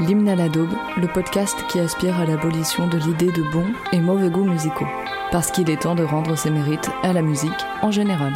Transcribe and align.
L'hymne 0.00 0.28
à 0.28 0.34
la 0.34 0.48
daube, 0.48 0.74
le 0.96 1.06
podcast 1.06 1.56
qui 1.68 1.78
aspire 1.78 2.18
à 2.18 2.26
l'abolition 2.26 2.88
de 2.88 2.98
l'idée 2.98 3.30
de 3.30 3.42
bons 3.52 3.72
et 3.92 4.00
mauvais 4.00 4.28
goûts 4.28 4.44
musicaux. 4.44 4.88
Parce 5.30 5.52
qu'il 5.52 5.70
est 5.70 5.82
temps 5.82 5.94
de 5.94 6.02
rendre 6.02 6.36
ses 6.36 6.50
mérites 6.50 6.90
à 7.04 7.12
la 7.12 7.22
musique 7.22 7.52
en 7.80 7.92
général. 7.92 8.32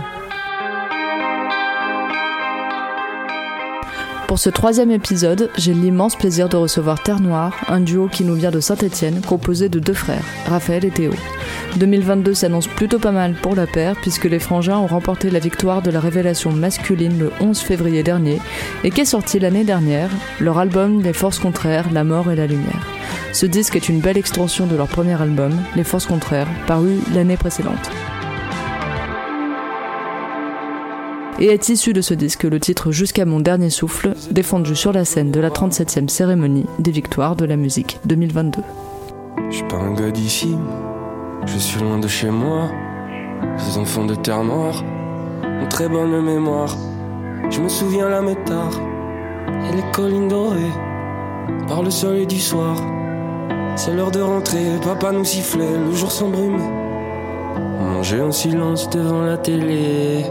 Pour 4.28 4.38
ce 4.38 4.50
troisième 4.50 4.90
épisode, 4.90 5.48
j'ai 5.56 5.72
l'immense 5.72 6.14
plaisir 6.14 6.50
de 6.50 6.58
recevoir 6.58 7.02
Terre 7.02 7.18
Noire, 7.18 7.56
un 7.66 7.80
duo 7.80 8.08
qui 8.08 8.24
nous 8.24 8.34
vient 8.34 8.50
de 8.50 8.60
Saint-Étienne, 8.60 9.22
composé 9.26 9.70
de 9.70 9.78
deux 9.78 9.94
frères, 9.94 10.22
Raphaël 10.46 10.84
et 10.84 10.90
Théo. 10.90 11.12
2022 11.78 12.34
s'annonce 12.34 12.66
plutôt 12.66 12.98
pas 12.98 13.10
mal 13.10 13.36
pour 13.40 13.56
la 13.56 13.66
paire, 13.66 13.96
puisque 14.02 14.26
les 14.26 14.38
frangins 14.38 14.76
ont 14.76 14.86
remporté 14.86 15.30
la 15.30 15.38
victoire 15.38 15.80
de 15.80 15.90
la 15.90 15.98
révélation 15.98 16.52
masculine 16.52 17.18
le 17.18 17.32
11 17.40 17.58
février 17.58 18.02
dernier, 18.02 18.38
et 18.84 18.90
qu'est 18.90 19.06
sorti 19.06 19.38
l'année 19.38 19.64
dernière, 19.64 20.10
leur 20.40 20.58
album 20.58 21.00
Les 21.00 21.14
Forces 21.14 21.38
Contraires, 21.38 21.90
La 21.90 22.04
Mort 22.04 22.30
et 22.30 22.36
la 22.36 22.46
Lumière. 22.46 22.86
Ce 23.32 23.46
disque 23.46 23.76
est 23.76 23.88
une 23.88 24.00
belle 24.00 24.18
extension 24.18 24.66
de 24.66 24.76
leur 24.76 24.88
premier 24.88 25.18
album, 25.18 25.52
Les 25.74 25.84
Forces 25.84 26.06
Contraires, 26.06 26.48
paru 26.66 26.98
l'année 27.14 27.38
précédente. 27.38 27.90
Et 31.40 31.46
est 31.46 31.68
issu 31.68 31.92
de 31.92 32.00
ce 32.00 32.14
disque 32.14 32.44
le 32.44 32.58
titre 32.60 32.90
Jusqu'à 32.90 33.24
mon 33.24 33.40
dernier 33.40 33.70
souffle, 33.70 34.14
défendu 34.30 34.74
sur 34.74 34.92
la 34.92 35.04
scène 35.04 35.30
de 35.30 35.40
la 35.40 35.50
37e 35.50 36.08
cérémonie 36.08 36.66
des 36.78 36.90
victoires 36.90 37.36
de 37.36 37.44
la 37.44 37.56
musique 37.56 37.98
2022. 38.06 38.60
Je 39.50 39.56
suis 39.56 39.68
pas 39.68 39.76
un 39.76 39.94
gars 39.94 40.10
d'ici, 40.10 40.56
je 41.46 41.58
suis 41.58 41.80
loin 41.80 41.98
de 41.98 42.08
chez 42.08 42.30
moi. 42.30 42.70
Ces 43.56 43.78
enfants 43.78 44.04
de 44.04 44.14
terre 44.14 44.42
noire 44.44 44.84
ont 45.62 45.68
très 45.68 45.88
bonne 45.88 46.20
mémoire. 46.22 46.76
Je 47.50 47.60
me 47.60 47.68
souviens 47.68 48.08
la 48.08 48.20
métard 48.20 48.72
et 49.48 49.76
les 49.76 49.92
collines 49.92 50.28
dorées 50.28 50.72
par 51.68 51.82
le 51.82 51.90
soleil 51.90 52.26
du 52.26 52.38
soir. 52.38 52.76
C'est 53.76 53.94
l'heure 53.94 54.10
de 54.10 54.20
rentrer, 54.20 54.64
papa 54.82 55.12
nous 55.12 55.24
sifflait, 55.24 55.78
le 55.78 55.92
jour 55.92 56.10
s'embrume. 56.10 56.60
On 57.80 57.84
mangeait 57.84 58.20
en 58.20 58.32
silence 58.32 58.90
devant 58.90 59.22
la 59.22 59.38
télé. 59.38 60.24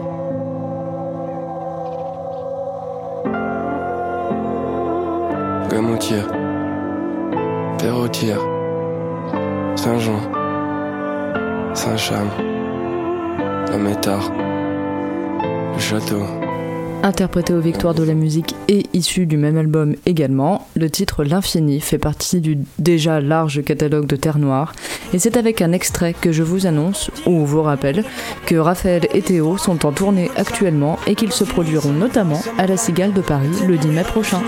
Interprété 17.03 17.53
aux 17.53 17.61
victoires 17.61 17.93
de 17.93 18.03
la 18.03 18.13
musique 18.13 18.55
et 18.67 18.85
issu 18.93 19.25
du 19.25 19.37
même 19.37 19.57
album 19.57 19.95
également, 20.05 20.67
le 20.75 20.89
titre 20.89 21.23
L'Infini 21.23 21.79
fait 21.79 21.97
partie 21.97 22.41
du 22.41 22.59
déjà 22.79 23.19
large 23.19 23.63
catalogue 23.63 24.07
de 24.07 24.15
Terre 24.15 24.39
Noire, 24.39 24.73
et 25.13 25.19
c'est 25.19 25.37
avec 25.37 25.61
un 25.61 25.71
extrait 25.71 26.13
que 26.13 26.31
je 26.31 26.43
vous 26.43 26.65
annonce, 26.65 27.11
ou 27.25 27.45
vous 27.45 27.61
rappelle, 27.61 28.03
que 28.45 28.55
Raphaël 28.55 29.07
et 29.13 29.21
Théo 29.21 29.57
sont 29.57 29.85
en 29.85 29.91
tournée 29.91 30.31
actuellement 30.35 30.99
et 31.07 31.15
qu'ils 31.15 31.31
se 31.31 31.43
produiront 31.43 31.91
notamment 31.91 32.41
à 32.57 32.67
la 32.67 32.77
Cigale 32.77 33.13
de 33.13 33.21
Paris 33.21 33.49
le 33.67 33.77
10 33.77 33.87
mai 33.89 34.03
prochain. 34.03 34.41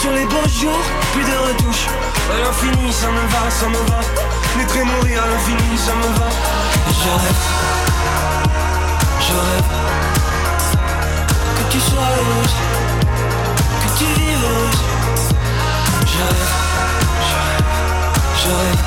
Sur 0.00 0.12
les 0.12 0.24
beaux 0.24 0.48
jours, 0.48 0.84
plus 1.12 1.24
de 1.24 1.36
retouches. 1.48 1.86
À 2.30 2.38
l'infini, 2.38 2.92
ça 2.92 3.08
me 3.08 3.26
va, 3.28 3.50
ça 3.50 3.68
me 3.68 3.74
va. 3.88 4.00
Mourir 4.76 5.22
à 5.22 5.28
l'infini, 5.28 5.78
ça 5.78 5.94
me 5.94 6.02
va. 6.18 6.26
Rêve, 7.06 7.42
je 9.20 9.32
rêve. 9.32 9.70
Que 11.56 11.72
tu 11.72 11.80
sois 11.80 12.02
heureuse, 12.02 12.54
que 13.80 13.98
tu 13.98 14.04
vives 14.20 14.44
heureuse. 14.44 14.82
Je 16.04 16.18
rêve, 16.18 16.65
je 17.36 18.48
rêve. 18.48 18.82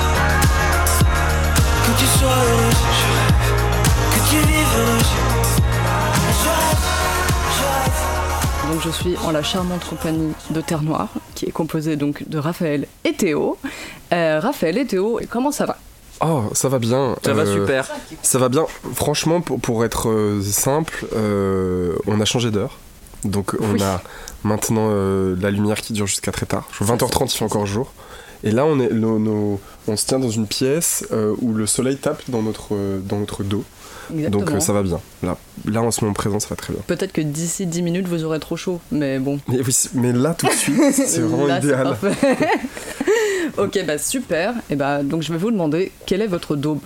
Que 1.86 2.00
tu 2.00 2.06
sois 2.06 2.30
heureuse, 2.30 2.84
je 3.00 3.06
rêve. 3.16 4.14
Que 4.14 4.30
tu 4.30 4.36
vives 4.48 4.78
heureuse. 4.78 5.12
Je 6.44 6.50
rêve, 6.50 6.84
je 7.58 7.64
rêve. 7.64 8.74
Donc 8.74 8.82
je 8.84 8.90
suis 8.90 9.16
en 9.26 9.32
la 9.32 9.44
charmante 9.44 9.86
compagnie 9.90 10.34
de 10.52 10.62
Terre 10.62 10.82
Noire, 10.84 11.10
qui 11.36 11.46
est 11.46 11.52
composée 11.52 11.96
donc 11.96 12.28
de 12.28 12.38
Raphaël 12.38 12.88
et 13.04 13.14
Théo. 13.14 13.58
Euh, 14.14 14.40
Raphaël 14.40 14.78
et 14.78 14.86
Théo, 14.86 15.20
comment 15.30 15.52
ça 15.52 15.66
va? 15.66 15.78
Oh, 16.22 16.44
ça 16.54 16.68
va 16.68 16.80
bien. 16.80 17.16
Ça 17.24 17.34
va 17.34 17.44
Euh, 17.44 17.62
super. 17.62 17.88
Ça 18.22 18.40
va 18.40 18.50
bien. 18.50 18.66
Franchement, 18.94 19.40
pour, 19.42 19.60
pour 19.60 19.86
être 19.86 20.10
euh, 20.10 20.42
simple, 20.44 21.06
euh, 21.16 21.96
on 22.08 22.20
a 22.20 22.26
changé 22.26 22.52
d'heure. 22.52 22.78
Donc 23.24 23.56
on 23.60 23.72
Oui. 23.74 23.84
a 23.84 24.02
maintenant 24.44 24.88
euh, 24.90 25.36
la 25.42 25.50
lumière 25.52 25.80
qui 25.82 25.94
dure 25.94 26.08
jusqu'à 26.08 26.32
très 26.32 26.46
tard. 26.46 26.68
20h30, 26.82 27.34
il 27.34 27.38
fait 27.38 27.46
encore 27.46 27.66
jour. 27.66 27.92
Et 28.44 28.52
là, 28.52 28.66
on, 28.66 28.80
est, 28.80 28.90
nos- 28.94 29.20
nos- 29.20 29.60
on 29.88 29.96
se 29.98 30.06
tient 30.06 30.20
dans 30.20 30.30
une 30.30 30.48
pièce 30.48 31.06
euh, 31.12 31.36
où 31.42 31.54
le 31.54 31.66
soleil 31.68 31.98
tape 31.98 32.22
dans 32.30 32.42
notre, 32.42 32.70
euh, 32.74 33.00
dans 33.00 33.20
notre 33.20 33.44
dos. 33.44 33.64
Exactement. 34.14 34.44
Donc 34.46 34.56
euh, 34.56 34.60
ça 34.60 34.74
va 34.74 34.82
bien. 34.82 35.00
Là, 35.22 35.38
là, 35.66 35.82
en 35.84 35.92
ce 35.92 36.02
moment 36.04 36.14
présent, 36.14 36.40
ça 36.40 36.48
va 36.50 36.56
très 36.56 36.74
bien. 36.74 36.82
Peut-être 36.88 37.12
que 37.12 37.22
d'ici 37.22 37.66
10 37.68 37.82
minutes 37.84 38.08
vous 38.08 38.24
aurez 38.24 38.40
trop 38.40 38.56
chaud, 38.58 38.80
mais 38.92 39.20
bon. 39.20 39.40
Mais, 39.48 39.60
oui, 39.60 39.72
c'est- 39.72 39.94
mais 39.94 40.14
là, 40.14 40.34
tout 40.34 40.48
de 40.48 40.52
suite, 40.52 40.76
c'est 40.94 41.20
vraiment 41.22 41.46
Là, 41.48 41.60
idéal. 41.60 41.96
ok, 43.58 43.84
bah 43.86 43.98
super. 43.98 44.54
Et 44.70 44.76
bah 44.76 45.04
donc 45.04 45.22
je 45.22 45.32
vais 45.32 45.38
vous 45.38 45.52
demander 45.52 45.92
quelle 46.06 46.22
est 46.22 46.28
votre 46.28 46.56
daube? 46.56 46.82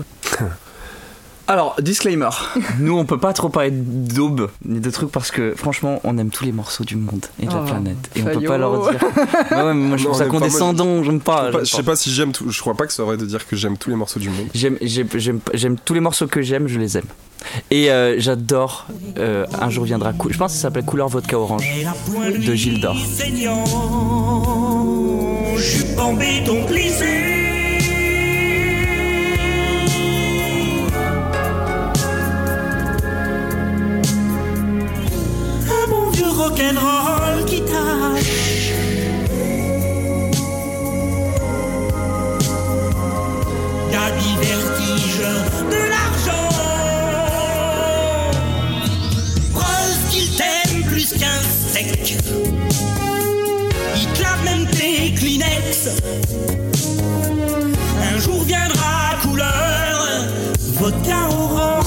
Alors, 1.47 1.75
disclaimer. 1.81 2.29
Nous, 2.79 2.97
on 2.97 3.03
peut 3.05 3.17
pas 3.17 3.33
trop 3.33 3.49
parler 3.49 3.71
d'aube 3.71 4.49
ni 4.65 4.79
de 4.79 4.89
trucs 4.89 5.11
parce 5.11 5.29
que, 5.29 5.53
franchement, 5.55 5.99
on 6.05 6.17
aime 6.17 6.29
tous 6.29 6.45
les 6.45 6.51
morceaux 6.53 6.83
du 6.85 6.95
monde 6.95 7.25
et 7.41 7.45
de 7.45 7.51
la 7.51 7.61
Oh, 7.61 7.65
planète. 7.65 7.97
Et 8.15 8.21
on 8.21 8.25
peut 8.25 8.45
pas 8.45 8.57
leur 8.57 8.89
dire. 8.89 8.99
Ouais, 9.51 9.57
ouais, 9.57 9.73
mais 9.73 9.87
moi, 9.87 9.97
je 9.97 10.05
trouve 10.05 10.17
ça 10.17 10.25
condescendant. 10.25 11.03
J'aime 11.03 11.19
pas. 11.19 11.51
Je 11.51 11.65
sais 11.65 11.83
pas- 11.83 11.95
si 11.97 12.11
j'aime 12.11 12.31
tout. 12.31 12.49
Je 12.49 12.59
crois 12.61 12.75
pas 12.75 12.87
que 12.87 12.93
ça 12.93 13.03
aurait 13.03 13.17
de 13.17 13.25
dire 13.25 13.45
que 13.47 13.55
j'aime 13.55 13.77
tous 13.77 13.89
les 13.89 13.95
morceaux 13.95 14.19
du 14.19 14.29
monde. 14.29 14.47
J'aime, 14.53 14.77
j'aime, 14.81 15.07
j'aime, 15.15 15.39
j'aime 15.53 15.75
tous 15.83 15.93
les 15.93 15.99
morceaux 15.99 16.27
que 16.27 16.41
j'aime, 16.41 16.67
je 16.67 16.79
les 16.79 16.97
aime. 16.97 17.03
Et 17.71 17.91
euh, 17.91 18.15
j'adore 18.19 18.87
euh, 19.17 19.45
Un 19.59 19.69
jour 19.69 19.83
viendra. 19.83 20.13
Je 20.29 20.37
pense 20.37 20.51
que 20.53 20.55
ça 20.57 20.61
s'appelle 20.63 20.85
Couleur 20.85 21.09
Vodka 21.09 21.37
Orange 21.37 21.67
de 22.47 22.53
Gilles 22.55 22.79
d'Or. 22.79 22.95
Rock'n'roll 36.43 37.45
qui 37.45 37.61
tâche. 37.61 38.73
Gabi 43.91 44.31
vertige 44.41 45.25
de 45.71 45.81
l'argent. 45.93 46.49
Preuve 49.53 50.01
qu'il 50.11 50.29
t'aime 50.35 50.83
plus 50.91 51.13
qu'un 51.13 51.41
sec. 51.73 52.17
Il 53.95 54.07
clave 54.13 54.43
même 54.43 54.65
tes 54.67 55.13
Kleenex. 55.13 55.89
Un 58.11 58.19
jour 58.19 58.43
viendra 58.43 59.15
couleur 59.21 60.07
vodka 60.79 61.19
orange. 61.29 61.82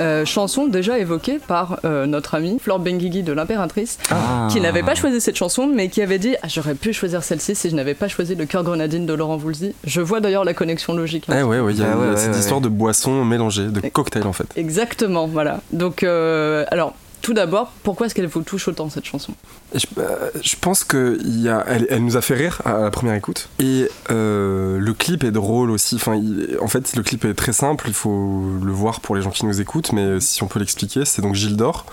Euh, 0.00 0.24
chanson 0.24 0.66
déjà 0.66 0.98
évoquée 0.98 1.38
par 1.38 1.78
euh, 1.84 2.06
notre 2.06 2.34
amie 2.34 2.58
Flore 2.60 2.78
Benguigui 2.78 3.22
de 3.22 3.32
l'Impératrice, 3.32 3.98
Ah. 4.10 4.48
qui 4.50 4.60
n'avait 4.60 4.82
pas 4.82 4.94
choisi 4.94 5.20
cette 5.20 5.36
chanson, 5.36 5.66
mais 5.66 5.88
qui 5.88 6.02
avait 6.02 6.18
dit 6.18 6.34
ah, 6.42 6.48
J'aurais 6.48 6.74
pu 6.74 6.92
choisir 6.92 7.22
celle-ci 7.22 7.54
si 7.54 7.70
je 7.70 7.74
n'avais 7.76 7.94
pas 7.94 8.08
choisi 8.08 8.34
le 8.34 8.44
cœur 8.46 8.62
grenadine 8.64 9.06
de 9.06 9.12
Laurent 9.14 9.36
Voulzy. 9.36 9.74
Je 9.84 10.00
vois 10.00 10.20
d'ailleurs 10.20 10.44
la 10.44 10.54
connexion 10.54 10.92
logique. 10.94 11.24
hein. 11.28 11.36
Eh 11.40 11.42
ouais, 11.42 11.60
ouais, 11.60 11.72
il 11.72 11.80
y 11.80 11.82
a, 11.82 11.92
Ah 11.92 11.96
ouais, 11.98 12.16
cette 12.16 12.32
ouais, 12.32 12.38
histoire 12.38 12.58
ouais. 12.60 12.64
de 12.64 12.68
boissons 12.68 13.24
mélangées, 13.24 13.66
de 13.66 13.80
cocktails 13.88 14.26
en 14.26 14.32
fait. 14.32 14.46
Exactement, 14.56 15.26
voilà. 15.26 15.60
Donc, 15.72 16.02
euh, 16.02 16.64
alors, 16.70 16.94
tout 17.22 17.34
d'abord, 17.34 17.72
pourquoi 17.84 18.06
est-ce 18.06 18.14
qu'elle 18.14 18.26
vous 18.26 18.42
touche 18.42 18.66
autant 18.66 18.90
cette 18.90 19.04
chanson? 19.04 19.32
Je, 19.72 19.86
euh, 19.98 20.30
je, 20.42 20.56
pense 20.56 20.82
que 20.82 21.18
y 21.24 21.48
a, 21.48 21.64
elle, 21.68 22.02
nous 22.02 22.16
a 22.16 22.20
fait 22.20 22.34
rire 22.34 22.60
à 22.64 22.80
la 22.80 22.90
première 22.90 23.14
écoute. 23.14 23.48
Et 23.60 23.88
euh, 24.10 24.78
le 24.78 24.92
clip 24.92 25.22
est 25.22 25.30
drôle 25.30 25.70
aussi. 25.70 25.94
Enfin, 25.94 26.20
en 26.60 26.66
fait, 26.66 26.96
le 26.96 27.02
clip 27.02 27.24
est 27.24 27.34
très 27.34 27.52
simple. 27.52 27.84
Il 27.86 27.94
faut 27.94 28.42
le 28.60 28.72
voir 28.72 29.00
pour 29.00 29.14
les 29.14 29.22
gens 29.22 29.30
qui 29.30 29.46
nous 29.46 29.60
écoutent. 29.60 29.92
Mais 29.92 30.20
si 30.20 30.42
on 30.42 30.48
peut 30.48 30.58
l'expliquer, 30.58 31.04
c'est 31.04 31.22
donc 31.22 31.36
Gilles 31.36 31.56
Dor, 31.56 31.86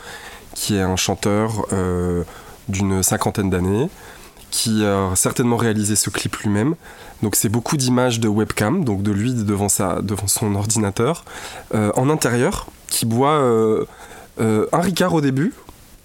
qui 0.55 0.75
est 0.75 0.81
un 0.81 0.95
chanteur 0.95 1.67
euh, 1.73 2.23
d'une 2.67 3.03
cinquantaine 3.03 3.51
d'années, 3.51 3.87
qui 4.49 4.83
a 4.83 5.11
certainement 5.15 5.57
réalisé 5.57 5.95
ce 5.95 6.09
clip 6.09 6.35
lui-même. 6.37 6.73
Donc 7.21 7.35
c'est 7.35 7.49
beaucoup 7.49 7.77
d'images 7.77 8.19
de 8.19 8.27
webcam, 8.27 8.83
donc 8.83 9.03
de 9.03 9.11
lui 9.11 9.33
devant, 9.35 9.69
sa, 9.69 10.01
devant 10.01 10.27
son 10.27 10.55
ordinateur, 10.55 11.23
euh, 11.75 11.91
en 11.95 12.09
intérieur, 12.09 12.65
qui 12.87 13.05
boit 13.05 13.39
euh, 14.39 14.65
un 14.71 14.81
Ricard 14.81 15.13
au 15.13 15.21
début, 15.21 15.53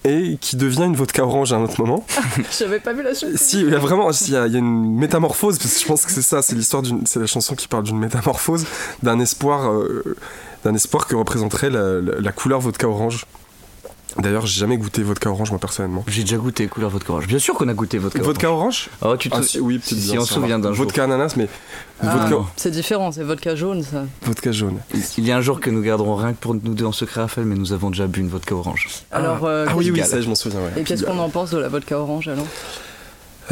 et 0.05 0.37
qui 0.41 0.57
devient 0.57 0.85
une 0.85 0.97
vodka 0.97 1.25
orange 1.25 1.53
à 1.53 1.57
un 1.57 1.63
autre 1.63 1.81
moment. 1.81 2.05
J'avais 2.59 2.81
pas 2.81 2.93
vu 2.93 3.03
la 3.03 3.15
suite. 3.15 3.39
Si, 3.39 3.61
il 3.61 3.71
y 3.71 3.75
a 3.75 3.79
vraiment 3.79 4.11
il 4.11 4.31
y 4.31 4.37
a, 4.37 4.47
il 4.47 4.53
y 4.53 4.57
a 4.57 4.59
une 4.59 4.97
métamorphose, 4.97 5.59
parce 5.59 5.75
que 5.75 5.81
je 5.81 5.87
pense 5.87 6.05
que 6.05 6.13
c'est 6.13 6.23
ça, 6.23 6.43
c'est 6.43 6.55
l'histoire 6.55 6.83
d'une, 6.83 7.07
c'est 7.07 7.21
la 7.21 7.27
chanson 7.27 7.55
qui 7.55 7.69
parle 7.69 7.85
d'une 7.85 7.99
métamorphose, 7.99 8.67
d'un 9.03 9.19
espoir, 9.21 9.71
euh, 9.71 10.17
d'un 10.65 10.75
espoir 10.75 11.07
que 11.07 11.17
représenterait 11.17 11.71
la, 11.71 12.01
la, 12.01 12.21
la 12.21 12.33
couleur 12.33 12.61
vodka 12.61 12.89
orange. 12.89 13.27
D'ailleurs, 14.19 14.47
j'ai 14.47 14.61
jamais 14.61 14.77
goûté 14.77 15.03
vodka 15.03 15.29
orange 15.31 15.51
moi 15.51 15.59
personnellement. 15.59 16.05
J'ai 16.07 16.23
déjà 16.23 16.37
goûté 16.37 16.67
couleur 16.69 16.91
vodka 16.91 17.13
orange. 17.13 17.27
Bien 17.27 17.39
sûr 17.41 17.55
qu'on 17.55 17.69
a 17.69 17.75
goûté 17.75 17.99
vodka, 17.99 18.23
vodka 18.23 18.51
orange. 18.51 18.89
Oh, 19.03 19.17
tu 19.17 19.29
te 19.29 19.37
ah, 19.37 19.43
si, 19.43 19.59
oui, 19.59 19.81
si 19.83 19.95
bien, 19.97 20.21
on 20.21 20.25
ça 20.25 20.29
se 20.29 20.35
souvient 20.35 20.59
va. 20.59 20.69
d'un 20.69 20.73
jour. 20.73 20.85
Vodka 20.85 21.05
ananas, 21.05 21.35
mais 21.37 21.49
Ah, 22.01 22.17
vodka, 22.29 22.45
c'est 22.57 22.71
différent, 22.71 23.11
c'est 23.11 23.25
vodka 23.25 23.57
jaune 23.57 23.83
ça. 23.83 24.05
vodka 24.23 24.53
jaune. 24.53 24.79
Il 25.19 25.27
y 25.27 25.33
a 25.33 25.37
un 25.37 25.41
jour 25.41 25.61
que 25.61 25.69
nous 25.71 25.83
garderons 25.83 26.15
rien 26.15 26.33
que 26.33 26.39
pour 26.39 26.55
nous 26.55 26.75
deux 26.75 26.85
en 26.85 26.93
secret, 26.93 27.23
Raphaël, 27.23 27.47
mais 27.47 27.57
nous 27.57 27.73
avons 27.73 27.91
déjà 27.91 28.07
bu 28.07 28.21
une 28.21 28.29
vodka 28.29 28.55
orange. 28.55 28.89
Alors, 29.11 29.45
euh, 29.45 29.67
ah 29.69 29.73
oui, 29.77 29.91
oui, 29.91 30.01
ça, 30.05 30.21
je 30.21 30.29
m'en 30.29 30.35
souviens. 30.37 30.61
Ouais. 30.61 30.81
et 30.81 30.85
qu'est-ce 30.85 31.05
qu'on 31.05 31.19
en 31.19 31.29
pense 31.29 31.51
de 31.51 31.59
la 31.59 31.69
vodka 31.69 31.99
orange 31.99 32.29
alors? 32.29 32.47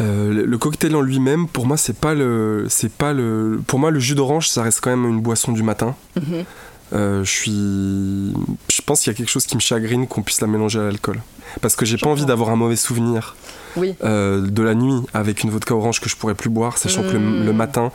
Euh, 0.01 0.33
le, 0.33 0.45
le 0.45 0.57
cocktail 0.57 0.95
en 0.95 1.01
lui-même, 1.01 1.47
pour 1.47 1.67
moi, 1.67 1.77
c'est 1.77 1.95
pas 1.95 2.15
le, 2.15 2.65
c'est 2.67 2.91
pas 2.91 3.13
le, 3.13 3.61
pour 3.67 3.77
moi, 3.77 3.91
le 3.91 3.99
jus 3.99 4.15
d'orange, 4.15 4.49
ça 4.49 4.63
reste 4.63 4.79
quand 4.81 4.89
même 4.89 5.05
une 5.05 5.21
boisson 5.21 5.51
du 5.51 5.61
matin. 5.61 5.95
Mhm. 6.15 6.45
Je 6.93 7.23
suis, 7.29 8.33
je 8.71 8.81
pense 8.85 9.01
qu'il 9.01 9.11
y 9.11 9.15
a 9.15 9.17
quelque 9.17 9.29
chose 9.29 9.45
qui 9.45 9.55
me 9.55 9.61
chagrine 9.61 10.07
qu'on 10.07 10.21
puisse 10.21 10.41
la 10.41 10.47
mélanger 10.47 10.79
à 10.79 10.83
l'alcool, 10.83 11.21
parce 11.61 11.75
que 11.75 11.85
j'ai 11.85 11.97
pas 11.97 12.09
envie 12.09 12.25
d'avoir 12.25 12.49
un 12.49 12.55
mauvais 12.55 12.75
souvenir 12.75 13.35
Oui. 13.77 13.95
euh, 14.03 14.41
de 14.47 14.61
la 14.63 14.75
nuit 14.75 15.01
avec 15.13 15.43
une 15.43 15.49
vodka 15.49 15.73
orange 15.75 15.99
que 16.01 16.09
je 16.09 16.15
pourrais 16.15 16.35
plus 16.35 16.49
boire, 16.49 16.77
sachant 16.77 17.01
que 17.03 17.13
le, 17.13 17.19
Mm. 17.19 17.45
le 17.45 17.53
matin. 17.53 17.91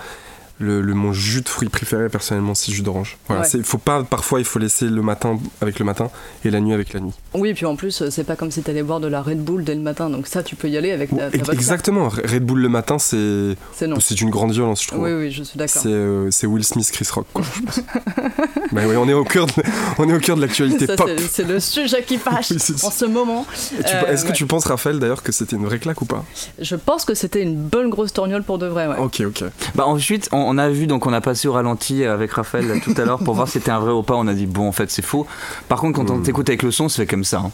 Le, 0.61 0.81
le- 0.81 0.95
mon 0.95 1.13
jus 1.13 1.43
de 1.43 1.49
fruits 1.49 1.69
préféré 1.69 2.09
personnellement 2.09 2.55
c'est 2.55 2.73
jus 2.73 2.83
d'orange. 2.83 3.17
Voilà, 3.29 3.43
Ouais. 3.43 3.49
c'est 3.49 3.65
faut 3.65 3.79
pas 3.79 4.03
parfois 4.03 4.41
il 4.41 4.45
faut 4.45 4.59
laisser 4.59 4.87
le 4.87 5.03
matin 5.03 5.39
avec 5.61 5.79
le 5.79 5.85
matin 5.85 6.11
et 6.45 6.51
la 6.51 6.59
nuit 6.61 6.73
avec 6.73 6.93
la 6.93 7.01
nuit. 7.01 7.13
Oui, 7.35 7.55
puis 7.55 7.65
en 7.67 7.77
plus, 7.77 8.03
euh, 8.03 8.11
c'est 8.11 8.25
pas 8.25 8.35
comme 8.35 8.51
si 8.51 8.63
t'allais 8.63 8.83
boire 8.83 8.99
de 8.99 9.07
la 9.07 9.23
Red 9.23 9.39
Bull 9.45 9.63
dès 9.63 9.75
le 9.77 9.81
matin, 9.81 10.11
donc 10.11 10.27
ça, 10.27 10.43
tu 10.43 10.57
peux 10.57 10.69
y 10.69 10.77
aller 10.77 10.91
avec 10.91 11.11
ta, 11.11 11.31
ta 11.31 11.37
vodka. 11.39 11.53
Exactement, 11.53 12.09
Red 12.09 12.45
Bull 12.45 12.61
le 12.61 12.69
matin 12.69 12.99
c'est 12.99 13.57
C'est 13.73 13.87
non. 13.87 14.01
c'est 14.01 14.21
une 14.21 14.31
grande 14.31 14.51
violence 14.53 14.83
je 14.83 14.89
trouve. 14.89 15.03
Oui, 15.03 15.13
oui, 15.13 15.31
je 15.31 15.45
suis 15.45 15.57
d'accord. 15.59 15.81
C'est 15.83 15.89
euh, 15.93 16.29
c'est 16.33 16.47
Will 16.49 16.65
Smith, 16.65 16.91
Chris 16.93 17.07
Rock, 17.13 17.27
quoi, 17.33 17.45
je 17.45 17.61
pense. 17.63 17.81
bah 18.73 18.83
oui, 18.87 18.97
on 18.97 19.09
est 19.09 19.13
au 19.15 19.25
cœur 19.25 19.47
de, 19.47 19.53
on 19.99 20.09
est 20.09 20.15
au 20.15 20.19
cœur 20.19 20.37
de 20.37 20.41
l'actualité 20.43 20.87
pop. 20.89 21.09
c'est- 21.31 21.45
le 21.45 21.61
sujet 21.61 22.03
qui 22.03 22.19
fâche 22.19 22.51
Oui, 22.51 22.59
en 22.83 22.91
ce 22.91 23.05
moment. 23.05 23.47
Et 23.79 23.83
tu- 23.85 23.95
Euh, 23.95 24.13
Est-ce 24.13 24.25
que 24.25 24.29
ouais. 24.31 24.35
tu 24.35 24.47
penses, 24.47 24.65
Raphaël, 24.67 24.99
d'ailleurs, 24.99 25.23
que 25.23 25.33
c'était 25.33 25.57
une 25.57 25.65
vraie 25.65 25.79
claque 25.79 26.03
ou 26.03 26.05
pas? 26.05 26.25
Je 26.59 26.75
pense 26.77 27.05
que 27.05 27.15
c'était 27.15 27.43
une 27.43 27.57
bonne 27.57 27.91
grosse 27.91 28.13
torgnole 28.13 28.43
pour 28.43 28.59
de 28.59 28.67
vrai, 28.67 28.87
ouais. 28.87 28.99
Ok, 28.99 29.21
ok. 29.27 29.45
Bah 29.75 29.87
ensuite, 29.87 30.29
on, 30.33 30.48
on 30.49 30.59
a 30.59 30.69
vu, 30.69 30.87
donc 30.87 31.07
on 31.07 31.13
a 31.13 31.21
passé 31.21 31.47
au 31.49 31.53
ralenti 31.53 32.05
avec 32.05 32.33
Raphaël 32.33 32.67
là, 32.69 32.75
tout 32.83 32.95
à 32.97 33.05
l'heure 33.05 33.19
pour 33.21 33.35
voir 33.35 33.47
si 33.49 33.55
c'était 33.55 33.71
un 33.71 33.79
vrai 33.81 33.93
ou 33.93 34.03
pas. 34.03 34.15
On 34.15 34.27
a 34.27 34.35
dit 34.35 34.47
bon, 34.47 34.67
en 34.69 34.73
fait, 34.73 34.91
c'est 34.91 35.05
faux. 35.05 35.27
Par 35.69 35.81
contre, 35.81 35.97
quand 35.99 36.11
on 36.11 36.17
Mm. 36.19 36.23
t'écoute 36.23 36.49
avec 36.49 36.63
le 36.63 36.71
son, 36.71 36.89
c'est 36.89 37.07
comme 37.07 37.25
ça. 37.25 37.39
hein. 37.39 37.51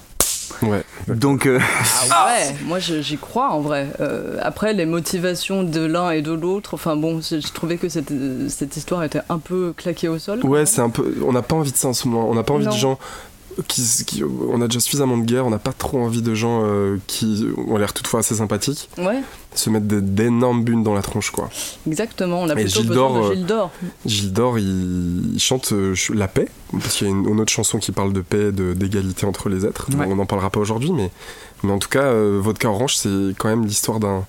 Ouais. 0.62 0.84
Donc, 1.08 1.46
euh, 1.46 1.58
Ah 2.12 2.26
ouais, 2.50 2.54
moi 2.66 2.78
j'y 2.78 3.16
crois 3.18 3.50
en 3.50 3.60
vrai. 3.60 3.88
Euh, 4.00 4.38
après, 4.42 4.72
les 4.74 4.86
motivations 4.86 5.62
de 5.62 5.80
l'un 5.84 6.10
et 6.10 6.22
de 6.22 6.32
l'autre, 6.32 6.74
enfin 6.74 6.96
bon, 6.96 7.20
je 7.20 7.52
trouvais 7.52 7.76
que 7.76 7.88
cette, 7.88 8.12
cette 8.48 8.76
histoire 8.76 9.02
était 9.04 9.22
un 9.30 9.38
peu 9.38 9.72
claquée 9.76 10.08
au 10.08 10.18
sol. 10.18 10.44
Ouais, 10.44 10.64
c'est 10.66 10.80
un 10.82 10.90
peu. 10.90 11.14
On 11.26 11.32
n'a 11.32 11.42
pas 11.42 11.56
envie 11.56 11.72
de 11.72 11.76
ça 11.76 11.88
en 11.88 11.92
ce 11.92 12.06
moment. 12.08 12.28
On 12.30 12.34
n'a 12.34 12.42
pas 12.44 12.54
envie 12.54 12.66
Non. 12.66 12.72
de 12.72 12.76
gens. 12.76 12.98
Qui, 13.68 13.82
qui- 14.06 14.24
on 14.24 14.60
a 14.62 14.66
déjà 14.66 14.80
suffisamment 14.80 15.16
de 15.16 15.24
guerre, 15.24 15.46
on 15.46 15.50
n'a 15.50 15.58
pas 15.58 15.72
trop 15.72 15.98
envie 16.02 16.22
de 16.22 16.34
gens 16.34 16.62
euh, 16.64 16.98
qui 17.06 17.46
ont 17.68 17.76
l'air 17.76 17.92
toutefois 17.92 18.20
assez 18.20 18.34
sympathiques 18.36 18.88
Ouais, 18.98 19.20
se 19.54 19.70
mettre 19.70 19.86
d'énormes 19.86 20.64
bunes 20.64 20.82
dans 20.82 20.94
la 20.94 21.02
tronche 21.02 21.30
quoi. 21.30 21.48
exactement. 21.86 22.40
On 22.42 22.48
a 22.48 22.54
plutôt 22.54 22.80
Gilles 22.80 22.88
besoin 22.88 23.08
d'Or, 23.08 23.14
de 23.14 23.30
euh, 23.30 23.34
Gilles 23.34 23.46
d'Or. 23.46 23.70
Gilles 24.06 24.32
Dor, 24.32 24.58
il, 24.58 25.34
il 25.34 25.40
chante 25.40 25.72
euh, 25.72 25.94
la 26.12 26.26
paix, 26.28 26.48
parce 26.72 26.96
qu'il 26.96 27.06
y 27.06 27.10
a 27.10 27.12
une, 27.12 27.28
une 27.28 27.40
autre 27.40 27.52
chanson 27.52 27.78
qui 27.78 27.92
parle 27.92 28.12
de 28.12 28.20
paix, 28.22 28.50
de- 28.52 28.72
d'égalité 28.74 29.26
entre 29.26 29.48
les 29.48 29.64
êtres. 29.64 29.88
Ouais. 29.96 30.06
On 30.08 30.16
n'en 30.16 30.26
parlera 30.26 30.50
pas 30.50 30.60
aujourd'hui, 30.60 30.90
mais, 30.92 31.10
mais 31.62 31.70
en 31.72 31.78
tout 31.78 31.88
cas, 31.88 32.02
euh, 32.04 32.40
Vodka 32.42 32.68
Orange, 32.68 32.96
c'est 32.96 33.34
quand 33.38 33.48
même 33.48 33.64
l'histoire 33.64 34.00
d'un 34.00 34.24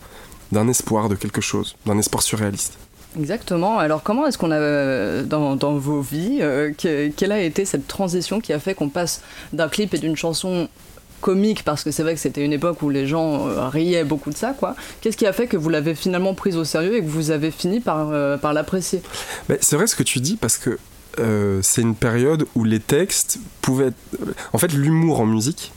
d'un 0.51 0.67
espoir 0.67 1.09
de 1.09 1.15
quelque 1.15 1.41
chose, 1.41 1.75
d'un 1.87 1.97
espoir 1.97 2.21
surréaliste. 2.21 2.77
Exactement. 3.17 3.77
Alors 3.79 4.03
comment 4.03 4.25
est-ce 4.27 4.37
qu'on 4.37 4.51
a, 4.51 4.55
euh, 4.55 5.23
dans, 5.23 5.55
vos 5.75 6.01
vies, 6.01 6.39
euh, 6.41 6.71
que- 6.71 7.09
quelle 7.09 7.31
a 7.31 7.39
été 7.41 7.65
cette 7.65 7.87
transition 7.87 8.39
qui 8.41 8.53
a 8.53 8.59
fait 8.59 8.73
qu'on 8.73 8.89
passe 8.89 9.21
d'un 9.53 9.69
clip 9.69 9.93
et 9.93 9.97
d'une 9.97 10.15
chanson 10.15 10.67
comique, 11.21 11.63
parce 11.63 11.83
que 11.83 11.91
c'est 11.91 12.03
vrai 12.03 12.13
que 12.13 12.19
c'était 12.19 12.43
une 12.43 12.53
époque 12.53 12.81
où 12.81 12.89
les 12.89 13.07
gens 13.07 13.47
euh, 13.47 13.67
riaient 13.69 14.03
beaucoup 14.03 14.29
de 14.29 14.37
ça, 14.37 14.53
quoi. 14.53 14.75
Qu'est-ce 15.01 15.17
qui 15.17 15.25
a 15.25 15.33
fait 15.33 15.47
que 15.47 15.57
vous 15.57 15.69
l'avez 15.69 15.95
finalement 15.95 16.33
prise 16.33 16.57
au 16.57 16.65
sérieux 16.65 16.97
et 16.97 17.01
que 17.01 17.07
vous 17.07 17.31
avez 17.31 17.51
fini 17.51 17.79
par, 17.79 18.09
par 18.39 18.53
l'apprécier? 18.53 19.01
C'est 19.61 19.75
vrai 19.75 19.87
ce 19.87 19.95
que 19.95 20.03
tu 20.03 20.19
dis, 20.19 20.35
parce 20.35 20.57
que 20.57 20.77
c'est 21.61 21.81
une 21.81 21.95
période 21.95 22.45
où 22.55 22.63
les 22.65 22.81
textes 22.81 23.39
pouvaient 23.61 23.87
être... 23.87 23.95
En 24.51 24.57
fait, 24.57 24.73
l'humour 24.73 25.21
en 25.21 25.25
musique, 25.25 25.71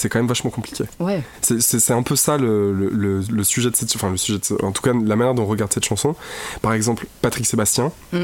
c'est 0.00 0.08
quand 0.08 0.18
même 0.18 0.26
vachement 0.28 0.50
compliqué. 0.50 0.84
Ouais. 0.98 1.22
C'est- 1.42 1.90
un 1.92 2.02
peu 2.02 2.16
ça 2.16 2.36
le, 2.38 2.72
le- 2.72 2.88
le- 2.90 3.20
le 3.30 3.44
sujet 3.44 3.70
de 3.70 3.76
cette... 3.76 3.94
Enfin, 3.96 4.10
le 4.10 4.16
sujet 4.16 4.38
de 4.38 4.64
En 4.64 4.72
tout 4.72 4.82
cas, 4.82 4.92
la 4.92 5.16
manière 5.16 5.34
dont 5.34 5.42
on 5.42 5.46
regarde 5.46 5.72
cette 5.72 5.84
chanson. 5.84 6.14
Par 6.62 6.72
exemple, 6.72 7.06
Patrick 7.22 7.46
Sébastien, 7.46 7.92
Mm. 8.12 8.18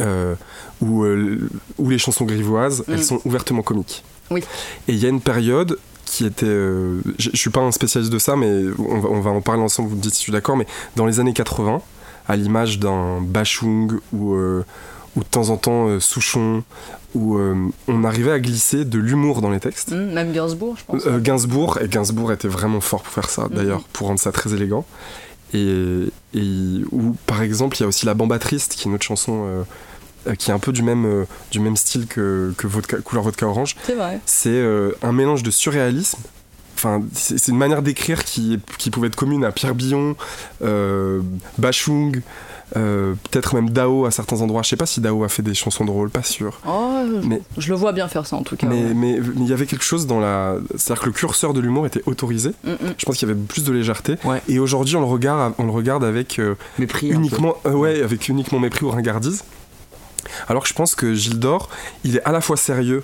euh, 0.00 0.34
ou, 0.80 1.04
euh, 1.04 1.48
ou 1.78 1.90
les 1.90 1.98
chansons 1.98 2.24
grivoises, 2.24 2.80
Mm. 2.88 2.92
elles 2.92 3.04
sont 3.04 3.20
ouvertement 3.24 3.62
comiques. 3.62 4.02
Oui. 4.30 4.40
Et 4.88 4.92
il 4.92 4.98
y 4.98 5.06
a 5.06 5.08
une 5.08 5.20
période 5.20 5.78
qui 6.06 6.24
était... 6.26 6.46
euh, 6.46 7.00
je 7.18 7.30
suis 7.34 7.50
pas 7.50 7.60
un 7.60 7.72
spécialiste 7.72 8.12
de 8.12 8.18
ça, 8.18 8.36
mais 8.36 8.64
on 8.78 8.98
va, 9.00 9.08
on 9.08 9.20
va 9.20 9.30
en 9.30 9.40
parler 9.40 9.62
ensemble, 9.62 9.88
vous 9.90 9.96
me 9.96 10.00
dites 10.02 10.12
si 10.14 10.18
je 10.20 10.24
suis 10.24 10.32
d'accord, 10.32 10.56
mais 10.56 10.66
dans 10.96 11.06
les 11.06 11.20
années 11.20 11.32
80, 11.32 11.80
à 12.28 12.36
l'image 12.36 12.78
d'un 12.78 13.20
Bachung 13.20 13.98
ou, 14.12 14.34
euh, 14.34 14.64
ou 15.16 15.20
de 15.20 15.24
temps 15.28 15.50
en 15.50 15.56
temps 15.56 15.88
euh, 15.88 16.00
Souchon, 16.00 16.62
où 17.14 17.36
euh, 17.36 17.54
on 17.88 18.04
arrivait 18.04 18.32
à 18.32 18.40
glisser 18.40 18.84
de 18.84 18.98
l'humour 18.98 19.42
dans 19.42 19.50
les 19.50 19.60
textes. 19.60 19.92
Hum, 19.92 20.12
même 20.12 20.32
Gainsbourg, 20.32 20.76
je 20.78 20.84
pense. 20.84 21.06
Euh, 21.06 21.18
Gainsbourg, 21.20 21.78
et 21.82 21.88
Gainsbourg 21.88 22.32
était 22.32 22.48
vraiment 22.48 22.80
fort 22.80 23.02
pour 23.02 23.12
faire 23.12 23.28
ça, 23.30 23.48
d'ailleurs, 23.50 23.78
Mhm. 23.80 23.84
pour 23.92 24.06
rendre 24.08 24.20
ça 24.20 24.32
très 24.32 24.54
élégant. 24.54 24.84
Et, 25.54 26.04
et 26.34 26.80
où, 26.92 27.14
par 27.26 27.42
exemple, 27.42 27.76
il 27.76 27.80
y 27.80 27.84
a 27.84 27.86
aussi 27.88 28.06
La 28.06 28.14
Bamba 28.14 28.38
Triste, 28.38 28.72
qui 28.74 28.82
est 28.82 28.90
une 28.90 28.94
autre 28.94 29.04
chanson 29.04 29.64
qui 30.38 30.50
est 30.52 30.54
un 30.54 30.58
peu 30.60 30.70
du 30.72 30.82
même, 30.82 31.04
euh, 31.04 31.24
du 31.50 31.58
même 31.58 31.76
style 31.76 32.06
que, 32.06 32.54
que 32.56 32.68
vodka, 32.68 32.98
Couleur 32.98 33.24
Vodka 33.24 33.44
Orange. 33.46 33.74
C'est 33.84 33.96
vrai. 33.96 34.20
C'est 34.24 34.50
euh, 34.50 34.92
un 35.02 35.10
mélange 35.12 35.42
de 35.42 35.50
surréalisme. 35.50 36.20
Enfin, 36.76 37.02
c'est 37.12 37.38
c'est 37.38 37.50
une 37.50 37.58
manière 37.58 37.82
d'écrire 37.82 38.24
qui, 38.24 38.58
qui 38.78 38.90
pouvait 38.90 39.08
être 39.08 39.16
commune 39.16 39.44
à 39.44 39.50
Pierre 39.50 39.74
Billon, 39.74 40.14
euh, 40.62 41.20
Bachung, 41.58 42.22
euh, 42.76 43.14
peut-être 43.30 43.54
même 43.54 43.70
Dao 43.70 44.06
à 44.06 44.10
certains 44.10 44.40
endroits. 44.40 44.62
Je 44.62 44.68
sais 44.70 44.76
pas 44.76 44.86
si 44.86 45.00
Dao 45.00 45.24
a 45.24 45.28
fait 45.28 45.42
des 45.42 45.54
chansons 45.54 45.84
drôles, 45.84 46.10
pas 46.10 46.22
sûr. 46.22 46.60
Oh, 46.66 47.02
Mais- 47.24 47.40
je 47.58 47.68
le 47.68 47.74
vois 47.76 47.92
bien 47.92 48.08
faire 48.08 48.26
ça 48.26 48.36
en 48.36 48.42
tout 48.42 48.56
cas. 48.56 48.66
Mais 48.66 48.82
ouais. 48.84 48.94
mais- 48.94 49.18
mais 49.20 49.44
il 49.44 49.48
y 49.48 49.52
avait 49.52 49.66
quelque 49.66 49.84
chose 49.84 50.06
dans 50.06 50.20
la. 50.20 50.56
C'est-à-dire 50.76 51.02
que 51.02 51.06
le 51.08 51.12
curseur 51.12 51.52
de 51.54 51.60
l'humour 51.60 51.86
était 51.86 52.02
autorisé. 52.06 52.50
Hum, 52.66 52.72
hum. 52.82 52.94
Je 52.98 53.04
pense 53.04 53.16
qu'il 53.18 53.28
y 53.28 53.30
avait 53.30 53.40
plus 53.40 53.64
de 53.64 53.72
légèreté. 53.72 54.16
Ouais. 54.24 54.42
Et 54.48 54.58
aujourd'hui, 54.58 54.96
on 54.96 55.00
le 55.00 55.06
regarde, 55.06 55.54
on 55.58 55.64
le 55.64 55.72
regarde 55.72 56.04
avec 56.04 56.38
euh, 56.38 56.54
mépris. 56.78 57.08
un 57.08 57.14
peu. 57.14 57.16
uniquement, 57.16 57.56
euh, 57.66 57.72
ouais, 57.72 58.02
avec 58.02 58.28
uniquement 58.28 58.58
mépris 58.58 58.84
ou 58.84 58.90
ringardise. 58.90 59.44
Alors 60.48 60.62
que 60.62 60.68
je 60.68 60.74
pense 60.74 60.94
que 60.94 61.14
Gilles 61.14 61.38
Dor, 61.38 61.68
il 62.04 62.16
est 62.16 62.22
à 62.24 62.32
la 62.32 62.40
fois 62.40 62.56
sérieux 62.56 63.02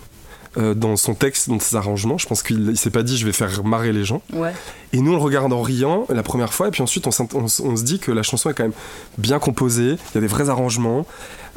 euh, 0.56 0.74
dans 0.74 0.96
son 0.96 1.14
texte, 1.14 1.48
dans 1.48 1.60
ses 1.60 1.76
arrangements. 1.76 2.18
Je 2.18 2.26
pense 2.26 2.42
qu'il 2.42 2.68
il 2.70 2.78
s'est 2.78 2.90
pas 2.90 3.02
dit 3.02 3.16
je 3.18 3.26
vais 3.26 3.32
faire 3.32 3.64
marrer 3.64 3.92
les 3.92 4.04
gens. 4.04 4.22
Ouais. 4.32 4.52
Et 4.92 5.00
nous, 5.00 5.12
on 5.12 5.16
le 5.16 5.20
regarde 5.22 5.52
en 5.52 5.60
riant 5.60 6.06
la 6.08 6.22
première 6.22 6.54
fois, 6.54 6.68
et 6.68 6.70
puis 6.70 6.82
ensuite, 6.82 7.06
on, 7.06 7.48
se 7.48 7.82
dit 7.84 7.98
que 7.98 8.10
la 8.10 8.22
chanson 8.22 8.48
est 8.48 8.54
quand 8.54 8.62
même 8.62 8.72
bien 9.18 9.38
composée, 9.38 9.96
il 10.12 10.14
y 10.14 10.18
a 10.18 10.20
des 10.22 10.26
vrais 10.26 10.48
arrangements, 10.48 11.06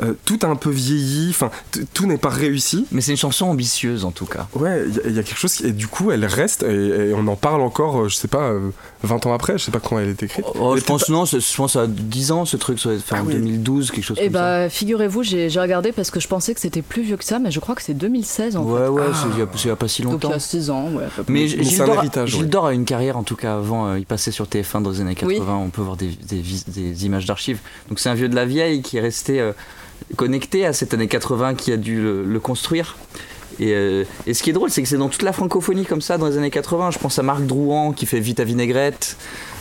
euh, 0.04 0.14
tout 0.26 0.40
a 0.42 0.48
un 0.48 0.58
peu 0.58 0.70
vieilli, 0.70 1.30
enfin, 1.30 1.50
tout 1.94 2.08
n'est 2.08 2.18
pas 2.18 2.30
réussi. 2.30 2.88
Mais 2.92 3.00
c'est 3.00 3.12
une 3.12 3.18
chanson 3.18 3.46
ambitieuse 3.46 4.04
en 4.04 4.12
tout 4.12 4.26
cas. 4.26 4.48
Ouais, 4.56 4.84
il 4.88 4.96
y, 4.96 5.00
a- 5.00 5.04
il 5.08 5.16
y 5.16 5.20
a 5.20 5.24
quelque 5.24 5.38
chose 5.40 5.54
qui. 5.54 5.66
Et 5.68 5.72
du 5.72 5.88
coup, 5.88 6.12
elle 6.12 6.26
reste, 6.26 6.64
et, 6.64 7.10
et 7.10 7.14
on 7.14 7.26
en 7.28 7.36
parle 7.38 7.62
encore, 7.62 8.02
euh, 8.02 8.10
je 8.10 8.16
sais 8.16 8.28
pas, 8.28 8.50
euh, 8.50 8.72
20 9.04 9.26
ans 9.26 9.34
après, 9.34 9.58
je 9.58 9.64
sais 9.64 9.72
pas 9.72 9.80
quand 9.80 9.98
elle 10.00 10.10
est 10.10 10.24
écrite. 10.24 10.46
Oh, 10.60 10.76
je 10.78 10.84
pense 10.84 11.10
non, 11.10 11.26
c'est- 11.26 11.40
je 11.40 11.56
pense 11.56 11.76
à 11.76 11.88
10 11.88 12.32
ans 12.32 12.46
ce 12.46 12.56
truc, 12.58 12.80
ça 12.80 12.92
être 12.94 13.02
fait 13.02 13.16
Ah 13.18 13.24
en 13.24 13.26
oui. 13.26 13.34
2012, 13.34 13.90
quelque 13.92 14.04
chose 14.04 14.18
Et 14.20 14.26
comme 14.26 14.34
bah, 14.34 14.70
figurez-vous, 14.70 15.24
j'ai 15.24 15.50
j'ai 15.50 15.60
regardé 15.60 15.92
parce 15.92 16.12
que 16.12 16.20
je 16.20 16.28
pensais 16.28 16.54
que 16.54 16.60
c'était 16.60 16.82
plus 16.84 17.02
vieux 17.02 17.18
que 17.18 17.24
ça, 17.24 17.40
mais 17.40 17.50
je 17.52 17.60
crois 17.60 17.74
que 17.76 17.82
c'est 17.82 17.94
2016 17.96 18.54
ça. 18.54 18.60
en 18.60 18.64
Ouais, 18.64 18.88
ouais, 18.88 19.02
Ah. 19.08 19.14
c'est 19.14 19.30
il 19.34 19.40
y 19.40 19.42
a- 19.42 19.48
c'est 19.56 19.66
il 19.66 19.68
y 19.68 19.72
a 19.72 19.76
pas 19.76 19.88
si 19.88 19.98
fait. 19.98 20.04
Donc 20.04 20.12
il 20.12 20.26
longtemps. 20.26 20.32
y 20.32 20.34
a 20.34 20.40
6 20.40 20.70
ans, 20.70 20.90
ouais. 20.94 21.04
Mais, 21.18 21.24
Mais 21.42 21.48
Gilles 21.48 21.66
c'est 21.66 21.82
un 21.82 21.86
Dor- 21.86 21.96
héritage, 21.96 22.30
Gilles 22.30 22.42
ouais. 22.44 22.48
Dor 22.48 22.66
a 22.68 22.74
une 22.74 22.86
carrière 22.86 23.18
en 23.18 23.24
tout 23.24 23.36
cas 23.36 23.56
avant, 23.56 23.88
euh, 23.88 24.00
il 24.00 24.06
passait 24.06 24.32
sur 24.32 24.48
TF1 24.48 24.82
dans 24.82 24.92
les 24.92 25.02
années 25.02 25.16
80, 25.16 25.28
Oui. 25.58 25.64
on 25.66 25.70
peut 25.70 25.82
voir 25.82 25.98
des, 25.98 26.10
des 26.68 27.06
images 27.06 27.26
d'archives. 27.26 27.60
Donc 27.90 28.00
c'est 28.00 28.10
un 28.10 28.14
vieux 28.16 28.30
de 28.30 28.36
la 28.36 28.46
vieille 28.46 28.82
qui 28.82 28.98
est 28.98 29.02
resté 29.02 29.40
euh, 29.40 29.52
connecté 30.16 30.66
à 30.66 30.74
cette 30.74 30.94
année 30.94 31.08
80 31.08 31.56
qui 31.56 31.72
a 31.72 31.78
dû 31.78 32.02
le, 32.02 32.24
le 32.24 32.40
construire. 32.40 32.98
Et, 33.60 33.74
euh, 33.74 34.04
et 34.26 34.34
ce 34.34 34.44
qui 34.44 34.50
est 34.50 34.54
drôle, 34.54 34.70
c'est 34.70 34.82
que 34.82 34.88
c'est 34.88 34.98
dans 34.98 35.10
toute 35.10 35.22
la 35.24 35.34
francophonie 35.34 35.86
comme 35.86 36.02
ça 36.02 36.18
dans 36.18 36.28
les 36.28 36.38
années 36.38 36.50
80. 36.50 36.92
Je 36.92 37.00
pense 37.00 37.20
à 37.20 37.24
Marc 37.24 37.46
Drouan 37.46 37.92
qui 37.94 38.06
fait 38.06 38.20
Vite 38.20 38.40
à 38.40 38.44
vinaigrette. 38.44 39.18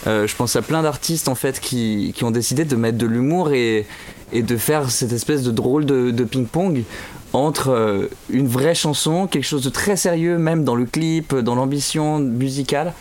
Euh, 0.07 0.27
je 0.27 0.35
pense 0.37 0.57
à 0.57 0.63
plein 0.63 0.83
d'artistes 0.83 1.29
en 1.29 1.35
fait 1.35 1.61
qui, 1.61 2.13
qui 2.15 2.25
ont 2.25 2.31
décidé 2.31 2.65
de 2.65 2.77
mettre 2.77 2.99
de 2.99 3.07
l'humour 3.07 3.53
et, 3.53 3.87
et 4.33 4.43
de 4.43 4.57
faire 4.57 4.91
cette 4.91 5.13
espèce 5.13 5.43
de 5.43 5.51
drôle 5.51 5.85
de, 5.85 6.11
de 6.11 6.25
ping-pong 6.25 6.85
entre 7.33 7.71
euh, 7.71 8.09
une 8.29 8.49
vraie 8.49 8.75
chanson, 8.75 9.27
quelque 9.27 9.45
chose 9.45 9.63
de 9.63 9.71
très 9.71 9.97
sérieux, 9.97 10.39
même 10.39 10.65
dans 10.65 10.75
le 10.75 10.87
clip, 10.87 11.35
dans 11.35 11.55
l'ambition 11.55 12.19
musicale, 12.19 12.93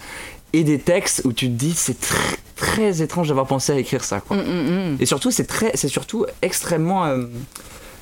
et 0.53 0.63
des 0.63 0.79
textes 0.79 1.21
où 1.25 1.33
tu 1.33 1.47
te 1.47 1.53
dis 1.53 1.73
c'est 1.75 1.99
très, 1.99 2.37
très 2.55 3.01
étrange 3.01 3.29
d'avoir 3.29 3.47
pensé 3.47 3.71
à 3.71 3.77
écrire 3.77 4.03
ça. 4.03 4.19
Quoi. 4.19 4.37
Mm, 4.37 4.41
mm, 4.41 4.91
mm. 4.93 4.97
Et 4.99 5.05
surtout, 5.05 5.31
c'est 5.31 5.45
très, 5.45 5.71
c'est 5.75 5.87
surtout 5.87 6.25
extrêmement, 6.41 7.11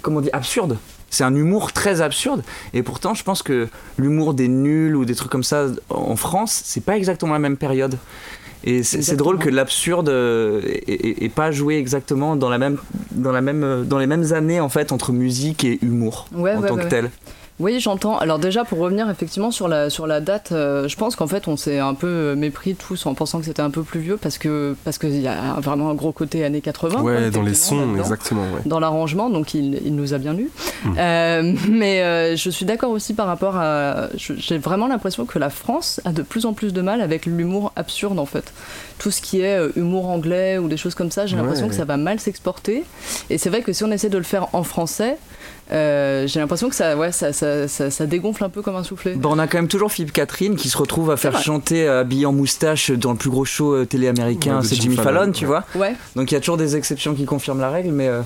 comment 0.01 0.17
on 0.17 0.22
dit, 0.22 0.29
absurde. 0.34 0.77
C'est 1.09 1.23
un 1.23 1.33
humour 1.35 1.71
très 1.71 2.01
absurde. 2.01 2.43
Et 2.73 2.83
pourtant, 2.83 3.13
je 3.13 3.23
pense 3.23 3.41
que 3.43 3.67
l'humour 3.97 4.33
des 4.33 4.47
nuls 4.47 4.95
ou 4.95 5.05
des 5.05 5.15
trucs 5.15 5.31
comme 5.31 5.43
ça 5.43 5.67
en 5.89 6.15
France, 6.15 6.61
c'est 6.65 6.83
pas 6.83 6.97
exactement 6.97 7.33
la 7.33 7.39
même 7.39 7.57
période. 7.57 7.97
Et 8.63 8.83
c'est 8.83 9.15
drôle 9.15 9.37
que 9.37 9.49
l'absurde 9.49 10.09
euh, 10.09 10.61
est- 10.65 10.89
est 11.05 11.23
est 11.23 11.29
pas 11.29 11.51
joué 11.51 11.77
exactement 11.77 12.35
dans 12.35 12.49
la 12.49 12.57
même, 12.57 12.77
dans 13.11 13.31
la 13.31 13.39
même, 13.41 13.63
euh, 13.63 13.83
dans 13.83 13.99
les 13.99 14.07
mêmes 14.07 14.33
années 14.33 14.59
en 14.59 14.67
fait 14.67 14.91
entre 14.91 15.13
musique 15.13 15.63
et 15.63 15.77
humour 15.83 16.27
Ouais, 16.35 16.53
en 16.55 16.61
ouais, 16.61 16.67
tant 16.67 16.75
ouais, 16.75 16.83
que 16.83 16.89
tel. 16.89 17.11
Oui, 17.59 17.79
j'entends. 17.79 18.17
Alors 18.19 18.37
déjà, 18.37 18.63
pour 18.65 18.77
revenir 18.77 19.09
effectivement 19.09 19.49
sur 19.49 19.67
la, 19.67 19.89
sur 19.89 20.05
la 20.05 20.21
date, 20.21 20.51
euh, 20.51 20.87
je 20.87 20.95
pense 20.95 21.15
qu'en 21.15 21.25
fait, 21.25 21.47
on 21.47 21.57
s'est 21.57 21.79
un 21.79 21.95
peu 21.95 22.35
mépris 22.35 22.75
tous 22.75 23.07
en 23.07 23.15
pensant 23.15 23.39
que 23.39 23.45
c'était 23.45 23.63
un 23.63 23.71
peu 23.71 23.81
plus 23.81 23.99
vieux 23.99 24.17
parce 24.17 24.37
que 24.37 24.75
parce 24.83 24.99
qu'il 24.99 25.19
y 25.19 25.27
a 25.27 25.55
vraiment 25.59 25.89
un 25.89 25.95
gros 25.95 26.11
côté 26.11 26.43
années 26.45 26.61
80. 26.61 27.01
quoi, 27.01 27.01
Ouais, 27.01 27.31
dans 27.31 27.41
les 27.41 27.55
sons, 27.55 27.95
exactement. 27.97 28.43
Ouais. 28.43 28.61
dans 28.67 28.79
l'arrangement, 28.79 29.31
donc 29.31 29.55
il, 29.55 29.81
il 29.83 29.95
nous 29.95 30.13
a 30.13 30.19
bien 30.19 30.37
eu. 30.37 30.51
Mm. 30.85 30.89
Euh, 30.99 31.53
mais 31.69 32.03
euh, 32.03 32.35
je 32.35 32.49
suis 32.51 32.65
d'accord 32.65 32.91
aussi 32.91 33.15
par 33.15 33.25
rapport 33.25 33.55
à. 33.57 34.09
J'ai 34.17 34.59
vraiment 34.59 34.87
l'impression 34.87 35.25
que 35.25 35.39
la 35.39 35.49
France 35.49 35.99
a 36.05 36.11
de 36.11 36.21
plus 36.21 36.45
en 36.45 36.53
plus 36.53 36.73
de 36.73 36.81
mal 36.81 37.01
avec 37.01 37.25
l'humour 37.25 37.71
absurde 37.75 38.19
en 38.19 38.27
fait. 38.27 38.53
Tout 38.99 39.09
ce 39.09 39.19
qui 39.21 39.41
est 39.41 39.57
euh, 39.57 39.69
humour 39.75 40.09
anglais 40.09 40.59
ou 40.59 40.67
des 40.67 40.77
choses 40.77 40.93
comme 40.93 41.09
ça, 41.11 41.25
j'ai 41.25 41.35
l'impression 41.35 41.65
Ouais. 41.65 41.69
que 41.71 41.75
ça 41.75 41.85
va 41.85 41.97
mal 41.97 42.19
s'exporter. 42.19 42.83
Et 43.31 43.39
c'est 43.39 43.49
vrai 43.49 43.61
que 43.63 43.73
si 43.73 43.83
on 43.83 43.91
essaie 43.91 44.09
de 44.09 44.17
le 44.17 44.23
faire 44.23 44.47
en 44.53 44.61
français, 44.63 45.17
euh, 45.71 46.27
j'ai 46.27 46.39
l'impression 46.39 46.69
que 46.69 46.75
ça, 46.75 46.95
ouais, 46.95 47.12
ça, 47.12 47.33
ça, 47.33 47.67
ça, 47.67 47.91
ça 47.91 48.05
dégonfle 48.05 48.43
un 48.43 48.50
peu 48.50 48.62
comme 48.62 48.75
un 48.75 48.83
soufflet. 48.83 49.15
Bon, 49.15 49.31
on 49.36 49.39
a 49.39 49.47
quand 49.47 49.57
même 49.57 49.67
toujours 49.67 49.91
Philippe 49.91 50.13
Catherine 50.13 50.55
qui 50.55 50.69
se 50.69 50.77
retrouve 50.77 51.12
à 51.12 51.17
faire 51.17 51.38
chanter 51.41 51.88
euh, 51.88 52.01
habillé 52.01 52.25
en 52.25 52.33
moustache 52.33 52.91
dans 52.91 53.12
le 53.12 53.17
plus 53.17 53.29
gros 53.29 53.45
show 53.45 53.74
euh, 53.74 53.86
télé 53.86 54.07
américain, 54.07 54.59
Ouais, 54.62 54.65
c'est 54.67 54.75
Jimmy 54.75 54.95
Fallon, 54.95 55.19
Fallon, 55.19 55.31
tu 55.31 55.45
ouais. 55.45 55.47
vois. 55.47 55.63
Ouais, 55.88 55.95
Donc 56.15 56.31
il 56.31 56.36
y 56.36 56.38
a 56.38 56.39
toujours 56.39 56.57
des 56.57 56.75
exceptions 56.75 57.13
qui 57.15 57.25
confirment 57.25 57.59
la 57.62 57.69
règle, 57.69 57.91
mais 57.91 58.07
euh, 58.07 58.21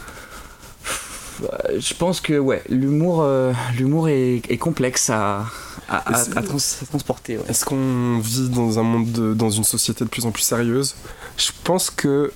je 1.79 1.93
pense 1.95 2.21
que 2.21 2.37
ouais, 2.37 2.61
l'humour, 2.69 3.21
euh, 3.23 3.51
l'humour 3.77 4.09
est, 4.09 4.41
est 4.47 4.57
complexe 4.57 5.09
à, 5.09 5.45
à, 5.89 5.97
à- 5.97 6.11
Et 6.11 6.23
c'est- 6.23 6.37
à 6.37 6.41
trans- 6.43 6.57
à 6.57 6.85
transporter. 6.85 7.37
ouais. 7.37 7.43
Est-ce 7.49 7.65
qu'on 7.65 8.19
vit 8.19 8.49
dans 8.49 8.77
un 8.77 8.83
monde, 8.83 9.11
de- 9.11 9.33
dans 9.33 9.49
une 9.49 9.63
société 9.63 10.03
de 10.03 10.09
plus 10.09 10.25
en 10.25 10.31
plus 10.31 10.43
sérieuse? 10.43 10.95
Je 11.37 11.49
pense 11.63 11.89
que, 11.89 12.31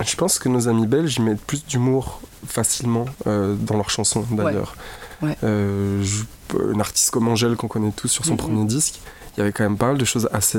je 0.00 0.16
pense 0.16 0.38
que 0.38 0.48
nos 0.48 0.68
amis 0.68 0.86
belges 0.86 1.16
ils 1.18 1.22
mettent 1.24 1.40
plus 1.44 1.64
d'humour 1.64 2.20
facilement 2.46 3.04
euh, 3.26 3.54
dans 3.54 3.76
leurs 3.76 3.90
chansons 3.90 4.24
d'ailleurs. 4.30 4.74
Ouais. 5.22 5.36
Euh, 5.44 6.02
je- 6.02 6.24
une 6.72 6.80
artiste 6.80 7.10
comme 7.10 7.28
Angèle 7.28 7.56
qu'on 7.56 7.68
connaît 7.68 7.92
tous 7.92 8.08
sur 8.08 8.24
son 8.24 8.32
Mhm. 8.32 8.36
premier 8.38 8.64
disque, 8.64 9.00
il 9.36 9.40
y 9.40 9.42
avait 9.42 9.52
quand 9.52 9.62
même 9.64 9.76
pas 9.78 9.86
mal 9.86 9.98
de 9.98 10.04
choses 10.04 10.28
assez 10.32 10.58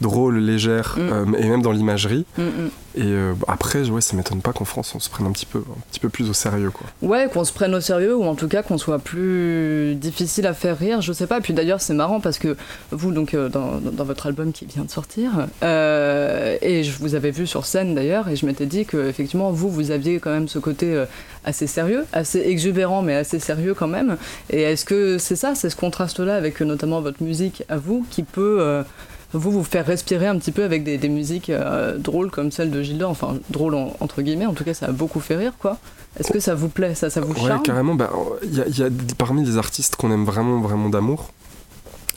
drôles, 0.00 0.38
légères, 0.38 0.96
Mhm. 0.98 1.34
euh, 1.34 1.38
et 1.38 1.46
même 1.48 1.62
dans 1.62 1.72
l'imagerie. 1.72 2.24
Mm, 2.38 2.42
mm. 2.42 2.70
Et 2.96 3.02
euh, 3.04 3.34
après, 3.46 3.88
ouais, 3.88 4.00
ça 4.00 4.16
m'étonne 4.16 4.40
pas 4.40 4.52
qu'en 4.52 4.64
France 4.64 4.92
on 4.96 4.98
se 4.98 5.08
prenne 5.08 5.26
un 5.26 5.30
petit 5.30 5.46
peu, 5.46 5.58
un 5.58 5.80
petit 5.92 6.00
peu 6.00 6.08
plus 6.08 6.28
au 6.28 6.32
sérieux, 6.32 6.70
quoi. 6.72 6.86
Ouais, 7.02 7.28
qu'on 7.32 7.44
se 7.44 7.52
prenne 7.52 7.72
au 7.74 7.80
sérieux 7.80 8.16
ou 8.16 8.24
en 8.24 8.34
tout 8.34 8.48
cas 8.48 8.62
qu'on 8.64 8.78
soit 8.78 8.98
plus 8.98 9.94
difficile 9.94 10.46
à 10.48 10.54
faire 10.54 10.76
rire, 10.76 11.00
je 11.00 11.12
sais 11.12 11.28
pas. 11.28 11.40
Puis 11.40 11.52
d'ailleurs, 11.54 11.80
c'est 11.80 11.94
marrant 11.94 12.18
parce 12.20 12.38
que 12.38 12.56
vous, 12.90 13.12
donc, 13.12 13.34
euh, 13.34 13.48
dans, 13.48 13.78
dans- 13.80 14.04
votre 14.04 14.26
album 14.26 14.50
qui 14.52 14.64
vient 14.66 14.82
de 14.84 14.90
sortir, 14.90 15.30
et 15.62 16.82
je 16.82 16.98
vous 16.98 17.14
avais 17.14 17.30
vu 17.30 17.46
sur 17.46 17.64
scène 17.64 17.94
d'ailleurs, 17.94 18.28
et 18.28 18.34
je 18.36 18.44
m'étais 18.46 18.66
dit 18.66 18.84
que 18.86 19.08
effectivement, 19.08 19.52
vous, 19.52 19.70
vous 19.70 19.90
aviez 19.92 20.18
quand 20.18 20.30
même 20.30 20.48
ce 20.48 20.58
côté 20.58 21.04
assez 21.44 21.66
sérieux, 21.68 22.04
assez 22.12 22.40
exubérant, 22.40 23.02
mais 23.02 23.14
assez 23.14 23.38
sérieux 23.38 23.74
quand 23.74 23.86
même. 23.86 24.16
Et 24.50 24.62
est-ce 24.62 24.84
que 24.84 25.18
c'est 25.18 25.36
ça, 25.36 25.54
c'est 25.54 25.70
ce 25.70 25.76
contraste-là 25.76 26.34
avec 26.34 26.60
notamment 26.60 27.00
votre 27.00 27.22
musique 27.22 27.62
à 27.68 27.76
vous 27.76 28.04
qui 28.10 28.22
peut. 28.24 28.82
Vous 29.32 29.50
vous 29.50 29.64
faire 29.64 29.86
respirer 29.86 30.26
un 30.26 30.36
petit 30.38 30.52
peu 30.52 30.64
avec 30.64 30.82
des, 30.84 30.98
des 30.98 31.08
musiques 31.08 31.50
euh, 31.50 31.96
drôles 31.98 32.30
comme 32.30 32.50
celle 32.50 32.70
de 32.70 32.82
Gilda, 32.82 33.08
enfin 33.08 33.36
drôles 33.50 33.74
en- 33.74 33.96
entre 34.00 34.22
guillemets, 34.22 34.46
en 34.46 34.54
tout 34.54 34.64
cas 34.64 34.74
ça 34.74 34.86
a 34.86 34.92
beaucoup 34.92 35.20
fait 35.20 35.36
rire 35.36 35.52
quoi. 35.58 35.78
Est-ce 36.18 36.32
que 36.32 36.40
ça 36.40 36.54
vous 36.56 36.68
plaît, 36.68 36.94
ça, 36.96 37.08
ça 37.10 37.20
vous 37.20 37.32
Ouais, 37.34 37.46
charme? 37.48 37.62
carrément. 37.62 37.94
Bah, 37.94 38.10
il 38.42 38.54
y 38.56 38.60
a, 38.60 38.66
y 38.68 38.82
a 38.82 38.88
parmi 39.16 39.44
les 39.44 39.56
artistes 39.58 39.94
qu'on 39.96 40.10
aime 40.10 40.24
vraiment, 40.24 40.60
vraiment 40.60 40.88
d'amour, 40.88 41.30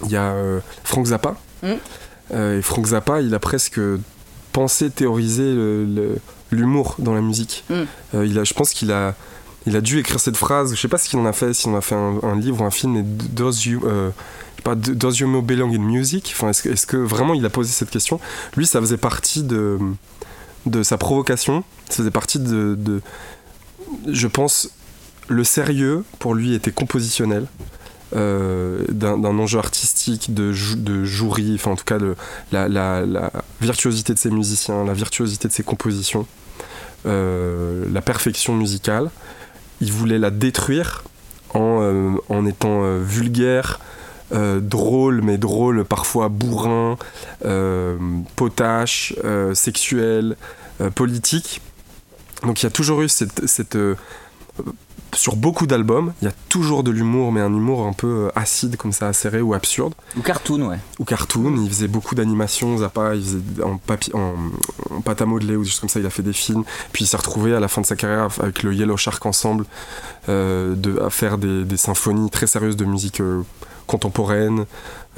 il 0.06 0.12
y 0.12 0.16
a 0.16 0.32
euh, 0.32 0.60
Frank 0.84 1.06
Zappa. 1.06 1.36
Mm. 1.62 1.68
Euh, 2.34 2.58
et 2.58 2.62
Frank 2.64 2.88
Zappa, 2.88 3.22
il 3.22 3.34
a 3.36 3.40
presque 3.40 3.80
pensé, 4.52 4.90
théorisé 4.90 5.44
l'humour 6.52 6.96
dans 7.00 7.14
la 7.14 7.22
musique. 7.22 7.64
Mm. 7.70 7.74
Euh, 8.16 8.26
il 8.26 8.40
a, 8.40 8.44
je 8.44 8.54
pense 8.54 8.72
qu'il 8.74 8.92
a, 8.92 9.14
il 9.66 9.76
a 9.76 9.82
dû 9.82 10.00
écrire 10.00 10.20
cette 10.20 10.38
phrase. 10.38 10.74
Je 10.76 10.80
sais 10.82 10.88
pas 10.88 10.98
ce 10.98 11.08
qu'il 11.10 11.20
en 11.20 11.26
a 11.26 11.34
fait, 11.34 11.54
s'il 11.54 11.72
en 11.72 11.76
a 11.78 11.82
fait 11.82 11.96
un, 11.96 12.20
un 12.24 12.36
livre 12.36 12.62
ou 12.62 12.66
un 12.66 12.72
film. 12.72 12.94
Mais 12.94 13.04
does 13.04 13.52
you, 13.66 13.82
euh, 13.86 14.10
pas, 14.64 14.76
does 14.76 15.20
your 15.20 15.30
mouth 15.30 15.46
belong 15.46 15.74
in 15.74 15.80
music? 15.80 16.36
Est-ce 16.50 16.86
que, 16.86 16.98
vraiment 16.98 17.34
il 17.34 17.46
a 17.46 17.50
posé 17.50 17.72
cette 17.72 17.90
question? 17.90 18.20
Lui, 18.56 18.66
ça 18.66 18.80
faisait 18.80 18.98
partie 18.98 19.44
de 19.44 19.80
sa 20.84 20.98
provocation. 20.98 21.64
Ça 21.90 21.98
faisait 21.98 22.12
partie 22.12 22.40
de, 22.40 23.02
je 24.08 24.28
pense, 24.28 24.70
le 25.28 25.44
sérieux 25.44 26.04
pour 26.20 26.34
lui 26.36 26.54
était 26.54 26.72
compositionnel. 26.72 27.48
euh, 28.16 28.86
d'un 28.90 29.24
enjeu 29.40 29.58
artistique, 29.58 30.36
de, 30.36 30.54
jou- 30.54 30.76
de 30.76 31.04
jouerie, 31.04 31.54
enfin 31.56 31.72
en 31.72 31.76
tout 31.76 31.84
cas 31.84 31.98
de 31.98 32.16
la, 32.52 33.32
virtuosité 33.60 34.14
de 34.14 34.20
ses 34.20 34.30
musiciens, 34.30 34.84
la 34.86 34.94
virtuosité 34.94 35.48
de 35.48 35.54
ses 35.54 35.64
compositions, 35.64 36.28
euh, 37.08 37.86
la 37.92 38.02
perfection 38.02 38.54
musicale. 38.56 39.10
Il 39.82 39.92
voulait 39.92 40.20
la 40.20 40.30
détruire 40.30 41.04
en, 41.56 41.80
euh, 41.82 42.46
étant 42.48 42.98
vulgaire, 43.00 43.80
euh, 44.34 44.60
drôle, 44.60 45.22
mais 45.22 45.38
drôle 45.38 45.86
parfois 45.86 46.30
bourrin, 46.30 46.98
euh, 47.46 47.98
potache, 48.36 49.14
euh, 49.24 49.54
sexuel, 49.54 50.36
politique. 50.96 51.62
Donc 52.42 52.62
il 52.62 52.66
y 52.66 52.68
a 52.68 52.72
toujours 52.72 53.02
eu 53.02 53.10
cette... 53.10 53.48
cette, 53.48 53.78
sur 55.16 55.36
beaucoup 55.36 55.68
d'albums, 55.68 56.14
il 56.22 56.26
y 56.26 56.28
a 56.28 56.34
toujours 56.50 56.84
de 56.84 56.92
l'humour, 56.92 57.32
mais 57.32 57.42
un 57.42 57.54
humour 57.54 57.86
un 57.86 57.94
peu 57.94 58.32
acide, 58.36 58.78
comme 58.78 58.92
ça, 58.92 59.08
acéré 59.08 59.42
ou 59.42 59.54
absurde. 59.54 59.94
Ou 60.18 60.22
cartoon, 60.22 60.70
ouais. 60.70 60.80
Ou 61.00 61.06
cartoon, 61.06 61.56
il 61.58 61.70
faisait 61.70 61.88
beaucoup 61.88 62.16
d'animations, 62.16 62.78
Zappa, 62.78 63.16
il 63.16 63.24
faisait 63.24 63.64
en, 63.64 63.78
papier, 63.78 64.14
en, 64.16 64.34
en 64.90 65.02
pâte 65.02 65.22
à 65.22 65.26
modeler 65.26 65.56
ou 65.56 65.64
choses 65.64 65.80
comme 65.80 65.90
ça, 65.90 66.00
il 66.00 66.06
a 66.06 66.10
fait 66.10 66.24
des 66.24 66.34
films. 66.34 66.64
Puis 66.92 67.06
il 67.06 67.08
s'est 67.08 67.18
retrouvé 67.18 67.54
à 67.54 67.60
la 67.60 67.68
fin 67.68 67.82
de 67.82 67.86
sa 67.86 67.96
carrière 67.96 68.30
avec 68.40 68.64
le 68.64 68.74
Yellow 68.74 68.98
Shark 68.98 69.24
Ensemble 69.26 69.66
euh, 70.30 70.76
de, 70.76 71.00
à 71.00 71.10
faire 71.10 71.38
des, 71.38 71.64
des 71.64 71.78
symphonies 71.78 72.30
très 72.30 72.48
sérieuses 72.48 72.78
de 72.78 72.86
musique 72.86 73.22
euh, 73.22 73.44
contemporaine. 73.86 74.66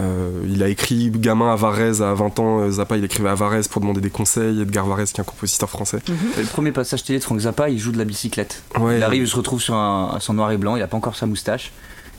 Euh, 0.01 0.41
il 0.45 0.61
a 0.61 0.67
écrit 0.67 1.09
gamin 1.09 1.53
à 1.53 1.55
Varese 1.55 2.01
à 2.01 2.13
20 2.13 2.39
ans, 2.39 2.59
euh, 2.59 2.69
Zappa 2.71 2.97
il 2.97 3.05
écrivait 3.05 3.29
à 3.29 3.35
Varese 3.35 3.69
pour 3.69 3.79
demander 3.79 4.01
des 4.01 4.09
conseils, 4.09 4.61
Edgar 4.61 4.85
Varese 4.85 5.13
qui 5.13 5.21
est 5.21 5.23
un 5.23 5.25
compositeur 5.25 5.69
français. 5.69 5.99
Et 6.37 6.41
Le 6.41 6.47
premier 6.47 6.73
passage 6.73 7.03
télé 7.05 7.19
de 7.19 7.23
Frank 7.23 7.39
Zappa, 7.39 7.69
il 7.69 7.79
joue 7.79 7.93
de 7.93 7.97
la 7.97 8.03
bicyclette. 8.03 8.61
Ouais, 8.77 8.97
Il 8.97 9.03
arrive, 9.03 9.23
il 9.23 9.27
se 9.27 9.37
retrouve 9.37 9.61
sur 9.61 9.75
un, 9.75 10.17
sur 10.19 10.33
noir 10.33 10.51
et 10.51 10.57
blanc, 10.57 10.75
il 10.75 10.81
a 10.81 10.87
pas 10.87 10.97
encore 10.97 11.15
sa 11.15 11.25
moustache. 11.27 11.71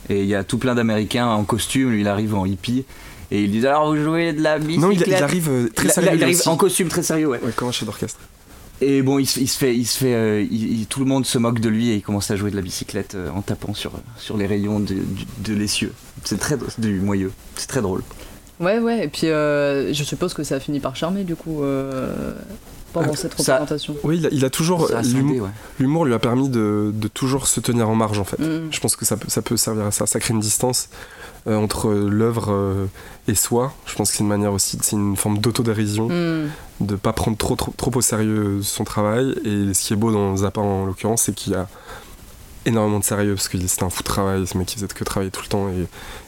Et 0.09 0.23
il 0.23 0.27
y 0.29 0.35
a 0.35 0.43
tout 0.45 0.57
plein 0.57 0.75
d'Américains 0.75 1.27
en 1.27 1.45
costume, 1.45 1.91
lui 1.91 2.01
il 2.01 2.09
arrive 2.09 2.35
en 2.35 2.47
hippie. 2.47 2.85
Et 3.31 3.43
il 3.43 3.51
dit 3.51 3.67
alors 3.67 3.89
vous 3.93 4.03
jouez 4.03 4.33
de 4.33 4.41
la 4.41 4.59
bicyclette 4.59 4.81
Non, 4.81 4.91
il, 4.91 5.03
il 5.07 5.15
arrive 5.15 5.49
euh, 5.51 5.69
très 5.75 5.89
sérieux. 5.89 6.11
il, 6.13 6.17
lui 6.17 6.23
arrive 6.25 6.39
aussi. 6.39 6.49
en 6.49 6.57
costume 6.57 6.89
très 6.89 7.03
sérieux, 7.03 7.27
ouais. 7.27 7.41
Ouais, 7.43 7.53
comme 7.55 7.69
un 7.69 7.73
chef 7.73 7.85
d'orchestre. 7.85 8.21
Et 8.83 9.01
bon, 9.03 9.19
il, 9.19 9.27
se- 9.27 9.41
il 9.41 9.49
se 9.49 9.57
fait, 9.59 9.75
il 9.75 9.87
se 9.87 9.99
fait, 9.99 10.15
euh, 10.15 10.43
il- 10.43 10.81
il- 10.81 10.87
tout 10.87 11.01
le 11.01 11.07
monde 11.07 11.25
se 11.25 11.39
moque 11.39 11.61
de 11.61 11.69
lui 11.69 11.91
et 11.91 11.95
il 11.97 12.03
commence 12.03 12.31
à 12.31 12.37
jouer 12.37 12.51
de 12.51 12.57
la 12.57 12.63
bicyclette 12.63 13.15
euh, 13.15 13.31
en 13.31 13.41
tapant 13.41 13.73
sur, 13.75 13.93
sur 14.19 14.37
les 14.37 14.47
rayons 14.47 14.81
de, 14.81 14.97
l'essieu. 15.55 15.93
C'est 16.25 16.39
très 16.39 16.57
du 16.79 17.01
moyeu, 17.01 17.33
c'est 17.57 17.69
très 17.69 17.81
drôle. 17.81 18.03
Ouais, 18.61 18.79
ouais, 18.79 19.05
et 19.05 19.09
puis 19.09 19.29
euh, 19.29 19.93
je 19.93 20.03
suppose 20.05 20.35
que 20.35 20.43
ça 20.43 20.57
a 20.57 20.61
fini 20.61 20.81
par 20.81 20.97
charmer 20.97 21.25
du 21.25 21.37
coup 21.37 21.63
euh, 21.63 22.35
pendant 22.93 23.13
Euh, 23.13 23.15
cette 23.15 23.33
ça- 23.41 23.55
représentation. 23.59 23.97
Oui, 24.03 24.17
il 24.19 24.27
a, 24.27 24.29
il 24.33 24.45
a 24.45 24.51
toujours. 24.51 24.91
L'humour- 25.05 25.49
ouais. 26.01 26.07
Lui 26.09 26.15
a 26.15 26.19
permis 26.19 26.49
de, 26.49 26.91
de 26.95 27.09
toujours 27.09 27.47
se 27.49 27.61
tenir 27.61 27.89
en 27.89 27.95
marge 27.95 28.19
en 28.19 28.25
fait. 28.25 28.39
Mm. 28.39 28.69
Je 28.71 28.81
pense 28.81 28.97
que 28.97 29.05
ça 29.05 29.17
peut, 29.19 29.29
ça 29.29 29.43
peut 29.43 29.57
servir 29.59 29.85
à 29.87 29.91
ça. 29.91 30.07
Ça 30.07 30.21
crée 30.21 30.33
une 30.35 30.41
distance 30.41 30.89
euh, 31.47 31.57
entre 31.57 31.91
l'œuvre 31.91 32.53
euh, 32.53 32.87
et 33.29 33.35
soi. 33.35 33.73
Je 33.87 33.95
pense 33.95 34.11
que 34.11 34.17
c'est 34.17 34.23
une 34.23 34.29
manière 34.29 34.53
aussi, 34.53 34.79
c'est 34.83 34.97
une 34.97 35.17
forme 35.17 35.39
d'autodérision, 35.39 36.09
Mm. 36.09 36.51
de 36.81 36.97
pas 36.97 37.13
prendre 37.13 37.37
trop, 37.37 37.57
trop, 37.57 37.73
trop 37.77 37.91
au 37.95 38.01
sérieux 38.01 38.61
son 38.63 38.85
travail. 38.85 39.35
Et 39.45 39.75
ce 39.75 39.87
qui 39.87 39.93
est 39.93 39.97
beau 39.97 40.13
dans 40.13 40.37
Zappa 40.37 40.61
en 40.61 40.87
l'occurrence, 40.87 41.23
c'est 41.23 41.35
qu'il 41.35 41.53
y 41.53 41.57
a 41.57 41.69
énormément 42.67 42.99
de 42.99 43.05
sérieux 43.05 43.35
parce 43.35 43.49
que 43.49 43.59
c'était 43.67 43.85
un 43.85 43.91
fou 43.91 44.03
de 44.03 44.09
travail, 44.09 44.47
ce 44.47 44.59
mec 44.59 44.67
qui 44.67 44.75
faisait 44.75 44.89
que 44.89 45.05
travailler 45.05 45.31
tout 45.31 45.43
le 45.43 45.49
temps 45.49 45.69
et, 45.69 45.87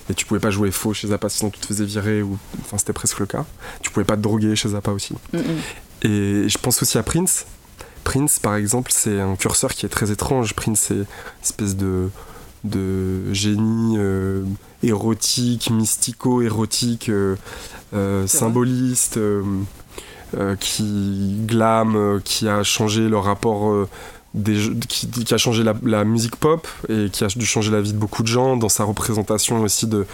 et 0.09 0.15
tu 0.15 0.25
pouvais 0.25 0.39
pas 0.39 0.51
jouer 0.51 0.71
faux 0.71 0.95
chez 0.95 1.09
Zappa 1.09 1.29
sinon 1.29 1.51
tu 1.51 1.59
te 1.59 1.67
faisais 1.67 1.85
virer 1.85 2.23
ou 2.23 2.39
enfin 2.61 2.79
c'était 2.79 2.93
presque 2.93 3.19
le 3.19 3.27
cas. 3.27 3.45
Tu 3.83 3.91
pouvais 3.91 4.05
pas 4.05 4.17
te 4.17 4.23
droguer 4.23 4.55
chez 4.55 4.69
Zappa 4.69 4.93
aussi. 4.93 5.15
Mm, 5.33 5.39
mm. 5.39 5.43
Et 6.03 6.49
je 6.49 6.59
pense 6.59 6.81
aussi 6.81 6.97
à 6.97 7.03
Prince. 7.03 7.47
Prince, 8.05 8.39
par 8.39 8.55
exemple, 8.55 8.91
c'est 8.95 9.21
un 9.21 9.35
curseur 9.37 9.73
qui 9.75 9.85
est 9.85 9.89
très 9.89 10.11
étrange. 10.11 10.55
Prince, 10.55 10.81
c'est 10.89 10.95
une 10.95 11.07
espèce 11.43 11.77
de, 11.77 12.09
de 12.65 13.33
génie 13.35 13.97
euh, 13.99 14.45
érotique, 14.83 15.71
mystico-érotique, 15.71 17.09
euh, 17.09 17.37
euh, 17.95 18.27
symboliste, 18.27 19.17
euh, 19.17 19.43
qui 20.61 21.37
glam, 21.47 21.97
euh, 21.97 22.21
qui 22.23 22.49
a 22.49 22.63
changé 22.63 23.09
le 23.09 23.19
rapport. 23.19 23.89
des, 24.35 24.57
qui, 24.89 25.09
qui 25.09 25.35
a 25.35 25.39
changé 25.39 25.65
la, 25.65 25.75
la 25.83 26.05
musique 26.05 26.37
pop 26.37 26.69
et 26.91 27.09
qui 27.11 27.25
a 27.25 27.29
dû 27.29 27.47
changer 27.47 27.71
la 27.73 27.81
vie 27.81 27.95
de 27.95 27.99
beaucoup 27.99 28.23
de 28.23 28.29
gens 28.29 28.57
dans 28.59 28.69
sa 28.69 28.85
représentation 28.85 29.63
aussi 29.63 29.87
de, 29.87 30.07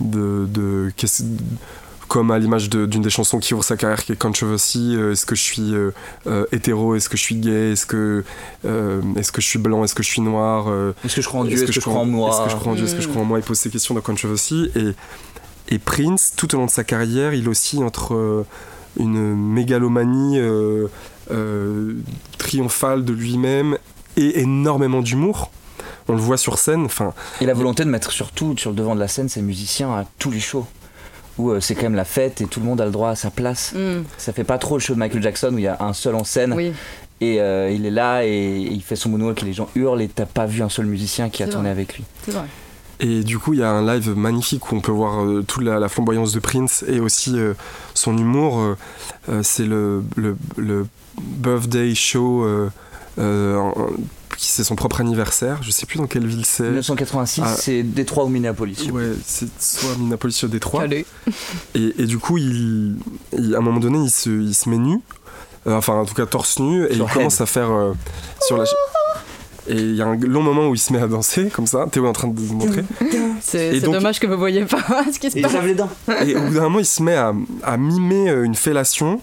de, 0.00 0.46
de- 0.48 0.90
qu'est-ce- 0.96 1.22
comme 2.10 2.32
à 2.32 2.38
l'image 2.40 2.68
de- 2.68 2.86
d'une 2.86 3.02
des 3.02 3.08
chansons 3.08 3.38
qui 3.38 3.54
ouvre 3.54 3.62
sa 3.62 3.76
carrière 3.76 4.04
qui 4.04 4.10
est 4.10 4.16
Controversy 4.16 4.96
euh, 4.96 5.12
est-ce 5.12 5.24
que 5.24 5.36
je 5.36 5.42
suis 5.42 5.72
euh, 5.72 5.92
euh, 6.26 6.44
hétéro 6.50 6.96
est-ce 6.96 7.08
que 7.08 7.16
je 7.16 7.22
suis 7.22 7.36
gay 7.36 7.70
est-ce 7.72 7.86
que 7.86 8.24
est-ce 8.64 9.30
que 9.30 9.40
je 9.40 9.46
suis 9.46 9.60
blanc 9.60 9.84
est-ce 9.84 9.94
que 9.94 10.02
je 10.02 10.08
suis 10.08 10.20
noir 10.20 10.66
Est-ce 11.04 11.14
que 11.14 11.22
je 11.22 11.28
crois 11.28 11.40
en 11.40 11.44
Dieu 11.44 11.54
Est-ce 11.54 11.66
que, 11.66 11.72
je 11.72 11.78
crois 11.80 11.94
en 12.00 12.02
Est-ce 12.02 12.10
moi 12.10 12.44
que 12.44 12.50
je 12.50 12.56
crois 12.56 12.72
en 12.72 12.74
Dieu 12.74 12.84
Est-ce 12.84 12.96
que 12.96 13.00
je 13.00 13.08
crois 13.08 13.22
en 13.22 13.24
moi 13.24 13.38
Il 13.38 13.44
pose 13.44 13.58
ces 13.58 13.70
questions 13.70 13.94
dans 13.94 14.00
Controversy. 14.00 14.70
Et, 14.74 15.74
et 15.74 15.78
Prince, 15.78 16.32
tout 16.36 16.52
au 16.54 16.58
long 16.58 16.66
de 16.66 16.70
sa 16.70 16.82
carrière, 16.82 17.32
il 17.32 17.48
oscille 17.48 17.84
entre 17.84 18.44
une 18.98 19.34
mégalomanie 19.36 20.40
triomphale 22.38 23.04
de 23.04 23.12
lui-même 23.12 23.78
et 24.16 24.40
énormément 24.40 25.00
d'humour. 25.00 25.50
On 26.08 26.12
le 26.14 26.18
voit 26.18 26.36
sur 26.38 26.58
scène. 26.58 26.84
Enfin, 26.86 27.14
Et 27.40 27.46
la 27.46 27.54
volonté 27.54 27.84
de 27.84 27.88
mettre 27.90 28.10
surtout 28.10 28.56
sur 28.58 28.70
le 28.70 28.76
devant 28.76 28.94
de 28.94 29.00
la 29.00 29.08
scène 29.08 29.28
ses 29.28 29.42
musiciens 29.42 29.90
à 29.92 30.04
tous 30.18 30.30
les 30.30 30.40
shows. 30.40 30.66
Où 31.40 31.50
euh, 31.52 31.60
c'est 31.60 31.74
quand 31.74 31.84
même 31.84 31.94
la 31.94 32.04
fête 32.04 32.40
et 32.40 32.46
tout 32.46 32.60
le 32.60 32.66
monde 32.66 32.80
a 32.80 32.84
le 32.84 32.90
droit 32.90 33.10
à 33.10 33.14
sa 33.16 33.30
place. 33.30 33.72
Mm. 33.74 34.02
Ça 34.18 34.32
fait 34.32 34.44
pas 34.44 34.58
trop 34.58 34.76
le 34.76 34.80
show 34.80 34.94
de 34.94 34.98
Michael 34.98 35.22
Jackson 35.22 35.50
où 35.54 35.58
il 35.58 35.64
y 35.64 35.68
a 35.68 35.76
un 35.80 35.92
seul 35.92 36.14
en 36.14 36.24
scène 36.24 36.52
Oui, 36.54 36.72
et 37.20 37.40
euh, 37.40 37.70
il 37.70 37.86
est 37.86 37.90
là 37.90 38.24
et 38.26 38.58
il 38.58 38.82
fait 38.82 38.96
son 38.96 39.08
moonwalk 39.10 39.42
et 39.42 39.46
les 39.46 39.52
gens 39.52 39.68
hurlent 39.74 40.02
et 40.02 40.08
t'as 40.08 40.26
pas 40.26 40.46
vu 40.46 40.62
un 40.62 40.68
seul 40.68 40.86
musicien 40.86 41.28
qui 41.30 41.42
a 41.42 41.48
tourné 41.48 41.70
avec 41.70 41.96
lui. 41.96 42.04
c'est 42.24 42.32
vrai. 42.32 42.44
Et 43.02 43.24
du 43.24 43.38
coup, 43.38 43.54
il 43.54 43.60
y 43.60 43.62
a 43.62 43.70
un 43.70 43.86
live 43.94 44.14
magnifique 44.14 44.70
où 44.70 44.76
on 44.76 44.80
peut 44.80 44.92
voir 44.92 45.24
euh, 45.24 45.42
toute 45.42 45.62
la, 45.64 45.78
la 45.78 45.88
flamboyance 45.88 46.32
de 46.34 46.38
Prince 46.40 46.84
et 46.86 47.00
aussi 47.00 47.38
euh, 47.38 47.54
son 47.94 48.16
humour. 48.18 48.60
euh, 48.60 48.76
euh, 49.30 49.40
c'est 49.42 49.64
le, 49.64 50.02
le, 50.16 50.36
le 50.58 50.86
birthday 51.18 51.94
show, 51.94 52.44
euh, 52.44 52.68
euh, 53.18 53.70
qui 54.40 54.46
c'est 54.48 54.64
son 54.64 54.74
propre 54.74 55.00
anniversaire. 55.02 55.58
Je 55.62 55.70
sais 55.70 55.84
plus 55.84 55.98
dans 55.98 56.06
quelle 56.06 56.26
ville 56.26 56.46
c'est. 56.46 56.62
1986, 56.64 57.42
Ah. 57.44 57.54
c'est 57.56 57.82
Détroit 57.82 58.24
ou 58.24 58.28
Minneapolis. 58.28 58.88
Ouais, 58.90 59.12
c'est 59.26 59.48
soit 59.60 59.94
Minneapolis, 59.98 60.32
soit 60.34 60.48
Détroit. 60.48 60.82
Calé. 60.82 61.04
Et, 61.74 61.94
et 61.98 62.06
du 62.06 62.18
coup, 62.18 62.38
il, 62.38 62.96
il- 63.36 63.54
à 63.54 63.58
un 63.58 63.60
moment 63.60 63.80
donné, 63.80 63.98
il 63.98 64.10
se, 64.10 64.30
il 64.30 64.54
se 64.54 64.68
met 64.70 64.78
nu, 64.78 64.98
euh, 65.66 65.76
enfin 65.76 65.92
en 65.94 66.06
tout 66.06 66.14
cas 66.14 66.24
torse 66.24 66.58
nu, 66.58 66.86
et 66.86 66.94
Sur 66.94 67.06
il 67.06 67.12
commence 67.12 67.40
à 67.42 67.46
faire 67.46 67.70
euh, 67.70 67.92
sur 68.46 68.56
la. 68.56 68.64
Et 69.68 69.74
il 69.74 69.94
y 69.96 70.02
a 70.02 70.06
un 70.06 70.16
long 70.16 70.42
moment 70.42 70.68
où 70.68 70.74
il 70.74 70.78
se 70.78 70.92
met 70.92 71.00
à 71.00 71.06
danser 71.06 71.48
comme 71.48 71.66
ça. 71.66 71.86
Théo 71.90 72.04
est 72.06 72.08
en 72.08 72.12
train 72.12 72.28
de 72.28 72.38
vous 72.40 72.54
montrer. 72.54 72.84
C'est 73.40 73.80
dommage 73.80 74.18
que 74.20 74.26
vous 74.26 74.36
voyez 74.38 74.64
pas 74.64 74.78
ce 75.12 75.18
qui 75.18 75.30
se 75.30 75.36
Et 75.36 75.40
il 75.40 75.42
passe. 75.42 75.52
lave 75.54 75.66
les 75.66 75.74
dents. 75.74 75.90
Et 76.26 76.34
au 76.36 76.40
bout 76.40 76.54
d'un 76.54 76.62
moment, 76.62 76.78
il 76.78 76.86
se 76.86 77.02
met 77.02 77.14
à, 77.16 77.32
à 77.62 77.76
mimer 77.76 78.30
euh, 78.30 78.44
une 78.44 78.54
fellation. 78.54 79.20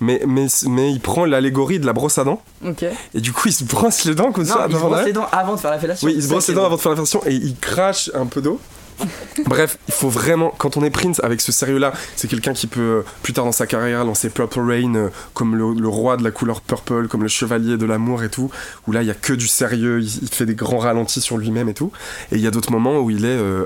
Mais, 0.00 0.20
mais, 0.26 0.46
mais 0.66 0.90
il 0.92 1.00
prend 1.00 1.24
l'allégorie 1.24 1.78
de 1.78 1.86
la 1.86 1.92
brosse 1.92 2.18
à 2.18 2.24
dents 2.24 2.42
Ok. 2.66 2.84
et 3.14 3.20
du 3.20 3.32
coup 3.32 3.46
il 3.46 3.52
se 3.52 3.62
brosse 3.62 4.04
les 4.04 4.14
dents 4.16 4.32
comme 4.32 4.44
Non, 4.44 4.52
ça 4.54 4.66
il 4.68 4.74
se 4.74 4.80
brosse 4.80 5.04
les 5.06 5.12
dents 5.12 5.26
avant 5.30 5.54
de 5.54 5.60
faire 5.60 5.70
la 5.70 5.78
fellation. 5.78 6.08
Oui, 6.08 6.14
il 6.16 6.22
se 6.22 6.28
brosse 6.28 6.48
les 6.48 6.54
dents 6.54 6.62
bon. 6.62 6.66
avant 6.66 6.76
de 6.76 6.80
faire 6.80 6.90
la 6.90 6.96
fellation 6.96 7.20
et 7.26 7.32
il 7.34 7.54
crache 7.56 8.10
un 8.12 8.26
peu 8.26 8.42
d'eau. 8.42 8.58
Bref, 9.46 9.78
il 9.88 9.94
faut 9.94 10.08
vraiment, 10.08 10.52
quand 10.56 10.76
on 10.76 10.84
est 10.84 10.90
Prince 10.90 11.20
avec 11.22 11.40
ce 11.40 11.52
sérieux-là, 11.52 11.92
c'est 12.16 12.28
quelqu'un 12.28 12.52
qui 12.52 12.66
peut, 12.66 12.80
euh, 12.80 13.02
plus 13.22 13.32
tard 13.32 13.44
dans 13.44 13.52
sa 13.52 13.66
carrière, 13.66 14.04
lancer 14.04 14.30
Purple 14.30 14.60
Rain 14.60 14.94
euh, 14.94 15.08
comme 15.34 15.56
le, 15.56 15.88
roi 15.88 16.16
de 16.16 16.24
la 16.24 16.30
couleur 16.30 16.60
purple, 16.60 17.08
comme 17.08 17.22
le 17.22 17.28
chevalier 17.28 17.76
de 17.76 17.86
l'amour 17.86 18.22
et 18.22 18.28
tout, 18.28 18.50
où 18.86 18.92
là 18.92 19.02
il 19.02 19.08
y 19.08 19.10
a 19.10 19.14
que 19.14 19.32
du 19.32 19.46
sérieux, 19.46 20.00
il, 20.00 20.22
il 20.22 20.28
fait 20.28 20.46
des 20.46 20.54
grands 20.54 20.78
ralentis 20.78 21.20
sur 21.20 21.38
lui-même 21.38 21.68
et 21.68 21.74
tout. 21.74 21.92
Et 22.30 22.36
il 22.36 22.40
y 22.40 22.46
a 22.46 22.50
d'autres 22.50 22.72
moments 22.72 23.00
où 23.00 23.10
il 23.10 23.24
est 23.24 23.28
euh, 23.28 23.64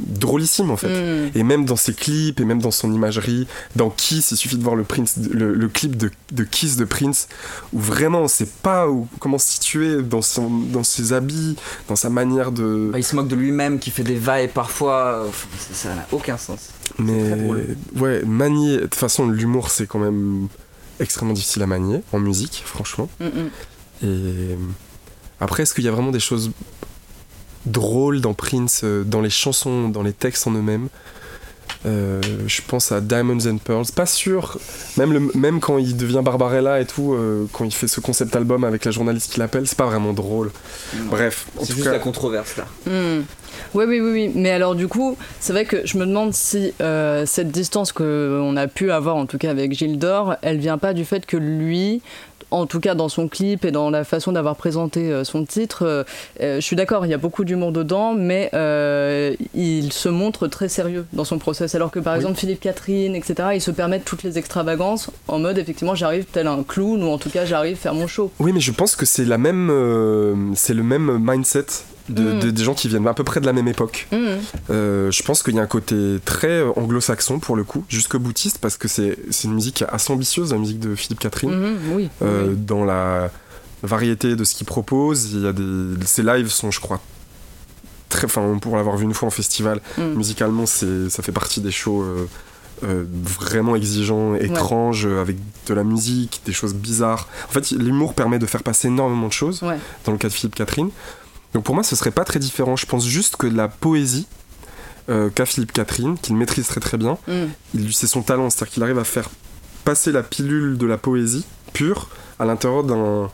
drôlissime 0.00 0.70
en 0.70 0.76
fait. 0.76 0.88
Mm. 0.88 1.30
Et 1.34 1.42
même 1.42 1.64
dans 1.64 1.76
ses 1.76 1.94
clips 1.94 2.40
et 2.40 2.44
même 2.44 2.60
dans 2.60 2.70
son 2.70 2.92
imagerie, 2.92 3.46
dans 3.76 3.90
Kiss, 3.90 4.30
il 4.30 4.36
suffit 4.36 4.56
de 4.56 4.62
voir 4.62 4.76
le, 4.76 4.84
Prince, 4.84 5.16
le, 5.30 5.54
le 5.54 5.68
clip 5.68 5.96
de, 5.96 6.10
de 6.32 6.44
Kiss 6.44 6.76
de 6.76 6.84
Prince, 6.84 7.28
où 7.72 7.78
vraiment 7.78 8.20
on 8.20 8.28
sait 8.28 8.48
pas 8.62 8.88
où, 8.88 9.08
comment 9.18 9.38
se 9.38 9.52
situer 9.52 10.02
dans, 10.02 10.22
son, 10.22 10.48
dans 10.48 10.84
ses 10.84 11.12
habits, 11.12 11.56
dans 11.88 11.96
sa 11.96 12.10
manière 12.10 12.52
de. 12.52 12.90
Bah, 12.92 12.98
il 12.98 13.04
se 13.04 13.16
moque 13.16 13.28
de 13.28 13.36
lui-même, 13.36 13.78
qui 13.78 13.90
fait 13.90 14.04
des 14.04 14.16
vagues 14.16 14.50
parfois. 14.50 15.24
Enfin, 15.28 15.48
ça 15.72 15.94
n'a 15.94 16.06
aucun 16.12 16.36
sens. 16.36 16.70
Mais 16.98 17.32
ouais, 17.96 18.22
manier. 18.24 18.76
De 18.76 18.82
toute 18.82 18.94
façon, 18.94 19.28
l'humour 19.28 19.70
c'est 19.70 19.86
quand 19.86 19.98
même 19.98 20.48
extrêmement 21.00 21.34
difficile 21.34 21.62
à 21.62 21.66
manier 21.66 22.02
en 22.12 22.18
musique, 22.18 22.62
franchement. 22.64 23.08
Mm, 23.20 23.24
mm. 23.26 23.50
Et 24.02 24.58
après, 25.40 25.62
est-ce 25.62 25.74
qu'il 25.74 25.84
y 25.84 25.88
a 25.88 25.92
vraiment 25.92 26.10
des 26.10 26.20
choses 26.20 26.50
drôles 27.68 28.20
dans 28.20 28.34
Prince, 28.34 28.80
euh, 28.84 29.04
dans 29.04 29.20
les 29.20 29.30
chansons, 29.30 29.88
dans 29.88 30.02
les 30.02 30.12
textes 30.12 30.46
en 30.46 30.52
eux-mêmes 30.52 30.88
Euh, 31.86 32.20
je 32.48 32.60
pense 32.66 32.90
à 32.90 33.00
Diamonds 33.00 33.46
and 33.46 33.58
Pearls. 33.58 33.86
Pas 33.94 34.06
sûr. 34.06 34.58
Même, 34.96 35.12
le, 35.12 35.20
même 35.34 35.60
quand 35.60 35.78
il 35.78 35.96
devient 35.96 36.22
Barbarella 36.24 36.80
et 36.80 36.86
tout, 36.86 37.12
euh, 37.14 37.46
quand 37.52 37.64
il 37.64 37.70
fait 37.72 37.86
ce 37.86 38.00
concept 38.00 38.34
album 38.34 38.64
avec 38.64 38.84
la 38.84 38.90
journaliste 38.90 39.30
qui 39.32 39.38
l'appelle, 39.38 39.64
c'est 39.68 39.78
pas 39.78 39.86
vraiment 39.86 40.12
drôle. 40.12 40.50
Bref, 41.08 41.46
en 41.56 41.60
C'est 41.60 41.66
tout 41.68 41.72
juste 41.74 41.84
cas. 41.84 41.92
la 41.92 42.00
controverse 42.00 42.56
là. 42.56 42.64
Hmm. 42.86 43.22
Oui, 43.74 43.84
oui, 43.86 44.00
oui, 44.00 44.10
oui. 44.12 44.32
Mais 44.34 44.50
alors, 44.50 44.74
du 44.74 44.88
coup, 44.88 45.16
c'est 45.40 45.52
vrai 45.52 45.64
que 45.66 45.86
je 45.86 45.98
me 45.98 46.06
demande 46.06 46.32
si 46.34 46.72
euh, 46.80 47.26
cette 47.26 47.50
distance 47.52 47.92
qu'on 47.92 48.56
a 48.56 48.66
pu 48.66 48.90
avoir, 48.90 49.14
en 49.16 49.26
tout 49.26 49.38
cas 49.38 49.50
avec 49.50 49.72
Gilles 49.72 49.98
d'Or, 49.98 50.34
elle 50.42 50.58
vient 50.58 50.78
pas 50.78 50.94
du 50.94 51.04
fait 51.04 51.26
que 51.26 51.36
lui, 51.36 52.00
en 52.50 52.66
tout 52.66 52.80
cas 52.80 52.94
dans 52.94 53.08
son 53.08 53.28
clip 53.28 53.64
et 53.64 53.70
dans 53.70 53.90
la 53.90 54.04
façon 54.04 54.32
d'avoir 54.32 54.56
présenté 54.56 55.12
euh, 55.12 55.24
son 55.24 55.44
titre, 55.44 55.84
euh, 55.84 56.04
euh, 56.40 56.56
je 56.56 56.60
suis 56.60 56.76
d'accord, 56.76 57.06
il 57.06 57.10
y 57.10 57.14
a 57.14 57.18
beaucoup 57.18 57.44
d'humour 57.44 57.72
dedans, 57.72 58.14
mais 58.14 58.50
il 59.54 59.92
se 59.92 60.08
montre 60.08 60.48
très 60.48 60.68
sérieux 60.68 61.06
dans 61.12 61.24
son 61.24 61.38
process. 61.38 61.74
Alors 61.74 61.90
que 61.90 61.98
par 61.98 62.14
Oui. 62.14 62.20
exemple, 62.20 62.38
Philippe 62.38 62.60
Catherine, 62.60 63.14
etc., 63.14 63.50
ils 63.54 63.60
se 63.60 63.70
permettent 63.70 64.04
toutes 64.04 64.22
les 64.22 64.38
extravagances 64.38 65.10
en 65.28 65.38
mode, 65.38 65.58
effectivement, 65.58 65.94
j'arrive 65.94 66.24
tel 66.24 66.46
un 66.46 66.62
clown 66.62 67.02
ou 67.02 67.08
en 67.08 67.18
tout 67.18 67.30
cas, 67.30 67.44
j'arrive 67.44 67.76
faire 67.76 67.94
mon 67.94 68.06
show. 68.06 68.30
Oui, 68.38 68.52
mais 68.52 68.60
je 68.60 68.72
pense 68.72 68.96
que 68.96 69.06
c'est 69.06 69.24
la 69.24 69.38
même, 69.38 70.52
c'est 70.56 70.74
le 70.74 70.82
même 70.82 71.18
mindset 71.20 71.66
de, 72.08 72.22
Mm. 72.34 72.40
de- 72.40 72.50
des 72.50 72.64
gens 72.64 72.74
qui 72.74 72.88
viennent 72.88 73.06
à 73.06 73.14
peu 73.14 73.24
près 73.24 73.40
de 73.40 73.46
la 73.46 73.52
même 73.52 73.68
époque. 73.68 74.08
Hmm. 74.12 74.16
Euh, 74.70 75.10
je 75.10 75.22
pense 75.22 75.42
qu'il 75.42 75.54
y 75.54 75.58
a 75.58 75.62
un 75.62 75.66
côté 75.66 76.18
très 76.24 76.48
euh, 76.62 76.70
anglo-saxon 76.76 77.38
pour 77.38 77.56
le 77.56 77.64
coup, 77.64 77.84
jusqu'au 77.88 78.18
boutiste, 78.18 78.58
parce 78.58 78.76
que 78.76 78.88
c'est 78.88 79.16
une 79.44 79.54
musique 79.54 79.84
assez 79.88 80.12
ambitieuse, 80.12 80.52
la 80.52 80.58
musique 80.58 80.80
de 80.80 80.94
Philippe 80.94 81.20
Catherine. 81.20 81.50
Mhm, 81.50 81.76
oui. 81.94 82.08
Euh, 82.22 82.48
oui. 82.50 82.56
dans 82.56 82.84
la 82.84 83.30
variété 83.82 84.36
de 84.36 84.44
ce 84.44 84.54
qu'il 84.54 84.66
propose. 84.66 85.32
Il 85.32 85.42
y 85.42 85.46
a 85.46 85.52
des, 85.52 86.04
ses 86.04 86.22
lives 86.22 86.48
sont, 86.50 86.70
je 86.70 86.80
crois, 86.80 87.00
très. 88.08 88.24
Enfin, 88.24 88.58
pour 88.60 88.76
l'avoir 88.76 88.96
vu 88.96 89.04
une 89.04 89.14
fois 89.14 89.28
en 89.28 89.30
festival, 89.30 89.80
Mm. 89.98 90.02
musicalement, 90.14 90.66
c'est, 90.66 91.10
ça 91.10 91.22
fait 91.22 91.32
partie 91.32 91.60
des 91.60 91.70
shows 91.70 92.02
euh, 92.02 92.26
euh, 92.84 93.04
vraiment 93.22 93.74
exigeants, 93.76 94.34
étranges, 94.36 95.04
euh, 95.06 95.20
avec 95.20 95.36
de 95.66 95.74
la 95.74 95.82
musique, 95.84 96.40
des 96.46 96.52
choses 96.52 96.74
bizarres. 96.74 97.28
En 97.48 97.52
fait, 97.52 97.70
l'humour 97.72 98.14
permet 98.14 98.38
de 98.38 98.46
faire 98.46 98.62
passer 98.62 98.86
énormément 98.88 99.26
de 99.28 99.32
choses. 99.32 99.62
Ouais. 99.62 99.78
Dans 100.04 100.12
le 100.12 100.18
cas 100.18 100.28
de 100.28 100.32
Philippe 100.32 100.54
Catherine. 100.54 100.90
Donc 101.54 101.64
pour 101.64 101.74
moi, 101.74 101.82
ce 101.84 101.96
serait 101.96 102.10
pas 102.10 102.24
très 102.24 102.38
différent. 102.38 102.76
Je 102.76 102.86
pense 102.86 103.06
juste 103.06 103.36
que 103.36 103.46
la 103.46 103.68
poésie 103.68 104.26
euh, 105.08 105.30
qu'a 105.30 105.46
Philippe 105.46 105.72
Catherine, 105.72 106.18
qu'il 106.18 106.36
maîtrise 106.36 106.66
très 106.66 106.80
très 106.80 106.98
bien, 106.98 107.16
il 107.74 107.84
lui 107.84 107.94
c'est 107.94 108.06
son 108.06 108.22
talent, 108.22 108.50
c'est-à-dire 108.50 108.74
qu'il 108.74 108.82
arrive 108.82 108.98
à 108.98 109.04
faire 109.04 109.30
passer 109.84 110.12
la 110.12 110.22
pilule 110.22 110.76
de 110.76 110.86
la 110.86 110.98
poésie 110.98 111.46
pure 111.72 112.08
à 112.38 112.44
l'intérieur 112.44 112.84
d'un 112.84 113.30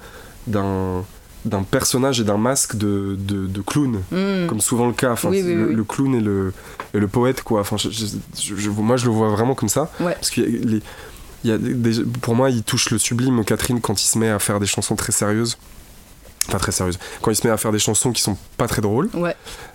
d'un 0.47 1.05
d'un 1.45 1.63
personnage 1.63 2.21
et 2.21 2.25
d'un 2.25 2.39
masque 2.39 2.75
de, 2.77 3.17
de, 3.19 3.47
de 3.47 3.61
clown, 3.61 4.01
Hmm. 4.11 4.47
comme 4.47 4.61
souvent 4.63 4.87
le 4.87 4.95
cas. 4.95 5.13
Enfin, 5.13 5.29
Oui, 5.29 5.43
c'est 5.43 5.49
oui, 5.49 5.55
le, 5.55 5.67
oui. 5.69 5.75
le 5.75 5.85
clown 5.85 6.15
et 6.15 6.21
le, 6.21 6.55
et 6.95 6.99
le 6.99 7.07
poète, 7.07 7.43
quoi. 7.43 7.61
Enfin, 7.61 7.77
je- 7.77 7.91
je- 7.91 8.07
je- 8.41 8.57
je- 8.57 8.71
moi, 8.71 8.97
je 8.97 9.05
le 9.05 9.11
vois 9.11 9.29
vraiment 9.29 9.55
comme 9.55 9.69
ça. 9.69 9.91
Ouais. 10.01 10.15
Parce 10.15 10.31
que 10.31 10.41
les, 10.41 10.81
il 11.45 11.51
y 11.51 11.53
a 11.53 11.59
des- 11.59 11.75
des- 11.75 12.03
pour 12.23 12.35
moi, 12.35 12.49
il 12.49 12.63
touche 12.63 12.89
le 12.89 12.97
sublime, 12.97 13.45
Catherine, 13.45 13.83
quand 13.83 14.03
il 14.03 14.07
se 14.07 14.17
met 14.19 14.31
à 14.31 14.39
faire 14.39 14.59
des 14.59 14.65
chansons 14.67 14.97
très 14.97 15.13
sérieuses. 15.13 15.59
Enfin, 16.49 16.59
très 16.59 16.73
sérieuses. 16.73 16.99
Quand 17.23 17.31
il 17.31 17.37
se 17.37 17.47
met 17.47 17.53
à 17.53 17.57
faire 17.57 17.73
des 17.73 17.79
chansons 17.79 18.13
qui 18.13 18.21
sont 18.23 18.37
pas 18.57 18.67
très 18.67 18.83
drôles. 18.83 19.09
Ouais. 19.15 19.35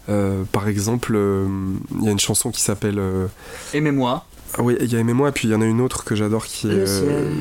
Euh, 0.10 0.43
par 0.51 0.67
exemple, 0.67 1.13
euh, 1.15 1.47
il 1.99 2.03
y 2.05 2.08
a 2.08 2.12
une 2.12 2.19
chanson 2.19 2.51
qui 2.51 2.62
s'appelle. 2.62 2.99
euh, 2.99 3.27
Aimez-moi. 3.73 4.25
ah 4.58 4.62
oui, 4.62 4.75
il 4.79 4.91
y 4.91 4.95
a 4.95 4.99
Aimez-moi, 4.99 5.29
et 5.29 5.32
puis 5.32 5.47
il 5.47 5.51
y 5.51 5.55
en 5.55 5.62
a 5.62 5.65
une 5.65 5.82
autre 5.82 6.03
que 6.03 6.15
j'adore 6.15 6.45
qui 6.45 6.67
est. 6.67 6.71
Euh, 6.88 7.32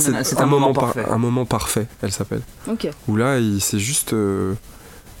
c'est 0.00 0.40
un, 0.40 0.46
moment 0.46 0.72
par- 0.72 0.92
parfait. 0.92 1.04
un 1.10 1.18
moment 1.18 1.44
parfait, 1.46 1.86
elle 2.02 2.12
s'appelle. 2.12 2.42
Ok. 2.68 2.88
Où 3.08 3.16
là, 3.16 3.38
il 3.38 3.60
c'est 3.60 3.78
juste. 3.78 4.12
euh, 4.12 4.54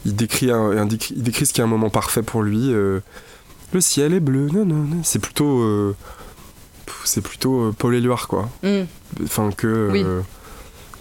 il, 0.04 0.14
décrit 0.16 0.50
un, 0.50 0.70
un 0.76 0.86
décrit- 0.86 1.14
il 1.16 1.22
décrit 1.22 1.46
ce 1.46 1.52
qui 1.52 1.60
est 1.60 1.64
un 1.64 1.68
moment 1.68 1.90
parfait 1.90 2.22
pour 2.22 2.42
lui. 2.42 2.72
euh, 2.72 3.00
le 3.72 3.80
ciel 3.80 4.14
est 4.14 4.20
bleu, 4.20 4.46
non, 4.52 4.64
non, 4.64 4.74
non. 4.82 5.00
C'est 5.04 5.18
plutôt. 5.18 5.60
euh, 5.60 5.94
c'est 7.04 7.20
plutôt 7.20 7.60
euh, 7.66 7.74
Paul 7.76 7.94
Éluard, 7.94 8.26
quoi. 8.28 8.48
Hmm. 8.62 8.84
Enfin, 9.24 9.50
que. 9.56 9.88
Oui. 9.92 10.02
euh, 10.04 10.20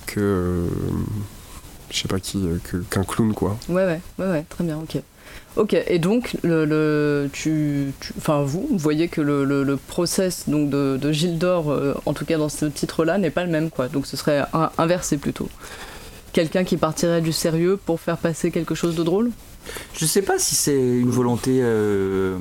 que. 0.06 0.66
Je 1.92 1.98
sais 2.00 2.08
pas 2.08 2.20
qui. 2.20 2.38
euh, 2.46 2.58
qu'un 2.90 3.04
clown, 3.04 3.34
quoi. 3.34 3.58
Ouais, 3.70 3.86
ouais, 3.86 4.02
ouais, 4.20 4.26
ouais, 4.30 4.46
très 4.50 4.64
bien, 4.64 4.78
ok. 4.78 5.02
Ok, 5.56 5.74
et 5.88 5.98
donc, 6.00 6.38
le, 6.44 6.66
le- 6.66 7.30
tu, 7.34 7.92
tu- 8.00 8.14
enfin, 8.18 8.44
vous, 8.44 8.68
vous 8.70 8.78
voyez 8.78 9.08
que 9.08 9.22
le, 9.22 9.44
le, 9.44 9.64
le 9.64 9.76
process 9.76 10.48
donc, 10.48 10.70
de, 10.70 10.98
de 11.02 11.12
Gilles 11.12 11.40
d'Or, 11.40 11.72
euh, 11.72 11.96
en 12.06 12.14
tout 12.14 12.26
cas 12.26 12.38
dans 12.38 12.48
ce 12.50 12.66
titre-là, 12.66 13.18
n'est 13.18 13.32
pas 13.32 13.44
le 13.44 13.50
même, 13.52 13.70
quoi. 13.72 13.88
Donc 13.88 14.06
ce 14.06 14.16
serait 14.16 14.44
un- 14.54 14.70
inversé 14.78 15.18
plutôt. 15.18 15.50
Quelqu'un 16.32 16.64
qui 16.64 16.78
partirait 16.78 17.22
du 17.22 17.32
sérieux 17.34 17.78
pour 17.84 18.00
faire 18.00 18.18
passer 18.18 18.52
quelque 18.52 18.76
chose 18.76 18.96
de 18.96 19.04
drôle? 19.04 19.32
Je 19.98 20.06
sais 20.06 20.22
pas 20.22 20.38
si 20.38 20.54
c'est 20.56 20.78
une 20.80 21.10
volonté 21.10 21.60
euh, 21.64 22.38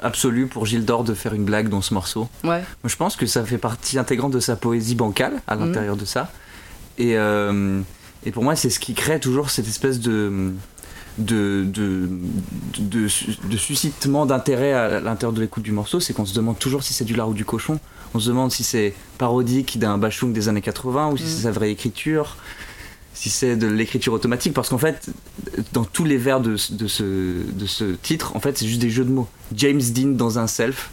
absolue 0.00 0.46
pour 0.46 0.64
Gilles 0.66 0.84
d'Or 0.84 1.02
de 1.04 1.14
faire 1.14 1.34
une 1.34 1.44
blague 1.44 1.68
dans 1.68 1.82
ce 1.82 1.92
morceau. 1.92 2.28
Ouais. 2.44 2.60
Moi, 2.60 2.86
je 2.86 2.96
pense 2.96 3.16
que 3.16 3.26
ça 3.26 3.44
fait 3.44 3.58
partie 3.58 3.98
intégrante 3.98 4.32
de 4.32 4.40
sa 4.40 4.54
poésie 4.56 4.94
bancale 4.94 5.42
à 5.48 5.56
l'intérieur 5.56 5.96
de 5.96 6.04
ça. 6.04 6.30
Et, 6.98 7.16
euh, 7.16 7.80
et 8.24 8.30
pour 8.32 8.42
moi, 8.44 8.56
c'est 8.56 8.70
ce 8.70 8.78
qui 8.80 8.94
crée 8.94 9.20
toujours 9.20 9.50
cette 9.50 9.66
espèce 9.68 10.00
de. 10.00 10.52
De, 11.18 11.66
de, 11.66 12.08
de, 12.78 13.06
de 13.50 13.56
suscitement 13.58 14.24
d'intérêt 14.24 14.72
à 14.72 14.98
l'intérieur 14.98 15.34
de 15.34 15.42
l'écoute 15.42 15.62
du 15.62 15.70
morceau, 15.70 16.00
c'est 16.00 16.14
qu'on 16.14 16.24
se 16.24 16.32
demande 16.32 16.58
toujours 16.58 16.82
si 16.82 16.94
c'est 16.94 17.04
du 17.04 17.14
lard 17.14 17.28
ou 17.28 17.34
du 17.34 17.44
cochon. 17.44 17.78
On 18.14 18.18
se 18.18 18.28
demande 18.30 18.50
si 18.50 18.64
c'est 18.64 18.94
parodique 19.18 19.78
d'un 19.78 19.98
Bachung 19.98 20.32
des 20.32 20.48
années 20.48 20.62
80 20.62 21.10
ou 21.10 21.18
si 21.18 21.24
c'est 21.24 21.42
sa 21.42 21.50
vraie 21.50 21.70
écriture, 21.70 22.38
si 23.12 23.28
c'est 23.28 23.56
de 23.56 23.66
l'écriture 23.66 24.14
automatique. 24.14 24.54
Parce 24.54 24.70
qu'en 24.70 24.78
fait, 24.78 25.10
dans 25.74 25.84
tous 25.84 26.06
les 26.06 26.16
vers 26.16 26.40
de, 26.40 26.52
de, 26.70 26.86
ce, 26.86 27.02
de 27.52 27.66
ce 27.66 27.92
titre, 27.92 28.34
en 28.34 28.40
fait, 28.40 28.56
c'est 28.56 28.66
juste 28.66 28.80
des 28.80 28.88
jeux 28.90 29.04
de 29.04 29.10
mots. 29.12 29.28
James 29.54 29.82
Dean 29.82 30.12
dans 30.12 30.38
un 30.38 30.46
self, 30.46 30.88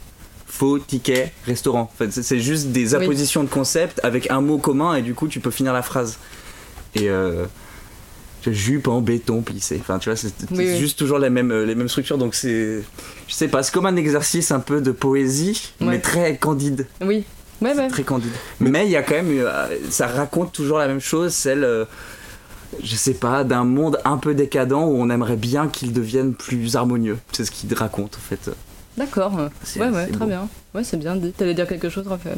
faux, 0.48 0.80
ticket, 0.80 1.32
restaurant. 1.46 1.84
En 1.94 1.98
fait, 1.98 2.12
c'est- 2.12 2.40
juste 2.40 2.74
des 2.74 2.94
Oui. 2.94 3.04
appositions 3.04 3.42
de 3.46 3.50
concepts 3.50 4.02
avec 4.04 4.30
un 4.32 4.42
mot 4.42 4.58
commun 4.58 4.96
et 4.96 5.02
du 5.02 5.14
coup, 5.14 5.30
tu 5.30 5.40
peux 5.40 5.52
finir 5.52 5.72
la 5.72 5.82
phrase. 5.82 6.18
Et 6.96 7.10
euh, 7.10 7.46
jupe 8.48 8.88
en 8.88 9.02
béton 9.02 9.42
plissé. 9.42 9.78
Enfin, 9.80 10.00
tu 10.00 10.10
vois, 10.10 10.16
c'est 10.16 10.32
oui. 10.52 10.78
juste 10.80 10.98
toujours 10.98 11.20
les 11.20 11.30
mêmes, 11.30 11.54
les 11.54 11.76
mêmes 11.76 11.90
structures. 11.90 12.18
Donc, 12.18 12.34
c'est. 12.36 12.82
Je 13.28 13.34
sais 13.34 13.48
pas, 13.48 13.62
c'est 13.64 13.74
comme 13.74 13.86
un 13.86 13.96
exercice 13.96 14.52
un 14.52 14.60
peu 14.60 14.82
de 14.82 14.92
poésie, 14.92 15.72
Ouais. 15.82 15.88
mais 15.88 16.00
très 16.00 16.38
candide. 16.38 16.88
Oui. 17.02 17.26
Ouais, 17.62 17.76
ouais. 17.76 17.88
Très 17.90 18.04
candide. 18.04 18.32
Mais 18.60 18.86
il 18.86 18.92
y 18.92 18.96
a 18.96 19.04
quand 19.04 19.16
même. 19.16 19.30
euh, 19.32 19.68
ça 19.90 20.08
raconte 20.08 20.54
toujours 20.54 20.78
la 20.80 20.88
même 20.88 21.02
chose, 21.02 21.34
celle. 21.34 21.64
euh, 21.64 21.86
je 22.84 22.96
sais 22.96 23.16
pas, 23.16 23.44
d'un 23.44 23.64
monde 23.66 24.00
un 24.06 24.18
peu 24.18 24.34
décadent 24.36 24.74
où 24.74 24.96
on 24.98 25.10
aimerait 25.10 25.36
bien 25.36 25.68
qu'il 25.68 25.92
devienne 25.92 26.34
plus 26.34 26.76
harmonieux. 26.76 27.18
C'est 27.32 27.44
ce 27.44 27.52
qu'il 27.52 27.74
raconte 27.74 28.16
en 28.16 28.30
fait. 28.30 28.52
D'accord. 28.96 29.34
Ouais, 29.78 29.90
ouais, 29.90 30.08
très 30.08 30.18
beau. 30.18 30.26
bien. 30.28 30.48
Ouais, 30.76 30.84
c'est 30.84 30.98
bien 30.98 31.16
dit. 31.16 31.32
T'allais 31.32 31.54
dire 31.56 31.68
quelque 31.68 31.90
chose, 31.90 32.08
Raphaël? 32.08 32.38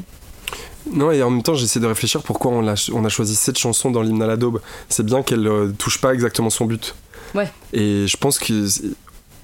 Non, 0.92 1.12
et 1.12 1.22
en 1.24 1.30
même 1.30 1.44
temps, 1.44 1.54
j'essaie 1.56 1.80
de 1.80 1.88
réfléchir 1.88 2.24
pourquoi 2.24 2.52
on 2.52 2.68
a, 2.68 2.90
on 2.94 3.06
a 3.06 3.10
choisi 3.10 3.36
cette 3.36 3.58
chanson 3.58 3.92
dans 3.92 4.02
l'hymne 4.02 4.22
à 4.24 4.28
la 4.28 4.38
daube. 4.38 4.62
C'est 4.90 5.06
bien 5.06 5.22
qu'elle 5.22 5.48
euh, 5.48 5.72
touche 5.78 6.00
pas 6.00 6.14
exactement 6.14 6.50
son 6.50 6.66
but. 6.66 6.96
Ouais. 7.36 7.50
Et 7.74 8.08
je 8.08 8.18
pense 8.18 8.40
que. 8.40 8.66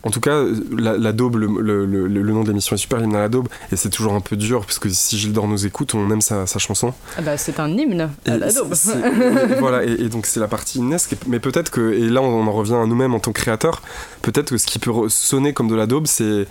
En 0.03 0.09
tout 0.11 0.21
cas, 0.21 0.41
la, 0.77 0.95
la 0.97 1.11
daube, 1.11 1.35
le, 1.35 1.47
le- 1.59 1.85
le- 1.85 2.07
le 2.07 2.31
nom 2.31 2.43
de 2.43 2.47
l'émission 2.49 2.75
est 2.75 2.79
super, 2.79 2.99
l'hymne 2.99 3.15
à 3.15 3.19
la 3.19 3.27
daube, 3.29 3.49
et 3.73 3.75
c'est 3.75 3.89
toujours 3.89 4.13
un 4.13 4.21
peu 4.21 4.37
dur, 4.37 4.61
parce 4.61 4.79
que 4.79 4.87
si 4.89 5.17
Gilles 5.17 5.33
d'Or 5.33 5.47
nous 5.49 5.65
écoute, 5.65 5.95
on 5.95 6.09
aime 6.11 6.21
sa, 6.21 6.45
sa 6.47 6.59
chanson. 6.59 6.93
Ah 7.17 7.21
bah, 7.21 7.35
c'est 7.37 7.59
un 7.59 7.67
hymne 7.69 8.09
à 8.25 8.35
Et 8.35 8.37
la 8.37 8.53
daube. 8.53 8.73
c'est- 8.73 9.59
voilà, 9.59 9.83
et, 9.83 9.91
et 10.03 10.07
donc 10.09 10.25
c'est 10.27 10.39
la 10.39 10.47
partie 10.47 10.77
hymnesque. 10.79 11.15
Mais 11.27 11.39
peut-être 11.39 11.71
que, 11.71 11.91
et 11.93 12.07
là 12.09 12.21
on 12.21 12.47
en 12.47 12.51
revient 12.53 12.75
à 12.75 12.85
nous-mêmes 12.85 13.15
en 13.15 13.19
tant 13.19 13.33
que 13.33 13.41
créateurs, 13.41 13.81
peut-être 14.21 14.51
que 14.51 14.57
ce 14.57 14.65
qui 14.67 14.79
peut 14.79 14.91
sonner 15.09 15.51
comme 15.51 15.67
de 15.67 15.75
la 15.75 15.87
daube, 15.87 16.07
c'est 16.07 16.47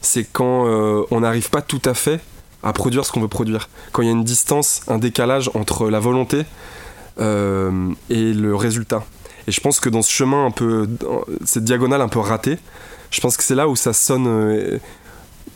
c'est 0.00 0.24
quand 0.32 0.66
euh, 0.66 1.04
on 1.10 1.20
n'arrive 1.20 1.50
pas 1.50 1.60
tout 1.62 1.82
à 1.84 1.92
fait 1.94 2.18
à 2.62 2.72
produire 2.72 3.04
ce 3.04 3.12
qu'on 3.12 3.20
veut 3.20 3.28
produire. 3.28 3.68
Quand 3.92 4.02
il 4.02 4.06
y 4.06 4.08
a 4.08 4.12
une 4.12 4.24
distance, 4.24 4.82
un 4.88 4.98
décalage 4.98 5.50
entre 5.54 5.88
la 5.88 6.00
volonté 6.00 6.44
euh, 7.18 7.90
et 8.08 8.32
le 8.32 8.54
résultat. 8.54 9.04
Et 9.46 9.52
je 9.52 9.60
pense 9.60 9.80
que 9.80 9.88
dans 9.88 10.02
ce 10.02 10.10
chemin 10.10 10.46
un 10.46 10.50
peu, 10.50 10.88
cette 11.44 11.64
diagonale 11.64 12.02
un 12.02 12.08
peu 12.08 12.18
ratée, 12.18 12.58
je 13.10 13.20
pense 13.20 13.36
que 13.36 13.42
c'est 13.42 13.54
là 13.54 13.68
où 13.68 13.76
ça 13.76 13.92
sonne. 13.92 14.26
euh, 14.26 14.78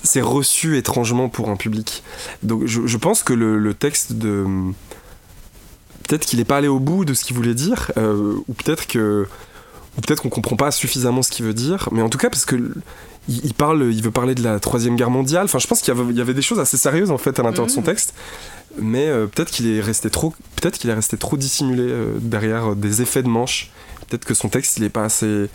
c'est 0.02 0.20
reçu 0.20 0.76
étrangement 0.76 1.28
pour 1.28 1.48
un 1.48 1.56
public. 1.56 2.02
Donc 2.42 2.66
je, 2.66 2.96
pense 2.96 3.22
que 3.22 3.32
le, 3.32 3.74
texte 3.74 4.12
de. 4.14 4.44
Peut-être 6.06 6.26
qu'il 6.26 6.38
n'est 6.38 6.44
pas 6.44 6.58
allé 6.58 6.68
au 6.68 6.78
bout 6.78 7.04
de 7.04 7.14
ce 7.14 7.24
qu'il 7.24 7.34
voulait 7.34 7.54
dire, 7.54 7.90
euh, 7.96 8.36
ou 8.48 8.54
peut-être 8.54 8.86
que. 8.86 9.26
Ou 9.96 10.00
peut-être 10.00 10.22
qu'on 10.22 10.28
comprend 10.28 10.56
pas 10.56 10.72
suffisamment 10.72 11.22
ce 11.22 11.30
qu'il 11.30 11.46
veut 11.46 11.54
dire, 11.54 11.88
mais 11.92 12.02
en 12.02 12.08
tout 12.08 12.18
cas 12.18 12.28
parce 12.28 12.44
que 12.44 12.56
il, 13.28 13.44
il 13.46 13.54
parle, 13.54 13.92
il 13.92 14.02
veut 14.02 14.10
parler 14.10 14.34
de 14.34 14.42
la 14.42 14.60
troisième 14.60 14.96
guerre 14.96 15.10
mondiale. 15.10 15.44
Enfin, 15.44 15.58
je 15.58 15.66
pense 15.66 15.80
qu'il 15.80 15.94
y 15.94 15.98
avait, 15.98 16.10
il 16.10 16.16
y 16.16 16.20
avait 16.20 16.34
des 16.34 16.42
choses 16.42 16.60
assez 16.60 16.76
sérieuses 16.76 17.10
en 17.10 17.18
fait 17.18 17.38
à 17.38 17.42
l'intérieur 17.42 17.66
de 17.66 17.70
son 17.72 17.80
Mhm. 17.80 17.86
texte, 17.86 18.14
mais 18.80 19.06
euh, 19.08 19.26
peut-être 19.26 19.50
qu'il 19.50 19.66
est 19.68 19.80
resté 19.80 20.10
trop, 20.10 20.34
peut-être 20.56 20.78
qu'il 20.78 20.90
est 20.90 20.94
resté 20.94 21.16
trop 21.16 21.36
dissimulé 21.36 21.84
euh, 21.86 22.14
derrière 22.20 22.72
euh, 22.72 22.74
des 22.74 23.02
effets 23.02 23.22
de 23.22 23.28
manche. 23.28 23.70
Peut-être 24.08 24.24
que 24.24 24.34
son 24.34 24.48
texte 24.48 24.76
il 24.78 24.84
est 24.84 24.88
pas 24.90 25.04
assez 25.04 25.48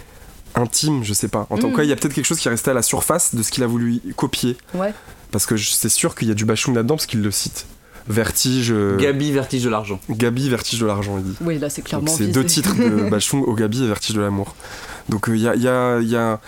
intime, 0.55 1.03
je 1.03 1.13
sais 1.13 1.27
pas. 1.27 1.45
En 1.49 1.57
tout 1.57 1.67
Mhm. 1.67 1.75
cas, 1.75 1.83
il 1.83 1.89
y 1.89 1.91
a 1.91 1.95
peut-être 1.95 2.13
quelque 2.13 2.25
chose 2.25 2.39
qui 2.39 2.47
est 2.47 2.51
resté 2.51 2.71
à 2.71 2.73
la 2.73 2.81
surface 2.81 3.35
de 3.35 3.43
ce 3.43 3.51
qu'il 3.51 3.63
a 3.63 3.67
voulu 3.67 4.01
copier. 4.15 4.57
Ouais. 4.73 4.93
Parce 5.31 5.45
que 5.45 5.55
c'est 5.57 5.89
sûr 5.89 6.15
qu'il 6.15 6.27
y 6.27 6.31
a 6.31 6.33
du 6.33 6.45
Bachung 6.45 6.73
là-dedans 6.73 6.95
parce 6.95 7.05
qu'il 7.05 7.21
le 7.21 7.29
cite. 7.31 7.67
Vertige. 8.07 8.71
euh, 8.71 8.97
Gabi, 8.97 9.31
vertige 9.31 9.63
de 9.63 9.69
l'argent. 9.69 9.99
Gabi, 10.09 10.49
Vertige 10.49 10.79
de 10.79 10.87
l'argent, 10.87 11.17
il 11.19 11.23
dit. 11.25 11.35
Oui, 11.41 11.59
là, 11.59 11.69
c'est 11.69 11.83
clairement. 11.83 12.07
c'est 12.07 12.25
deux 12.27 12.43
titres 12.43 12.73
de 12.79 13.07
Bachung, 13.09 13.43
Au 13.45 13.53
Gabi 13.53 13.83
et 13.83 13.87
Vertige 13.87 14.15
de 14.15 14.21
l'amour. 14.21 14.55
Donc 15.09 15.29
euh, 15.29 15.35
il 15.37 15.43
y, 15.43 15.47
a, 15.47 15.55
il 15.55 15.61
y, 15.61 15.67
a, 15.67 15.99
il 15.99 16.07
y, 16.09 16.15
a, 16.15 16.39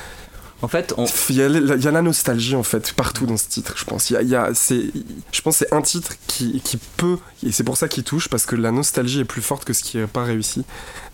En 0.61 0.67
fait, 0.67 0.93
il 1.29 1.35
y, 1.35 1.41
a, 1.41 1.91
la 1.91 2.01
nostalgie 2.03 2.55
en 2.55 2.61
fait 2.61 2.93
partout 2.93 3.25
dans 3.25 3.37
ce 3.37 3.47
titre, 3.47 3.73
je 3.77 3.83
pense. 3.83 4.11
Il 4.11 4.27
y 4.27 4.35
a, 4.35 4.51
je 4.53 5.41
pense 5.41 5.57
c'est 5.57 5.73
un 5.73 5.81
titre 5.81 6.13
qui, 6.27 6.61
peut, 6.97 7.17
et 7.43 7.51
c'est 7.51 7.63
pour 7.63 7.77
ça 7.77 7.87
qu'il 7.87 8.03
touche, 8.03 8.29
parce 8.29 8.45
que 8.45 8.55
la 8.55 8.71
nostalgie 8.71 9.21
est 9.21 9.25
plus 9.25 9.41
forte 9.41 9.65
que 9.65 9.73
ce 9.73 9.81
qui 9.81 9.97
n'est 9.97 10.05
pas 10.05 10.23
réussi. 10.23 10.63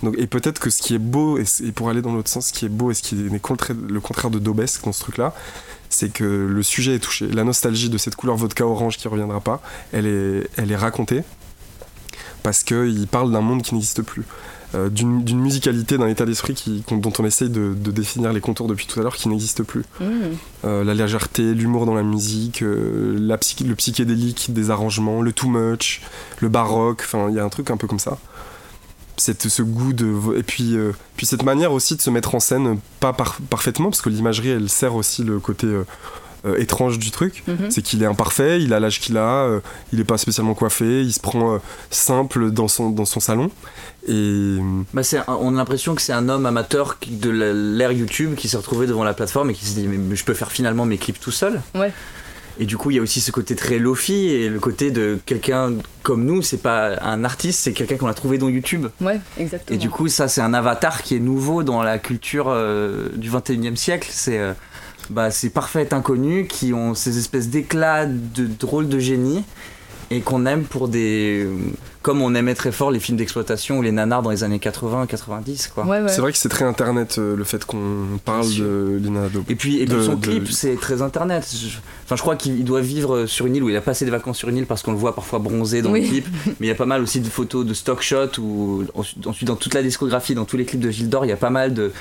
Donc, 0.03 0.15
et 0.17 0.27
peut-être 0.27 0.59
que 0.59 0.69
ce 0.69 0.81
qui 0.81 0.95
est 0.95 0.99
beau, 0.99 1.37
et, 1.37 1.71
pour 1.71 1.89
aller 1.89 2.01
dans 2.01 2.13
l'autre 2.13 2.29
sens, 2.29 2.47
ce 2.47 2.53
qui 2.53 2.65
est 2.65 2.69
beau 2.69 2.91
et 2.91 2.93
ce 2.93 3.01
qui 3.01 3.15
est 3.15 3.29
le 3.29 3.99
contraire 4.01 4.31
de 4.31 4.39
Daubesque 4.39 4.83
dans 4.83 4.91
ce 4.91 4.99
truc-là, 4.99 5.33
c'est 5.89 6.11
que 6.11 6.25
le 6.25 6.63
sujet 6.63 6.95
est 6.95 6.99
touché. 6.99 7.27
La 7.27 7.45
nostalgie 7.45 7.89
de 7.89 7.97
cette 7.97 8.17
couleur 8.17 8.35
vodka 8.35 8.65
orange 8.65 8.97
qui 8.97 9.07
reviendra 9.07 9.39
pas, 9.39 9.61
elle 9.93 10.07
est, 10.07 10.49
elle 10.57 10.71
est 10.73 10.75
racontée 10.75 11.23
parce 12.43 12.63
qu'il 12.63 13.07
parle 13.07 13.31
d'un 13.31 13.41
monde 13.41 13.61
qui 13.61 13.75
n'existe 13.75 14.01
plus. 14.01 14.23
Euh, 14.75 14.89
d'une 14.89 15.39
musicalité, 15.39 15.97
d'un 15.97 16.09
état 16.09 16.25
d'esprit 16.25 16.83
dont 16.91 17.13
on 17.19 17.23
essaye 17.25 17.49
de, 17.49 17.73
de 17.73 17.89
définir 17.89 18.33
les 18.33 18.41
contours 18.41 18.67
depuis 18.67 18.85
tout 18.85 18.99
à 18.99 19.03
l'heure 19.03 19.15
qui 19.15 19.29
n'existe 19.29 19.63
plus. 19.63 19.85
Mmh. 20.01 20.05
Euh, 20.65 20.83
la 20.83 20.93
légèreté, 20.93 21.53
l'humour 21.53 21.85
dans 21.85 21.93
la 21.95 22.03
musique, 22.03 22.63
euh, 22.63 23.15
la 23.17 23.37
psy- 23.37 23.63
le 23.63 23.75
psychédélique 23.75 24.51
des 24.51 24.69
arrangements, 24.69 25.21
le 25.21 25.31
too 25.31 25.47
much, 25.47 26.01
le 26.41 26.49
baroque, 26.49 27.01
enfin 27.05 27.29
il 27.29 27.35
y 27.35 27.39
a 27.39 27.45
un 27.45 27.49
truc 27.49 27.71
un 27.71 27.77
peu 27.77 27.87
comme 27.87 27.97
ça. 27.99 28.17
Cette, 29.15 29.47
ce 29.47 29.61
goût 29.61 29.93
de 29.93 30.37
et 30.37 30.43
puis 30.43 30.75
puis 31.15 31.25
cette 31.25 31.43
manière 31.43 31.71
aussi 31.71 31.95
de 31.95 32.01
se 32.01 32.09
mettre 32.09 32.35
en 32.35 32.41
scène 32.41 32.77
pas 32.99 33.13
par- 33.13 33.37
parfaitement 33.49 33.89
parce 33.89 34.01
que 34.01 34.09
l'imagerie 34.09 34.49
elle 34.49 34.67
sert 34.69 34.95
aussi 34.95 35.23
le 35.23 35.39
côté 35.39 35.65
euh, 36.47 36.57
étrange 36.59 36.97
du 36.99 37.11
truc 37.11 37.43
Mhm. 37.47 37.69
c'est 37.69 37.81
qu'il 37.81 38.01
est 38.01 38.05
imparfait 38.05 38.61
il 38.61 38.73
a 38.73 38.79
l'âge 38.79 38.99
qu'il 38.99 39.17
a 39.17 39.43
euh, 39.45 39.59
il 39.93 39.99
est 39.99 40.03
pas 40.05 40.17
spécialement 40.17 40.53
coiffé 40.53 41.01
il 41.01 41.11
se 41.13 41.19
prend 41.19 41.55
euh, 41.55 41.57
simple 41.91 42.51
dans 42.51 42.67
son 42.67 42.89
dans 42.89 43.05
son 43.05 43.19
salon 43.19 43.51
et 44.07 44.57
bah, 44.93 45.03
c'est 45.03 45.17
un- 45.17 45.25
on 45.41 45.53
a 45.55 45.57
l'impression 45.57 45.95
que 45.95 46.01
c'est 46.01 46.13
un 46.13 46.29
homme 46.29 46.45
amateur 46.45 46.99
qui- 46.99 47.11
de 47.11 47.29
la- 47.29 47.53
l'ère 47.53 47.91
YouTube 47.91 48.35
qui 48.35 48.47
s'est 48.47 48.57
retrouvé 48.57 48.87
devant 48.87 49.03
la 49.03 49.13
plateforme 49.13 49.49
et 49.49 49.53
qui 49.53 49.65
s'est 49.65 49.79
dit 49.81 49.87
mais 49.87 50.15
je 50.15 50.23
peux 50.23 50.33
faire 50.33 50.51
finalement 50.51 50.85
mes 50.85 50.97
clips 50.97 51.19
tout 51.19 51.31
seul. 51.31 51.61
Ouais. 51.75 51.91
Et 52.59 52.65
du 52.65 52.75
coup, 52.75 52.89
il 52.89 52.95
y 52.95 52.99
a 52.99 53.03
aussi 53.03 53.21
ce 53.21 53.29
côté 53.31 53.55
très 53.55 53.77
lofi 53.77 54.29
et 54.29 54.49
le 54.49 54.59
côté 54.59 54.89
de 54.89 55.19
quelqu'un 55.27 55.73
comme 56.01 56.25
nous, 56.25 56.41
c'est 56.41 56.57
pas 56.57 56.99
un 57.03 57.23
artiste, 57.23 57.59
c'est 57.59 57.71
quelqu'un 57.71 57.97
qu'on 57.97 58.07
a 58.07 58.15
trouvé 58.15 58.39
dans 58.39 58.49
YouTube. 58.49 58.87
Ouais, 58.99 59.19
exactement. 59.37 59.75
Et 59.75 59.79
du 59.79 59.91
coup, 59.91 60.07
ça, 60.07 60.27
c'est 60.27 60.41
un 60.41 60.55
avatar 60.55 61.03
qui 61.03 61.15
est 61.15 61.19
nouveau 61.19 61.61
dans 61.61 61.83
la 61.83 61.99
culture 61.99 62.45
euh, 62.49 63.09
du 63.15 63.29
21e 63.29 63.75
siècle. 63.75 64.09
C'est 64.11 64.39
euh, 64.39 64.53
bah, 65.09 65.31
ces 65.31 65.49
parfaits 65.49 65.93
inconnus 65.93 66.47
qui 66.49 66.73
ont 66.73 66.93
ces 66.93 67.17
espèces 67.17 67.49
d'éclats 67.49 68.05
de 68.05 68.47
drôles 68.47 68.89
de 68.89 68.99
génie 68.99 69.43
et 70.09 70.21
qu'on 70.21 70.45
aime 70.45 70.63
pour 70.63 70.87
des. 70.87 71.47
Comme 72.07 72.21
on 72.21 72.33
aimait 72.35 72.55
très 72.55 72.71
fort 72.71 72.89
les 72.89 73.01
films 73.01 73.17
d'exploitation 73.17 73.79
ou 73.79 73.81
les 73.81 73.91
nanars 73.91 74.21
dans 74.21 74.29
les 74.29 74.45
années 74.45 74.59
80-90, 74.59 75.71
quoi. 75.73 75.83
Ouais, 75.85 75.99
ouais. 75.99 76.07
c'est 76.07 76.21
vrai 76.21 76.31
que 76.31 76.37
c'est 76.37 76.47
très 76.47 76.63
internet 76.63 77.17
euh, 77.17 77.35
le 77.35 77.43
fait 77.43 77.65
qu'on 77.65 78.05
parle 78.23 78.47
de 78.55 78.97
Lina 79.03 79.25
Adobe 79.25 79.43
Et 79.49 79.55
puis, 79.55 79.81
et 79.81 79.85
puis 79.85 79.95
De- 79.97 80.01
son 80.01 80.15
de- 80.15 80.25
clip, 80.25 80.49
c'est 80.49 80.77
très 80.77 81.01
internet. 81.01 81.45
Je- 81.53 81.77
Enfin, 82.05 82.15
je 82.15 82.21
crois 82.21 82.37
qu'il 82.37 82.63
doit 82.63 82.79
vivre 82.79 83.25
sur 83.25 83.45
une 83.47 83.57
île 83.57 83.63
où 83.65 83.69
il 83.69 83.75
a 83.75 83.81
passé 83.81 84.05
des 84.05 84.11
vacances 84.11 84.37
sur 84.37 84.47
une 84.47 84.55
île 84.55 84.65
parce 84.65 84.81
qu'on 84.83 84.93
le 84.93 84.97
voit 84.97 85.13
parfois 85.13 85.39
bronzé 85.39 85.81
dans 85.81 85.91
Oui. 85.91 86.03
le 86.03 86.07
clip. 86.07 86.27
Mais 86.45 86.53
il 86.61 86.67
y 86.67 86.71
a 86.71 86.75
pas 86.75 86.85
mal 86.85 87.01
aussi 87.01 87.19
de 87.19 87.27
photos 87.27 87.65
de 87.65 87.73
stock 87.73 88.01
shots 88.01 88.39
ou 88.39 88.85
ensuite 88.95 89.43
dans 89.45 89.57
toute 89.57 89.73
la 89.73 89.83
discographie, 89.83 90.33
dans 90.33 90.45
tous 90.45 90.55
les 90.55 90.63
clips 90.63 90.79
de 90.79 90.89
Gilles 90.89 91.09
d'Or, 91.09 91.25
il 91.25 91.27
y 91.27 91.33
a 91.33 91.35
pas 91.35 91.49
mal 91.49 91.73
de, 91.73 91.91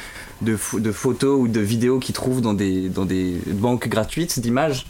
de, 0.42 0.57
pho- 0.57 0.79
de 0.81 0.92
photos 0.92 1.37
ou 1.40 1.49
de 1.49 1.59
vidéos 1.61 1.99
qu'il 1.99 2.14
trouve 2.14 2.40
dans 2.40 2.55
des, 2.55 2.88
dans 2.88 3.05
des 3.05 3.35
banques 3.49 3.88
gratuites 3.88 4.38
d'images. 4.38 4.87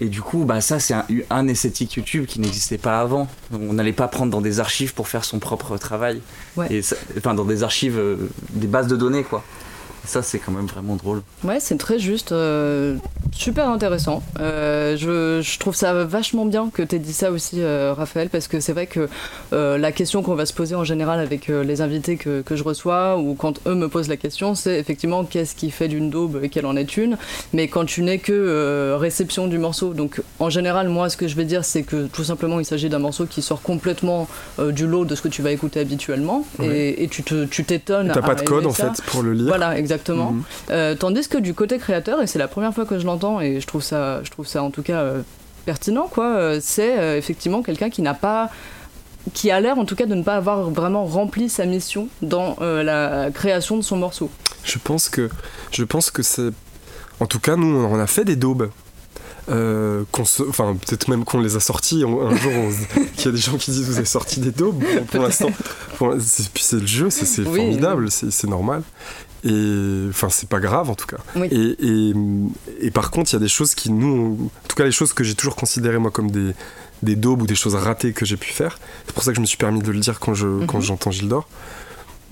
Et 0.00 0.08
du 0.08 0.20
coup, 0.22 0.44
bah 0.44 0.60
ça, 0.60 0.80
c'est 0.80 0.92
un, 0.94 1.04
un 1.30 1.46
esthétique 1.48 1.94
YouTube 1.94 2.26
qui 2.26 2.40
n'existait 2.40 2.78
pas 2.78 3.00
avant. 3.00 3.28
On 3.52 3.72
n'allait 3.74 3.92
pas 3.92 4.08
prendre 4.08 4.32
dans 4.32 4.40
des 4.40 4.58
archives 4.58 4.92
pour 4.92 5.06
faire 5.08 5.24
son 5.24 5.38
propre 5.38 5.76
travail. 5.78 6.20
Ouais. 6.56 6.66
Et 6.72 6.82
ça- 6.82 6.96
enfin, 7.16 7.32
dans 7.34 7.44
des 7.44 7.62
archives, 7.62 7.96
euh, 7.98 8.16
des 8.50 8.66
bases 8.66 8.88
de 8.88 8.96
données, 8.96 9.22
quoi. 9.22 9.44
Et 10.04 10.06
ça, 10.06 10.22
c'est 10.22 10.38
quand 10.38 10.52
même 10.52 10.66
vraiment 10.66 10.96
drôle. 10.96 11.22
Ouais, 11.44 11.60
c'est 11.60 11.78
très 11.78 11.98
juste. 11.98 12.32
euh, 12.32 12.96
super 13.32 13.68
intéressant. 13.68 14.22
Euh, 14.38 14.96
je, 14.96 15.40
je, 15.42 15.58
trouve 15.58 15.74
ça 15.74 16.04
vachement 16.04 16.46
bien 16.46 16.70
que 16.72 16.82
tu 16.82 16.96
aies 16.96 16.98
dit 16.98 17.12
ça 17.12 17.30
aussi, 17.30 17.56
euh, 17.62 17.92
Raphaël, 17.96 18.28
parce 18.28 18.48
que 18.48 18.60
c'est 18.60 18.72
vrai 18.72 18.86
que 18.86 19.08
euh, 19.52 19.78
la 19.78 19.92
question 19.92 20.22
qu'on 20.22 20.34
va 20.34 20.46
se 20.46 20.52
poser 20.52 20.74
en 20.74 20.84
général 20.84 21.20
avec 21.20 21.50
euh, 21.50 21.64
les 21.64 21.80
invités 21.80 22.16
que, 22.16 22.42
que, 22.42 22.54
je 22.54 22.62
reçois, 22.62 23.18
ou 23.18 23.34
quand 23.34 23.60
eux 23.66 23.74
me 23.74 23.88
posent 23.88 24.08
la 24.08 24.16
question, 24.16 24.54
c'est 24.54 24.78
effectivement 24.78 25.24
qu'est-ce 25.24 25.54
qui 25.54 25.70
fait 25.70 25.88
d'une 25.88 26.10
daube 26.10 26.40
et 26.42 26.48
quelle 26.48 26.66
en 26.66 26.76
est 26.76 26.96
une. 26.96 27.16
Mais 27.52 27.68
quand 27.68 27.84
tu 27.86 28.02
n'es 28.02 28.18
que 28.18 28.32
euh, 28.32 28.96
réception 28.98 29.46
du 29.48 29.58
morceau, 29.58 29.94
donc 29.94 30.22
en 30.38 30.50
général, 30.50 30.88
moi, 30.88 31.08
ce 31.08 31.16
que 31.16 31.26
je 31.26 31.34
vais 31.34 31.44
dire, 31.44 31.64
c'est 31.64 31.82
que 31.82 32.06
tout 32.06 32.24
simplement, 32.24 32.60
il 32.60 32.66
s'agit 32.66 32.88
d'un 32.88 32.98
morceau 32.98 33.26
qui 33.26 33.42
sort 33.42 33.62
complètement 33.62 34.28
du 34.58 34.86
lot 34.86 35.04
de 35.04 35.14
ce 35.14 35.22
que 35.22 35.28
tu 35.28 35.42
vas 35.42 35.50
écouter 35.50 35.80
habituellement, 35.80 36.44
et, 36.62 37.02
et, 37.02 37.08
tu 37.08 37.22
t'étonnes. 37.22 38.12
Tu 38.12 38.18
n'as 38.18 38.26
pas 38.26 38.34
de 38.34 38.42
code, 38.42 38.66
en 38.66 38.72
fait, 38.72 39.02
pour 39.06 39.22
le 39.22 39.32
lire. 39.32 39.46
Voilà, 39.48 39.78
exactement. 39.78 39.93
Mm 39.96 40.42
-hmm. 40.68 40.96
tandis 40.98 41.28
que 41.28 41.38
du 41.38 41.54
côté 41.54 41.78
créateur, 41.78 42.22
et 42.22 42.26
c'est 42.26 42.38
la 42.38 42.48
première 42.48 42.74
fois 42.74 42.84
que 42.84 42.98
je 42.98 43.06
l'entends, 43.06 43.40
et 43.40 43.60
je 43.60 43.66
trouve 43.66 43.82
ça, 43.82 44.22
je 44.24 44.30
trouve 44.30 44.46
ça 44.46 44.62
en 44.62 44.70
tout 44.70 44.82
cas 44.82 45.00
euh, 45.00 45.22
pertinent, 45.64 46.08
quoi. 46.08 46.26
Euh, 46.26 46.58
c'est 46.62 46.98
euh, 46.98 47.16
effectivement 47.16 47.62
quelqu'un 47.62 47.90
qui 47.90 48.02
n'a 48.02 48.14
pas 48.14 48.50
qui 49.32 49.50
a 49.50 49.58
l'air 49.58 49.78
en 49.78 49.86
tout 49.86 49.96
cas 49.96 50.04
de 50.04 50.14
ne 50.14 50.22
pas 50.22 50.36
avoir 50.36 50.70
vraiment 50.70 51.06
rempli 51.06 51.48
sa 51.48 51.64
mission 51.64 52.08
dans 52.20 52.56
euh, 52.60 52.82
la 52.82 53.30
création 53.30 53.78
de 53.78 53.82
son 53.82 53.96
morceau. 53.96 54.30
Je 54.64 54.78
pense 54.78 55.08
que 55.08 55.30
je 55.72 55.84
pense 55.84 56.10
que 56.10 56.22
c'est 56.22 56.50
en 57.20 57.26
tout 57.26 57.40
cas 57.40 57.56
nous 57.56 57.74
on 57.74 57.98
a 57.98 58.06
fait 58.06 58.24
des 58.24 58.36
daubes. 58.36 58.70
Euh, 59.50 60.04
se... 60.24 60.42
enfin 60.48 60.74
peut-être 60.74 61.08
même 61.08 61.24
qu'on 61.24 61.38
les 61.38 61.54
a 61.56 61.60
sortis 61.60 62.02
un 62.02 62.34
jour 62.34 62.52
il 63.18 63.24
y 63.26 63.28
a 63.28 63.30
des 63.30 63.36
gens 63.36 63.58
qui 63.58 63.72
disent 63.72 63.86
vous 63.86 63.96
avez 63.98 64.06
sorti 64.06 64.40
des 64.40 64.52
daubes 64.52 64.82
pour 65.10 65.22
l'instant 65.22 65.50
puis 65.98 66.62
c'est 66.62 66.80
le 66.80 66.86
jeu 66.86 67.10
c'est 67.10 67.26
oui, 67.42 67.56
formidable 67.56 68.04
oui. 68.04 68.30
c'est 68.30 68.46
normal 68.46 68.82
et 69.44 70.06
enfin 70.08 70.28
c'est 70.30 70.48
pas 70.48 70.60
grave 70.60 70.90
en 70.90 70.94
tout 70.94 71.06
cas. 71.06 71.18
Oui. 71.36 71.48
et, 71.50 71.76
et, 71.80 72.14
et, 72.86 72.90
par 72.90 73.10
contre 73.10 73.30
il 73.30 73.34
y 73.34 73.36
a 73.36 73.40
des 73.40 73.48
choses 73.48 73.74
qui 73.74 73.90
nous 73.90 74.50
en 74.64 74.68
tout 74.68 74.76
cas 74.76 74.84
les 74.84 74.92
choses 74.92 75.12
que 75.12 75.22
j'ai 75.24 75.34
toujours 75.34 75.56
considérées 75.56 75.98
moi 75.98 76.10
comme 76.10 76.30
des, 76.30 76.54
des 77.02 77.16
daubes 77.16 77.42
ou 77.42 77.46
des 77.46 77.54
choses 77.54 77.74
ratées 77.74 78.12
que 78.12 78.24
j'ai 78.24 78.36
pu 78.36 78.50
faire. 78.52 78.78
C'est 79.06 79.14
pour 79.14 79.22
ça 79.22 79.30
que 79.32 79.36
je 79.36 79.40
me 79.40 79.46
suis 79.46 79.58
permis 79.58 79.80
de 79.80 79.92
le 79.92 80.00
dire 80.00 80.18
quand 80.20 80.34
je 80.34 80.46
mm 80.46 80.62
-hmm. 80.62 80.66
quand 80.66 80.80
j'entends 80.80 81.10
Gildor 81.10 81.46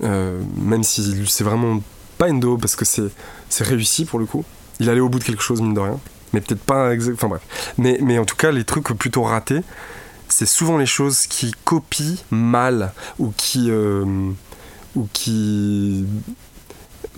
euh, 0.03 0.41
même 0.57 0.83
si 0.83 0.99
c'est 1.27 1.43
vraiment 1.43 1.81
pas 2.17 2.27
une 2.29 2.39
daube 2.39 2.61
parce 2.61 2.75
que 2.75 2.85
c'est 2.85 3.09
c'est 3.49 3.63
réussi 3.63 4.05
pour 4.05 4.19
le 4.19 4.25
coup. 4.25 4.43
Il 4.79 4.89
allait 4.89 5.01
au 5.01 5.09
bout 5.09 5.19
de 5.19 5.23
quelque 5.23 5.43
chose 5.43 5.61
mine 5.61 5.75
de 5.75 5.79
rien. 5.79 5.99
Mais 6.31 6.41
peut-être 6.41 6.65
pas 6.73 6.91
exact 6.95 7.13
enfin 7.17 7.29
bref. 7.33 7.43
Mais, 7.77 7.99
mais 8.01 8.17
en 8.17 8.25
tout 8.25 8.35
cas 8.43 8.51
les 8.51 8.63
trucs 8.63 8.87
plutôt 9.03 9.23
ratés 9.23 9.63
c'est 10.29 10.47
souvent 10.47 10.77
les 10.77 10.87
choses 10.87 11.27
qui 11.27 11.53
copient 11.63 12.17
mal 12.31 12.91
ou 13.19 13.31
qui 13.37 13.69
euh, 13.69 14.31
ou 14.95 15.07
qui 15.13 16.05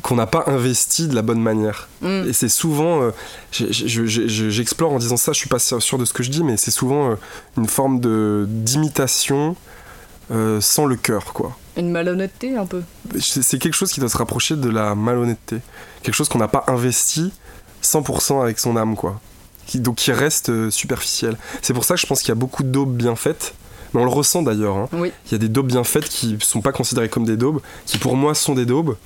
qu'on 0.05 0.15
n'a 0.15 0.27
pas 0.27 0.43
investi 0.45 1.07
de 1.07 1.15
la 1.15 1.23
bonne 1.23 1.41
manière. 1.41 1.89
Mm. 2.01 2.29
Et 2.29 2.33
c'est 2.33 2.47
souvent, 2.47 3.01
euh, 3.01 3.11
j'explore 3.51 4.93
en 4.93 4.99
disant 4.99 5.17
ça, 5.17 5.31
je 5.31 5.39
suis 5.39 5.49
pas 5.49 5.57
sûr 5.57 5.97
de 5.97 6.05
ce 6.05 6.13
que 6.13 6.21
je 6.21 6.29
dis, 6.29 6.43
mais 6.43 6.57
c'est 6.57 6.69
souvent 6.69 7.09
euh, 7.09 7.15
une 7.57 7.65
forme 7.65 7.99
de 7.99 8.45
d'imitation 8.47 9.55
euh, 10.29 10.61
sans 10.61 10.85
le 10.85 10.95
cœur, 10.95 11.33
quoi. 11.33 11.57
Une 11.75 11.89
malhonnêteté 11.89 12.55
un 12.55 12.67
peu. 12.67 12.83
C'est 13.19 13.57
quelque 13.57 13.73
chose 13.73 13.91
qui 13.91 13.99
doit 13.99 14.09
se 14.09 14.17
rapprocher 14.17 14.55
de 14.55 14.69
la 14.69 14.93
malhonnêteté, 14.93 15.57
quelque 16.03 16.13
chose 16.13 16.29
qu'on 16.29 16.37
n'a 16.37 16.47
pas 16.47 16.65
investi 16.67 17.33
100% 17.81 18.43
avec 18.43 18.59
son 18.59 18.77
âme, 18.77 18.95
quoi. 18.95 19.19
Qui, 19.65 19.79
donc 19.79 19.95
qui 19.95 20.11
reste 20.11 20.69
superficiel. 20.69 21.35
C'est 21.63 21.73
pour 21.73 21.83
ça 21.83 21.95
que 21.95 22.01
je 22.01 22.05
pense 22.05 22.19
qu'il 22.19 22.29
y 22.29 22.31
a 22.31 22.35
beaucoup 22.35 22.61
de 22.61 22.69
daubes 22.69 22.95
bien 22.95 23.15
faites. 23.15 23.55
Mais 23.95 24.01
on 24.01 24.05
le 24.05 24.11
ressent 24.11 24.43
d'ailleurs. 24.43 24.77
Hein. 24.77 24.89
Oui. 24.93 25.11
Il 25.25 25.31
y 25.31 25.35
a 25.35 25.39
des 25.39 25.49
daubes 25.49 25.67
bien 25.67 25.83
faites 25.83 26.09
qui 26.09 26.37
sont 26.41 26.61
pas 26.61 26.73
considérées 26.73 27.09
comme 27.09 27.25
des 27.25 27.37
daubes, 27.37 27.61
qui 27.87 27.97
pour 27.97 28.15
moi 28.15 28.35
sont 28.35 28.53
des 28.53 28.65
daubes 28.67 28.97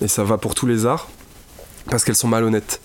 et 0.00 0.08
ça 0.08 0.24
va 0.24 0.38
pour 0.38 0.54
tous 0.54 0.66
les 0.66 0.86
arts, 0.86 1.08
parce 1.90 2.04
qu'elles 2.04 2.16
sont 2.16 2.28
malhonnêtes. 2.28 2.80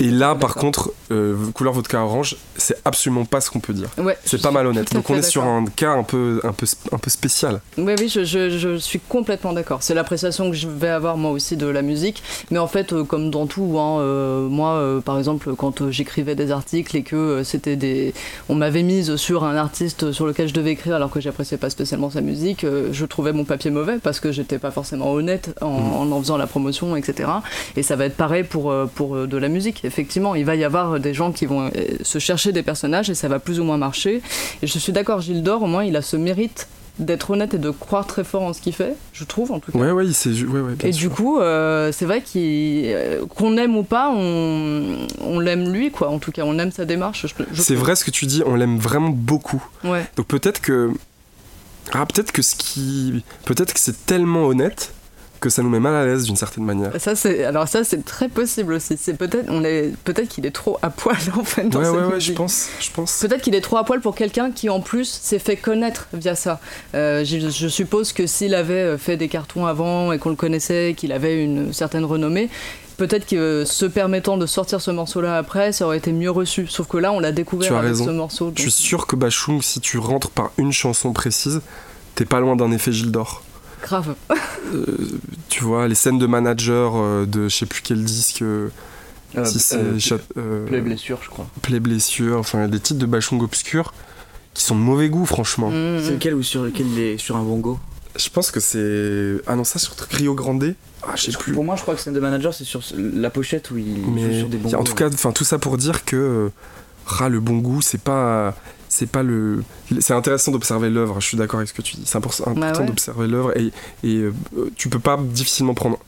Et 0.00 0.10
là, 0.10 0.34
par 0.34 0.54
contre, 0.54 0.92
euh, 1.10 1.36
couleur 1.52 1.72
vodka 1.72 2.02
orange, 2.02 2.36
c'est 2.56 2.80
absolument 2.84 3.24
pas 3.24 3.40
ce 3.40 3.50
qu'on 3.50 3.60
peut 3.60 3.72
dire. 3.74 3.88
Ouais, 3.98 4.16
c'est 4.24 4.40
pas 4.40 4.50
malhonnête. 4.50 4.92
Donc 4.92 5.08
on 5.10 5.16
est 5.16 5.22
sur 5.22 5.44
un 5.44 5.64
cas 5.66 5.92
un 5.92 6.02
peu, 6.02 6.40
un 6.44 6.52
peu, 6.52 6.66
un 6.92 6.98
peu 6.98 7.10
spécial. 7.10 7.60
Oui, 7.78 7.94
oui, 7.98 8.08
je, 8.08 8.24
je, 8.24 8.50
je 8.50 8.76
suis 8.76 9.00
complètement 9.00 9.52
d'accord. 9.52 9.82
C'est 9.82 9.94
l'appréciation 9.94 10.50
que 10.50 10.56
je 10.56 10.68
vais 10.68 10.88
avoir 10.88 11.16
moi 11.16 11.30
aussi 11.30 11.56
de 11.56 11.66
la 11.66 11.82
musique. 11.82 12.22
Mais 12.50 12.58
en 12.58 12.66
fait, 12.66 12.92
euh, 12.92 13.04
comme 13.04 13.30
dans 13.30 13.46
tout, 13.46 13.78
hein, 13.78 14.00
euh, 14.00 14.48
moi, 14.48 14.74
euh, 14.74 15.00
par 15.00 15.18
exemple, 15.18 15.54
quand 15.56 15.90
j'écrivais 15.90 16.34
des 16.34 16.50
articles 16.50 16.96
et 16.96 17.02
que 17.02 17.42
c'était 17.44 17.76
des, 17.76 18.14
on 18.48 18.54
m'avait 18.54 18.82
mise 18.82 19.16
sur 19.16 19.44
un 19.44 19.56
artiste 19.56 20.12
sur 20.12 20.26
lequel 20.26 20.48
je 20.48 20.54
devais 20.54 20.70
écrire 20.72 20.94
alors 20.94 21.10
que 21.10 21.20
j'appréciais 21.20 21.56
pas 21.56 21.70
spécialement 21.70 22.10
sa 22.10 22.20
musique, 22.20 22.64
je 22.92 23.04
trouvais 23.04 23.32
mon 23.32 23.44
papier 23.44 23.70
mauvais 23.70 23.98
parce 24.02 24.20
que 24.20 24.32
j'étais 24.32 24.58
pas 24.58 24.70
forcément 24.70 25.12
honnête 25.12 25.54
en, 25.60 25.70
mmh. 25.70 26.12
en, 26.12 26.12
en 26.12 26.20
faisant 26.20 26.36
la 26.36 26.46
promotion, 26.46 26.96
etc. 26.96 27.28
Et 27.76 27.82
ça 27.82 27.96
va 27.96 28.06
être 28.06 28.16
pareil 28.16 28.44
pour 28.44 28.72
pour 28.94 29.26
de 29.26 29.36
la 29.36 29.48
musique. 29.48 29.84
Effectivement, 29.84 30.34
il 30.34 30.44
va 30.44 30.54
y 30.56 30.64
avoir 30.64 30.93
des 30.98 31.14
gens 31.14 31.32
qui 31.32 31.46
vont 31.46 31.70
se 32.02 32.18
chercher 32.18 32.52
des 32.52 32.62
personnages 32.62 33.10
et 33.10 33.14
ça 33.14 33.28
va 33.28 33.38
plus 33.38 33.60
ou 33.60 33.64
moins 33.64 33.76
marcher. 33.78 34.22
Et 34.62 34.66
je 34.66 34.78
suis 34.78 34.92
d'accord, 34.92 35.20
Gilles 35.20 35.42
d'Or, 35.42 35.62
au 35.62 35.66
moins 35.66 35.84
il 35.84 35.96
a 35.96 36.02
ce 36.02 36.16
mérite 36.16 36.68
d'être 36.98 37.30
honnête 37.30 37.54
et 37.54 37.58
de 37.58 37.70
croire 37.70 38.06
très 38.06 38.22
fort 38.22 38.42
en 38.42 38.52
ce 38.52 38.60
qu'il 38.60 38.72
fait, 38.72 38.94
je 39.12 39.24
trouve 39.24 39.50
en 39.50 39.58
tout 39.58 39.72
cas. 39.72 39.78
Ouais, 39.78 39.90
ouais, 39.90 40.04
c'est 40.12 40.30
ouais, 40.44 40.60
ouais, 40.60 40.74
Et 40.84 40.92
sûr. 40.92 41.08
du 41.08 41.14
coup, 41.14 41.40
euh, 41.40 41.90
c'est 41.90 42.04
vrai 42.04 42.20
qu'on 42.20 42.26
qu 43.26 43.58
aime 43.60 43.76
ou 43.76 43.82
pas, 43.82 44.10
on, 44.14 45.06
on 45.20 45.40
l'aime 45.40 45.72
lui, 45.72 45.90
quoi. 45.90 46.08
En 46.10 46.18
tout 46.20 46.30
cas, 46.30 46.42
on 46.44 46.56
aime 46.58 46.70
sa 46.70 46.84
démarche. 46.84 47.26
C'est 47.54 47.74
vrai 47.74 47.96
ce 47.96 48.04
que 48.04 48.12
tu 48.12 48.26
dis, 48.26 48.42
on 48.46 48.54
l'aime 48.54 48.78
vraiment 48.78 49.10
beaucoup. 49.10 49.62
Ouais. 49.82 50.06
Donc 50.16 50.26
peut-être 50.26 50.60
que. 50.60 50.92
Ah, 51.92 52.06
peut-être 52.06 52.30
que 52.30 52.42
ce 52.42 52.54
qui. 52.54 53.24
Peut-être 53.44 53.74
que 53.74 53.80
c'est 53.80 54.06
tellement 54.06 54.44
honnête 54.44 54.92
que 55.40 55.50
ça 55.50 55.62
nous 55.62 55.68
met 55.68 55.80
mal 55.80 55.94
à 55.94 56.06
l'aise 56.06 56.24
d'une 56.24 56.36
certaine 56.36 56.64
manière. 56.64 56.92
Ça 56.98 57.14
c'est 57.14 57.44
alors 57.44 57.68
ça 57.68 57.84
c'est 57.84 58.04
très 58.04 58.28
possible 58.28 58.72
aussi. 58.72 58.96
C'est 58.98 59.14
peut-être 59.14 59.46
on 59.48 59.64
est 59.64 59.92
peut-être 60.04 60.28
qu'il 60.28 60.46
est 60.46 60.50
trop 60.50 60.78
à 60.82 60.90
poil 60.90 61.16
en 61.38 61.44
fait 61.44 61.68
dans 61.68 61.80
ouais, 61.80 61.84
cette 61.84 61.94
ouais, 61.94 62.12
ouais, 62.14 62.20
je 62.20 62.32
pense, 62.32 62.68
je 62.80 62.90
pense. 62.90 63.20
Peut-être 63.20 63.42
qu'il 63.42 63.54
est 63.54 63.60
trop 63.60 63.76
à 63.76 63.84
poil 63.84 64.00
pour 64.00 64.14
quelqu'un 64.14 64.50
qui 64.50 64.70
en 64.70 64.80
plus 64.80 65.08
s'est 65.08 65.38
fait 65.38 65.56
connaître 65.56 66.08
via 66.12 66.34
ça. 66.34 66.60
Euh, 66.94 67.24
je, 67.24 67.50
je, 67.50 67.68
suppose 67.68 68.12
que 68.12 68.26
s'il 68.26 68.54
avait 68.54 68.96
fait 68.98 69.16
des 69.16 69.28
cartons 69.28 69.66
avant 69.66 70.12
et 70.12 70.18
qu'on 70.18 70.30
le 70.30 70.36
connaissait, 70.36 70.94
qu'il 70.96 71.12
avait 71.12 71.42
une 71.42 71.72
certaine 71.72 72.04
renommée, 72.04 72.48
peut-être 72.96 73.26
que 73.26 73.64
se 73.64 73.86
permettant 73.86 74.36
de 74.36 74.46
sortir 74.46 74.80
ce 74.80 74.90
morceau-là 74.90 75.36
après, 75.36 75.72
ça 75.72 75.86
aurait 75.86 75.98
été 75.98 76.12
mieux 76.12 76.30
reçu. 76.30 76.66
Sauf 76.66 76.86
que 76.86 76.96
là, 76.96 77.12
on 77.12 77.20
l'a 77.20 77.32
découvert 77.32 77.68
tu 77.68 77.74
as 77.74 77.78
avec 77.78 77.90
raison. 77.90 78.06
ce 78.06 78.10
morceau. 78.10 78.46
Donc... 78.46 78.58
Je 78.58 78.62
suis 78.62 78.70
sûr 78.70 79.06
que 79.06 79.16
Bachung, 79.16 79.62
si 79.62 79.80
tu 79.80 79.98
rentres 79.98 80.30
par 80.30 80.52
une 80.58 80.72
chanson 80.72 81.12
précise, 81.12 81.60
t'es 82.14 82.24
pas 82.24 82.40
loin 82.40 82.56
d'un 82.56 82.70
effet 82.72 82.92
Gilles 82.92 83.12
d'Or. 83.12 83.42
Grave. 83.84 84.14
euh, 84.74 84.96
tu 85.50 85.62
vois, 85.62 85.86
les 85.88 85.94
scènes 85.94 86.18
de 86.18 86.26
manager 86.26 86.94
euh, 86.96 87.26
de 87.26 87.48
je 87.48 87.54
sais 87.54 87.66
plus 87.66 87.82
quel 87.82 88.02
disque. 88.02 88.42
Euh, 88.42 88.70
si 89.44 89.58
c'est 89.58 89.76
euh, 90.38 90.66
Play 90.66 90.80
Blessure, 90.80 91.18
je 91.22 91.28
crois. 91.28 91.46
Play 91.60 91.80
Blessure, 91.80 92.38
enfin 92.38 92.66
des 92.68 92.80
titres 92.80 92.98
de 92.98 93.06
Bachung 93.06 93.42
obscurs 93.42 93.92
qui 94.54 94.62
sont 94.62 94.74
de 94.74 94.80
mauvais 94.80 95.08
goût, 95.08 95.26
franchement. 95.26 95.70
Mmh. 95.70 96.00
C'est 96.02 96.12
lequel 96.12 96.34
ou 96.34 96.42
sur 96.42 96.62
lequel 96.62 96.86
il 96.86 96.98
est 97.00 97.18
sur 97.18 97.36
un 97.36 97.42
bongo 97.42 97.78
Je 98.16 98.28
pense 98.30 98.50
que 98.50 98.60
c'est. 98.60 99.42
Ah 99.46 99.54
non, 99.54 99.64
ça 99.64 99.78
sur 99.78 99.94
Rio 100.10 100.34
Grande 100.34 100.74
ah, 101.06 101.12
je 101.16 101.30
sais 101.30 101.36
plus. 101.36 101.52
Pour 101.52 101.64
moi, 101.64 101.76
je 101.76 101.82
crois 101.82 101.94
que 101.94 102.00
scène 102.00 102.14
de 102.14 102.20
manager, 102.20 102.54
c'est 102.54 102.64
sur 102.64 102.80
la 102.96 103.28
pochette 103.28 103.70
où 103.70 103.76
il 103.76 103.98
Mais 104.14 104.22
joue 104.22 104.38
sur 104.38 104.48
des 104.48 104.56
bongos. 104.56 104.76
En 104.76 104.84
tout 104.84 104.94
cas, 104.94 105.08
enfin 105.12 105.32
tout 105.32 105.44
ça 105.44 105.58
pour 105.58 105.76
dire 105.76 106.06
que. 106.06 106.50
Ah, 107.20 107.28
le 107.28 107.40
bon 107.40 107.58
goût, 107.58 107.82
c'est 107.82 108.00
pas 108.00 108.56
c'est 108.94 109.10
pas 109.10 109.24
le 109.24 109.64
c'est 110.00 110.14
intéressant 110.14 110.52
d'observer 110.52 110.88
l'œuvre 110.88 111.20
je 111.20 111.26
suis 111.26 111.36
d'accord 111.36 111.58
avec 111.58 111.68
ce 111.68 111.74
que 111.74 111.82
tu 111.82 111.96
dis. 111.96 112.02
C'est 112.06 112.16
important, 112.16 112.52
bah 112.52 112.72
ouais. 112.78 112.86
d'observer 112.86 113.26
l'œuvre 113.26 113.56
et, 113.58 113.72
et 114.04 114.18
euh, 114.18 114.32
tu 114.76 114.88
peux 114.88 115.00
pas 115.00 115.18
difficilement 115.20 115.74
prendre 115.74 115.98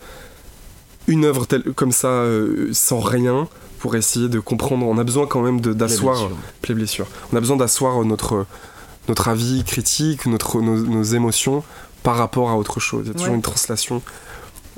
une 1.09 1.25
œuvre 1.25 1.47
telle 1.47 1.65
comme 1.75 1.91
ça 1.91 2.09
euh, 2.09 2.71
sans 2.73 3.01
rien 3.01 3.49
pour 3.81 3.97
essayer 3.97 4.29
de 4.29 4.39
comprendre. 4.39 4.87
On 4.87 4.99
a 4.99 5.05
besoin 5.05 5.27
quand 5.27 5.43
même 5.43 5.61
d'asseoir 5.61 6.31
les 6.69 6.75
blessures. 6.75 7.09
On 7.33 7.37
a 7.37 7.41
besoin 7.41 7.57
d'asseoir 7.57 8.05
notre 8.05 8.47
notre 9.09 9.29
avis 9.29 9.65
critique 9.65 10.27
notre 10.27 10.61
nos, 10.61 10.77
nos, 10.79 11.03
émotions 11.03 11.65
par 12.05 12.17
rapport 12.17 12.51
à 12.51 12.57
autre 12.57 12.79
chose. 12.79 13.03
Il 13.07 13.09
y 13.09 13.11
a 13.11 13.15
toujours 13.15 13.31
ouais. 13.31 13.35
une 13.35 13.43
translation 13.43 14.01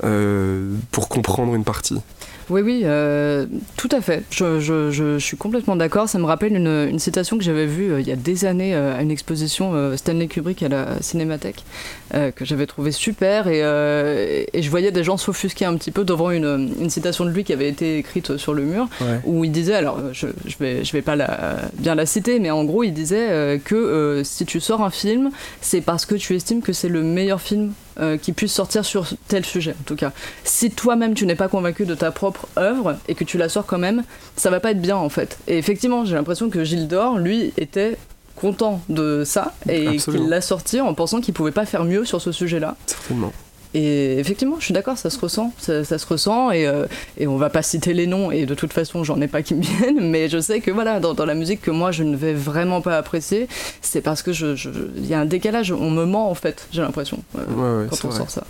euh, 0.03 0.73
pour 0.91 1.09
comprendre 1.09 1.53
une 1.53 1.63
partie 1.63 2.01
oui, 2.49 2.61
oui, 2.61 2.81
euh, 2.83 3.45
tout 3.77 3.89
à 3.91 4.01
fait. 4.01 4.23
Je, 4.31 4.59
je, 4.59 4.91
je, 4.91 5.17
je 5.17 5.25
suis 5.25 5.37
complètement 5.37 5.75
d'accord. 5.75 6.09
Ça 6.09 6.17
me 6.17 6.25
rappelle 6.25 6.55
une, 6.55 6.87
une 6.89 6.99
citation 6.99 7.37
que 7.37 7.43
j'avais 7.43 7.65
vue 7.65 7.93
euh, 7.93 8.01
il 8.01 8.07
y 8.07 8.11
a 8.11 8.15
des 8.15 8.45
années 8.45 8.73
euh, 8.75 8.97
à 8.97 9.01
une 9.01 9.11
exposition 9.11 9.95
Stanley 9.95 10.27
Kubrick 10.27 10.63
à 10.63 10.69
la 10.69 11.01
Cinémathèque, 11.01 11.63
que 12.11 12.45
j'avais 12.45 12.65
trouvé 12.65 12.91
super. 12.91 13.47
Et, 13.47 14.47
et, 14.53 14.61
je 14.61 14.69
voyais 14.69 14.91
des 14.91 15.03
gens 15.03 15.17
s'offusquer 15.17 15.65
un 15.65 15.75
petit 15.75 15.91
peu 15.91 16.03
devant 16.03 16.31
une, 16.31 16.73
une, 16.79 16.89
citation 16.89 17.25
de 17.25 17.29
lui 17.29 17.43
qui 17.43 17.53
avait 17.53 17.69
été 17.69 17.97
écrite 17.97 18.37
sur 18.37 18.53
le 18.53 18.63
mur, 18.63 18.87
ouais. 19.01 19.19
où 19.25 19.43
il 19.45 19.51
disait, 19.51 19.75
alors 19.75 19.99
je, 20.11 20.27
je 20.45 20.57
vais, 20.59 20.83
je 20.83 20.91
vais 20.91 21.01
pas 21.01 21.15
la, 21.15 21.57
bien 21.75 21.95
la 21.95 22.05
citer, 22.05 22.39
mais 22.39 22.51
en 22.51 22.63
gros, 22.63 22.83
il 22.83 22.93
disait 22.93 23.61
que 23.63 24.21
si 24.23 24.45
tu 24.45 24.59
sors 24.59 24.81
un 24.81 24.89
film, 24.89 25.31
c'est 25.61 25.81
parce 25.81 26.05
que 26.05 26.15
tu 26.15 26.35
estimes 26.35 26.61
que 26.61 26.73
c'est 26.73 26.89
le 26.89 27.03
meilleur 27.03 27.41
film 27.41 27.73
euh, 27.99 28.17
qui 28.17 28.33
puisse 28.33 28.53
sortir 28.53 28.85
sur 28.85 29.07
tel 29.27 29.45
sujet 29.45 29.75
en 29.79 29.83
tout 29.85 29.95
cas. 29.95 30.11
Si 30.43 30.71
toi-même 30.71 31.13
tu 31.13 31.25
n'es 31.25 31.35
pas 31.35 31.47
convaincu 31.47 31.85
de 31.85 31.95
ta 31.95 32.11
propre 32.11 32.47
œuvre 32.57 32.97
et 33.07 33.15
que 33.15 33.23
tu 33.23 33.37
la 33.37 33.49
sors 33.49 33.65
quand 33.65 33.77
même, 33.77 34.03
ça 34.35 34.49
va 34.49 34.59
pas 34.59 34.71
être 34.71 34.81
bien 34.81 34.97
en 34.97 35.09
fait. 35.09 35.37
Et 35.47 35.57
effectivement, 35.57 36.05
j'ai 36.05 36.15
l'impression 36.15 36.49
que 36.49 36.63
Gilles 36.63 36.87
d'Or, 36.87 37.17
lui, 37.17 37.53
était 37.57 37.97
content 38.35 38.81
de 38.89 39.23
ça 39.25 39.53
et 39.67 39.97
qu'il 39.97 40.29
l'a 40.29 40.41
sorti 40.41 40.79
en 40.79 40.93
pensant 40.93 41.19
qu'il 41.19 41.33
pouvait 41.33 41.51
pas 41.51 41.65
faire 41.65 41.83
mieux 41.83 42.05
sur 42.05 42.21
ce 42.21 42.31
sujet-là. 42.31 42.75
Certainement. 42.85 43.33
Et 43.75 44.17
effectivement, 44.17 44.55
je 44.59 44.65
suis 44.65 44.73
d'accord, 44.73 44.97
ça 44.97 45.11
se 45.11 45.19
ressent, 45.19 45.53
ça, 45.59 45.83
ça 45.83 45.99
se 45.99 46.07
ressent, 46.07 46.49
et, 46.49 46.65
euh, 46.65 46.87
et 47.17 47.27
on 47.27 47.37
va 47.37 47.51
pas 47.51 47.61
citer 47.61 47.93
les 47.93 48.07
noms, 48.07 48.31
et 48.31 48.47
de 48.47 48.55
toute 48.55 48.73
façon, 48.73 49.03
j'en 49.03 49.21
ai 49.21 49.27
pas 49.27 49.43
qui 49.43 49.53
me 49.53 49.61
viennent, 49.79 50.09
mais 50.09 50.27
je 50.27 50.39
sais 50.39 50.59
que 50.59 50.71
voilà, 50.71 50.99
dans, 50.99 51.13
dans 51.13 51.25
la 51.25 51.35
musique 51.35 51.61
que 51.61 51.69
moi 51.69 51.91
je 51.91 52.03
ne 52.03 52.15
vais 52.15 52.33
vraiment 52.33 52.81
pas 52.81 52.97
apprécier, 52.97 53.47
c'est 53.81 54.01
parce 54.01 54.23
que 54.23 54.33
je, 54.33 54.55
il 54.95 55.05
y 55.05 55.13
a 55.13 55.19
un 55.19 55.25
décalage, 55.25 55.71
on 55.71 55.91
me 55.91 56.05
ment 56.05 56.31
en 56.31 56.35
fait, 56.35 56.67
j'ai 56.71 56.81
l'impression, 56.81 57.23
euh, 57.37 57.45
Ouais, 57.45 57.83
ouais, 57.83 57.87
quand 57.91 58.05
on 58.05 58.09
vrai. 58.09 58.17
sort 58.17 58.29
ça. 58.31 58.43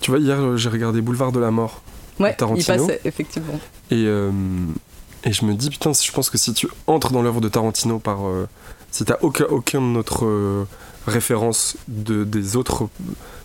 Tu 0.00 0.10
vois, 0.10 0.18
hier, 0.18 0.40
euh, 0.40 0.56
j'ai 0.56 0.68
regardé 0.70 1.00
Boulevard 1.02 1.30
de 1.30 1.38
la 1.40 1.52
Mort. 1.52 1.80
Ouais, 2.18 2.30
il 2.32 2.36
Tarantino. 2.36 2.86
passait, 2.86 3.00
effectivement. 3.04 3.60
Et, 3.92 4.04
euh, 4.06 4.30
et 5.22 5.32
je 5.32 5.44
me 5.44 5.54
dis, 5.54 5.70
putain, 5.70 5.92
je 5.92 6.10
pense 6.10 6.30
que 6.30 6.38
si 6.38 6.52
tu 6.52 6.66
entres 6.88 7.12
dans 7.12 7.22
l'œuvre 7.22 7.40
de 7.40 7.48
Tarantino 7.48 8.00
par. 8.00 8.18
Si 8.90 9.04
t'as 9.04 9.18
aucun, 9.22 9.44
aucune 9.46 9.96
autre 9.96 10.24
euh, 10.24 10.64
référence 11.06 11.76
de, 11.88 12.24
des 12.24 12.56
autres 12.56 12.88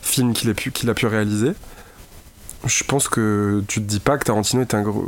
films 0.01 0.33
qu'il 0.33 0.49
a, 0.49 0.53
pu, 0.53 0.71
qu'il 0.71 0.89
a 0.89 0.93
pu 0.93 1.05
réaliser, 1.05 1.51
je 2.65 2.83
pense 2.83 3.07
que 3.07 3.63
tu 3.67 3.81
te 3.81 3.85
dis 3.85 3.99
pas 3.99 4.17
que 4.17 4.23
Tarantino 4.25 4.61
est 4.61 4.73
un, 4.73 4.81
gros- 4.81 5.07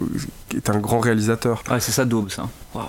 est 0.55 0.69
un 0.69 0.77
grand 0.79 0.99
réalisateur. 0.99 1.63
Ouais, 1.69 1.79
c'est 1.79 1.91
ça, 1.91 2.05
Daube, 2.05 2.29
ça. 2.29 2.47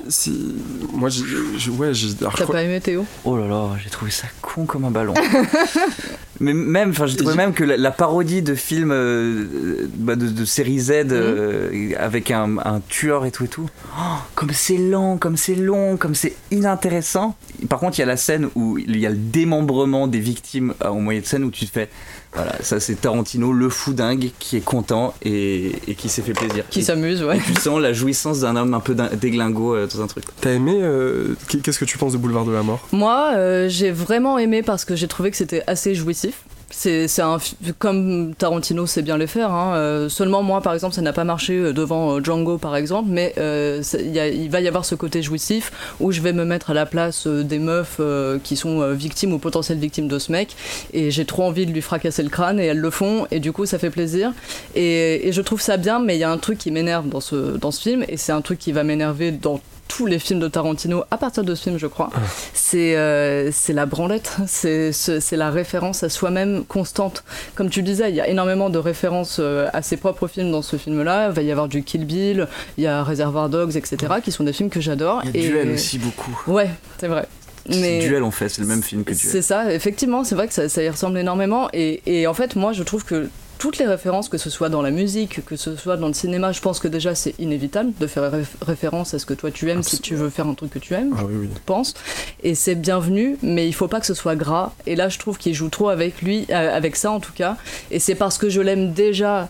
Si, 0.08 0.56
moi, 0.92 1.08
j'ai- 1.08 1.70
ouais, 1.70 1.94
j'ai. 1.94 2.12
T'as 2.14 2.28
crois- 2.30 2.46
pas 2.46 2.62
aimé 2.64 2.80
Théo? 2.80 3.04
Oh 3.24 3.36
là 3.38 3.46
là, 3.46 3.68
j'ai 3.82 3.88
trouvé 3.90 4.10
ça 4.10 4.26
con 4.42 4.64
comme 4.66 4.84
un 4.84 4.90
ballon. 4.90 5.14
Mais 6.40 6.52
même, 6.52 6.90
enfin, 6.90 7.06
j'ai 7.06 7.16
trouvé 7.16 7.34
même 7.34 7.54
que 7.54 7.64
la, 7.64 7.76
la 7.78 7.90
parodie 7.90 8.42
de 8.42 8.54
films 8.54 8.90
euh, 8.92 9.88
bah, 9.96 10.16
de, 10.16 10.26
de 10.28 10.44
série 10.44 10.78
Z 10.80 10.90
euh, 11.12 11.92
avec 11.98 12.30
un, 12.30 12.58
un 12.58 12.80
tueur 12.88 13.24
et 13.24 13.30
tout 13.30 13.44
et 13.44 13.48
tout, 13.48 13.70
oh, 13.96 14.00
comme 14.34 14.50
c'est 14.52 14.76
lent, 14.76 15.16
comme 15.16 15.36
c'est 15.38 15.54
long, 15.54 15.96
comme 15.96 16.14
c'est 16.14 16.36
inintéressant. 16.50 17.36
Par 17.70 17.78
contre, 17.78 17.96
il 17.98 18.00
y 18.00 18.04
a 18.04 18.06
la 18.06 18.18
scène 18.18 18.48
où 18.54 18.76
il 18.76 18.98
y 18.98 19.06
a 19.06 19.10
le 19.10 19.16
démembrement 19.16 20.08
des 20.08 20.20
victimes 20.20 20.74
euh, 20.84 20.88
au 20.88 20.98
moyen 20.98 21.20
de 21.20 21.26
scène 21.26 21.44
où 21.44 21.50
tu 21.50 21.64
te 21.64 21.70
fais, 21.72 21.88
voilà, 22.36 22.52
ça 22.62 22.78
c'est 22.80 22.94
Tarantino, 23.00 23.52
le 23.52 23.68
fou 23.68 23.92
dingue 23.94 24.30
qui 24.38 24.56
est 24.56 24.60
content 24.64 25.14
et, 25.22 25.72
et 25.88 25.94
qui 25.94 26.08
s'est 26.08 26.22
fait 26.22 26.32
plaisir. 26.34 26.64
Qui 26.70 26.82
s'amuse, 26.84 27.22
ouais. 27.24 27.38
et 27.38 27.40
tu 27.40 27.54
sens 27.54 27.80
la 27.80 27.92
jouissance 27.92 28.40
d'un 28.40 28.54
homme 28.56 28.74
un 28.74 28.80
peu 28.80 28.94
déglingo 28.94 29.74
euh, 29.74 29.86
dans 29.92 30.02
un 30.02 30.06
truc. 30.06 30.24
T'as 30.40 30.52
aimé. 30.52 30.78
euh, 30.82 31.34
Qu'est-ce 31.62 31.78
que 31.78 31.84
tu 31.84 31.98
penses 31.98 32.12
de 32.12 32.18
Boulevard 32.18 32.44
de 32.44 32.52
la 32.52 32.62
Mort? 32.62 32.86
Moi, 32.92 33.32
euh, 33.34 33.68
j'ai 33.68 33.90
vraiment 33.90 34.38
aimé 34.38 34.62
parce 34.62 34.84
que 34.84 34.94
j'ai 34.94 35.08
trouvé 35.08 35.30
que 35.30 35.36
c'était 35.36 35.62
assez 35.66 35.94
jouissif. 35.94 36.42
C'est 36.78 37.22
un 37.22 37.38
comme 37.78 38.34
Tarantino 38.34 38.84
sait 38.86 39.00
bien 39.00 39.16
le 39.16 39.26
faire. 39.26 39.50
hein. 39.50 39.74
Euh, 39.76 40.10
seulement 40.10 40.42
moi, 40.42 40.60
par 40.60 40.74
exemple, 40.74 40.94
ça 40.94 41.00
n'a 41.00 41.14
pas 41.14 41.24
marché 41.24 41.54
euh, 41.54 41.72
devant 41.72 42.16
euh, 42.16 42.20
Django, 42.22 42.58
par 42.58 42.76
exemple. 42.76 43.08
Mais 43.10 43.32
il 43.38 44.48
va 44.50 44.60
y 44.60 44.68
avoir 44.68 44.84
ce 44.84 44.94
côté 44.94 45.22
jouissif 45.22 45.72
où 46.00 46.12
je 46.12 46.20
vais 46.20 46.34
me 46.34 46.44
mettre 46.44 46.70
à 46.70 46.74
la 46.74 46.84
place 46.84 47.26
des 47.26 47.58
meufs 47.58 47.98
qui 48.44 48.56
sont 48.56 48.92
victimes 48.92 49.32
ou 49.32 49.38
potentielles 49.38 49.78
victimes 49.78 50.06
de 50.06 50.18
ce 50.18 50.30
mec. 50.30 50.54
Et 50.92 51.10
j'ai 51.10 51.24
trop 51.24 51.44
envie 51.44 51.64
de 51.64 51.72
lui 51.72 51.80
fracasser 51.80 52.22
le 52.22 52.28
crâne 52.28 52.60
et 52.60 52.66
elles 52.66 52.78
le 52.78 52.90
font. 52.90 53.26
Et 53.30 53.40
du 53.40 53.52
coup, 53.52 53.64
ça 53.64 53.78
fait 53.78 53.90
plaisir. 53.90 54.32
Et, 54.74 55.26
et 55.26 55.32
je 55.32 55.40
trouve 55.40 55.62
ça 55.62 55.78
bien. 55.78 55.98
Mais 55.98 56.16
il 56.16 56.20
y 56.20 56.24
a 56.24 56.30
un 56.30 56.38
truc 56.38 56.58
qui 56.58 56.70
m'énerve 56.70 57.08
dans 57.08 57.20
ce 57.20 57.56
dans 57.56 57.70
ce 57.70 57.80
film 57.80 58.04
et 58.06 58.18
c'est 58.18 58.32
un 58.32 58.42
truc 58.42 58.58
qui 58.58 58.72
va 58.72 58.84
m'énerver 58.84 59.30
dans 59.32 59.60
tous 59.88 60.06
les 60.06 60.18
films 60.18 60.40
de 60.40 60.48
Tarantino 60.48 61.04
à 61.10 61.16
partir 61.16 61.44
de 61.44 61.54
ce 61.54 61.62
film, 61.64 61.78
je 61.78 61.86
crois 61.86 62.10
c'est 62.54 62.96
euh, 62.96 63.50
c'est 63.52 63.72
la 63.72 63.86
branlette, 63.86 64.36
c'est 64.46 65.36
la 65.36 65.50
référence 65.50 66.02
à 66.02 66.08
soi-même 66.08 66.64
constante. 66.64 67.24
Comme 67.54 67.70
tu 67.70 67.80
le 67.80 67.86
disais, 67.86 68.08
il 68.10 68.14
y 68.16 68.20
a 68.20 68.28
énormément 68.28 68.70
de 68.70 68.78
références 68.78 69.38
euh, 69.40 69.68
à 69.72 69.82
ses 69.82 69.96
propres 69.96 70.26
films 70.28 70.50
dans 70.50 70.62
ce 70.62 70.76
film-là. 70.76 71.28
Il 71.28 71.34
va 71.34 71.42
y 71.42 71.50
avoir 71.50 71.68
du 71.68 71.82
Kill 71.82 72.04
Bill, 72.04 72.48
il 72.78 72.84
y 72.84 72.86
a 72.86 73.02
Reservoir 73.04 73.48
Dogs, 73.48 73.76
etc., 73.76 73.96
qui 74.22 74.32
sont 74.32 74.44
des 74.44 74.52
films 74.52 74.70
que 74.70 74.80
j'adore. 74.80 75.22
Il 75.24 75.36
y 75.36 75.44
a 75.44 75.46
Et- 75.46 75.48
Duel 75.48 75.70
aussi 75.72 75.98
beaucoup. 75.98 76.36
Ouais, 76.46 76.70
c'est 76.98 77.08
vrai. 77.08 77.26
Mais 77.68 77.98
Duel 78.00 78.22
en 78.22 78.30
fait, 78.30 78.48
c'est 78.48 78.60
le 78.62 78.68
même 78.68 78.82
film 78.82 79.02
que 79.02 79.12
Duel. 79.12 79.18
c'est 79.32 79.42
ça, 79.42 79.72
effectivement, 79.72 80.22
c'est 80.24 80.34
vrai 80.36 80.46
que 80.46 80.54
ça, 80.54 80.68
ça 80.68 80.82
y 80.82 80.88
ressemble 80.88 81.18
énormément. 81.18 81.68
Et, 81.72 82.00
et 82.06 82.26
en 82.26 82.34
fait, 82.34 82.54
moi, 82.56 82.72
je 82.72 82.82
trouve 82.82 83.04
que 83.04 83.28
toutes 83.58 83.78
les 83.78 83.86
références, 83.86 84.28
que 84.28 84.38
ce 84.38 84.50
soit 84.50 84.68
dans 84.68 84.82
la 84.82 84.90
musique, 84.90 85.44
que 85.44 85.56
ce 85.56 85.76
soit 85.76 85.96
dans 85.96 86.08
le 86.08 86.12
cinéma, 86.14 86.52
je 86.52 86.60
pense 86.60 86.78
que 86.78 86.88
déjà 86.88 87.14
c'est 87.14 87.34
inévitable 87.38 87.92
de 87.98 88.06
faire 88.06 88.30
réf- 88.30 88.56
référence 88.62 89.14
à 89.14 89.18
ce 89.18 89.26
que 89.26 89.34
toi 89.34 89.50
tu 89.50 89.70
aimes 89.70 89.82
si 89.82 90.00
tu 90.00 90.14
veux 90.14 90.30
faire 90.30 90.46
un 90.46 90.54
truc 90.54 90.70
que 90.70 90.78
tu 90.78 90.94
aimes 90.94 91.14
Ah 91.18 91.22
oui, 91.26 91.34
oui. 91.40 91.48
je 91.54 91.60
pense. 91.64 91.94
Et 92.42 92.54
c'est 92.54 92.74
bienvenu, 92.74 93.36
mais 93.42 93.66
il 93.66 93.72
faut 93.72 93.88
pas 93.88 94.00
que 94.00 94.06
ce 94.06 94.14
soit 94.14 94.36
gras. 94.36 94.72
Et 94.86 94.96
là, 94.96 95.08
je 95.08 95.18
trouve 95.18 95.38
qu'il 95.38 95.54
joue 95.54 95.68
trop 95.68 95.88
avec 95.88 96.22
lui, 96.22 96.46
euh, 96.50 96.76
avec 96.76 96.96
ça 96.96 97.10
en 97.10 97.20
tout 97.20 97.32
cas. 97.32 97.56
Et 97.90 97.98
c'est 97.98 98.14
parce 98.14 98.38
que 98.38 98.48
je 98.48 98.60
l'aime 98.60 98.92
déjà 98.92 99.48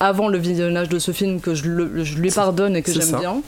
avant 0.00 0.28
le 0.28 0.38
visionnage 0.38 0.88
de 0.88 0.98
ce 0.98 1.12
film 1.12 1.40
que 1.40 1.54
je, 1.54 1.68
le- 1.68 2.02
je 2.04 2.16
lui 2.18 2.30
pardonne 2.30 2.74
et 2.76 2.82
que 2.82 2.92
j'aime 2.92 3.16
bien. 3.20 3.40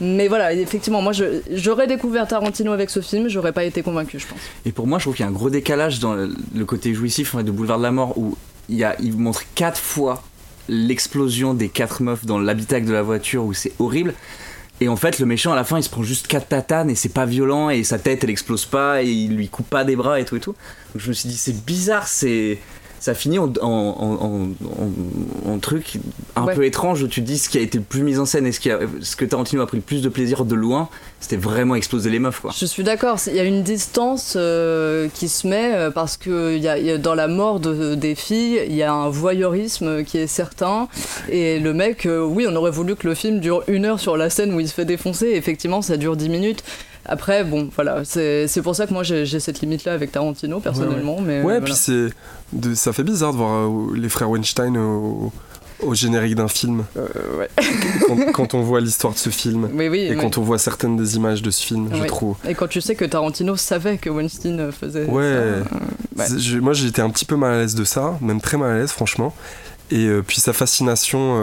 Mais 0.00 0.28
voilà, 0.28 0.52
effectivement, 0.52 1.02
moi, 1.02 1.12
je- 1.12 1.40
j'aurais 1.50 1.88
découvert 1.88 2.26
Tarantino 2.28 2.72
avec 2.72 2.88
ce 2.90 3.00
film, 3.00 3.28
j'aurais 3.28 3.52
pas 3.52 3.64
été 3.64 3.82
convaincu, 3.82 4.18
je 4.20 4.26
pense. 4.28 4.38
Et 4.64 4.70
pour 4.72 4.86
moi, 4.86 4.98
je 4.98 5.04
trouve 5.04 5.16
qu'il 5.16 5.24
y 5.24 5.26
a 5.26 5.30
un 5.30 5.34
gros 5.34 5.50
décalage 5.50 5.98
dans 5.98 6.14
le, 6.14 6.32
le 6.54 6.64
côté 6.64 6.94
jouissif 6.94 7.34
en 7.34 7.38
fait, 7.38 7.44
de 7.44 7.50
Boulevard 7.50 7.78
de 7.78 7.82
la 7.82 7.90
Mort 7.90 8.16
où 8.16 8.36
il, 8.68 8.78
y 8.78 9.10
montre 9.12 9.42
quatre 9.54 9.78
fois 9.78 10.22
l'explosion 10.68 11.54
des 11.54 11.68
quatre 11.68 12.02
meufs 12.02 12.24
dans 12.24 12.38
l'habitacle 12.38 12.86
de 12.86 12.92
la 12.92 13.02
voiture 13.02 13.44
où 13.44 13.52
c'est 13.52 13.72
horrible. 13.78 14.14
Et 14.80 14.88
en 14.88 14.96
fait, 14.96 15.18
le 15.18 15.26
méchant 15.26 15.52
à 15.52 15.56
la 15.56 15.64
fin, 15.64 15.78
il 15.78 15.82
se 15.82 15.90
prend 15.90 16.02
juste 16.02 16.26
quatre 16.26 16.48
tatanes 16.48 16.90
et 16.90 16.94
c'est 16.94 17.12
pas 17.12 17.26
violent 17.26 17.70
et 17.70 17.84
sa 17.84 17.98
tête 17.98 18.24
elle 18.24 18.30
explose 18.30 18.64
pas 18.64 19.02
et 19.02 19.06
il 19.06 19.36
lui 19.36 19.48
coupe 19.48 19.68
pas 19.68 19.84
des 19.84 19.94
bras 19.94 20.18
et 20.18 20.24
tout 20.24 20.36
et 20.36 20.40
tout. 20.40 20.54
Donc 20.92 21.02
je 21.02 21.08
me 21.08 21.12
suis 21.12 21.28
dit, 21.28 21.36
c'est 21.36 21.64
bizarre, 21.64 22.08
c'est. 22.08 22.58
Ça 23.02 23.14
finit 23.14 23.40
en, 23.40 23.52
en, 23.60 23.66
en, 23.66 24.48
en- 25.48 25.50
en 25.52 25.58
truc 25.58 25.98
un 26.36 26.44
Ouais. 26.44 26.54
peu 26.54 26.64
étrange 26.64 27.02
où 27.02 27.08
tu 27.08 27.20
te 27.20 27.26
dis 27.26 27.36
ce 27.36 27.48
qui 27.48 27.58
a 27.58 27.60
été 27.60 27.78
le 27.78 27.82
plus 27.84 28.04
mis 28.04 28.16
en 28.18 28.24
scène 28.26 28.46
et 28.46 28.52
ce, 28.52 28.60
qui 28.60 28.70
a- 28.70 28.78
ce 29.00 29.16
que 29.16 29.24
Tarantino 29.24 29.60
a 29.60 29.66
pris 29.66 29.78
le 29.78 29.82
plus 29.82 30.02
de 30.02 30.08
plaisir 30.08 30.44
de 30.44 30.54
loin, 30.54 30.88
c'était 31.18 31.36
vraiment 31.36 31.74
exploser 31.74 32.10
les 32.10 32.20
meufs 32.20 32.38
quoi. 32.40 32.52
Je 32.56 32.64
suis 32.64 32.84
d'accord, 32.84 33.18
il 33.26 33.34
y 33.34 33.40
a 33.40 33.44
une 33.44 33.64
distance 33.64 34.34
euh, 34.36 35.08
qui 35.14 35.28
se 35.28 35.48
met 35.48 35.72
euh, 35.74 35.90
parce 35.90 36.16
que 36.16 36.56
y 36.56 36.68
a, 36.68 36.78
y 36.78 36.90
a- 36.92 36.98
dans 36.98 37.16
la 37.16 37.26
mort 37.26 37.58
de- 37.58 37.96
des 37.96 38.14
filles, 38.14 38.60
il 38.68 38.74
y 38.76 38.84
a 38.84 38.92
un 38.92 39.08
voyeurisme 39.08 40.04
qui 40.04 40.18
est 40.18 40.28
certain. 40.28 40.86
Et 41.28 41.58
le 41.58 41.74
mec, 41.74 42.06
euh, 42.06 42.24
oui, 42.24 42.46
on 42.48 42.54
aurait 42.54 42.70
voulu 42.70 42.94
que 42.94 43.08
le 43.08 43.16
film 43.16 43.40
dure 43.40 43.64
une 43.66 43.84
heure 43.84 43.98
sur 43.98 44.16
la 44.16 44.30
scène 44.30 44.54
où 44.54 44.60
il 44.60 44.68
se 44.68 44.74
fait 44.74 44.84
défoncer. 44.84 45.30
Effectivement, 45.34 45.82
ça 45.82 45.96
dure 45.96 46.16
10 46.16 46.28
minutes. 46.28 46.62
Après, 47.04 47.42
bon, 47.44 47.68
voilà, 47.74 48.02
c'est 48.04 48.46
pour 48.62 48.76
ça 48.76 48.86
que 48.86 48.92
moi 48.92 49.02
j'ai 49.02 49.40
cette 49.40 49.60
limite-là 49.60 49.92
avec 49.94 50.12
Tarantino, 50.12 50.60
personnellement. 50.60 51.20
Mais, 51.20 51.36
Ouais, 51.38 51.42
voilà. 51.42 51.60
puis 51.62 51.74
c'est. 51.74 52.08
Ça 52.74 52.92
fait 52.92 53.02
bizarre 53.04 53.32
de 53.32 53.38
voir 53.38 53.68
euh, 53.70 53.96
les 53.96 54.08
frères 54.08 54.30
Weinstein 54.30 54.76
au, 54.76 55.32
au 55.82 55.94
générique 55.94 56.34
d'un 56.36 56.46
film. 56.48 56.84
Euh, 56.96 57.06
ouais. 57.38 57.48
quand, 58.06 58.32
quand 58.32 58.54
on 58.54 58.60
voit 58.62 58.80
l'histoire 58.80 59.14
de 59.14 59.18
ce 59.18 59.30
film. 59.30 59.68
Oui, 59.74 59.88
oui. 59.88 60.00
Et 60.00 60.10
oui. 60.10 60.16
quand 60.20 60.38
on 60.38 60.42
voit 60.42 60.58
certaines 60.58 60.96
des 60.96 61.16
images 61.16 61.42
de 61.42 61.50
ce 61.50 61.62
film, 61.64 61.88
je 61.92 62.00
Ouais. 62.02 62.06
trouve. 62.06 62.36
Et 62.48 62.54
quand 62.54 62.68
tu 62.68 62.80
sais 62.80 62.94
que 62.94 63.04
Tarantino 63.04 63.56
savait 63.56 63.98
que 63.98 64.08
Weinstein 64.10 64.70
faisait 64.70 65.06
Ouais. 65.06 65.22
ça, 65.22 65.28
euh, 65.28 65.62
ouais. 66.18 66.26
Je- 66.38 66.58
moi, 66.58 66.72
j'étais 66.74 67.02
un 67.02 67.10
petit 67.10 67.24
peu 67.24 67.36
mal 67.36 67.54
à 67.54 67.58
l'aise 67.58 67.74
de 67.74 67.84
ça, 67.84 68.16
même 68.20 68.40
très 68.40 68.58
mal 68.58 68.70
à 68.70 68.78
l'aise, 68.78 68.90
franchement. 68.92 69.34
Et 69.90 70.06
euh, 70.06 70.22
puis 70.24 70.40
sa 70.40 70.52
fascination. 70.52 71.36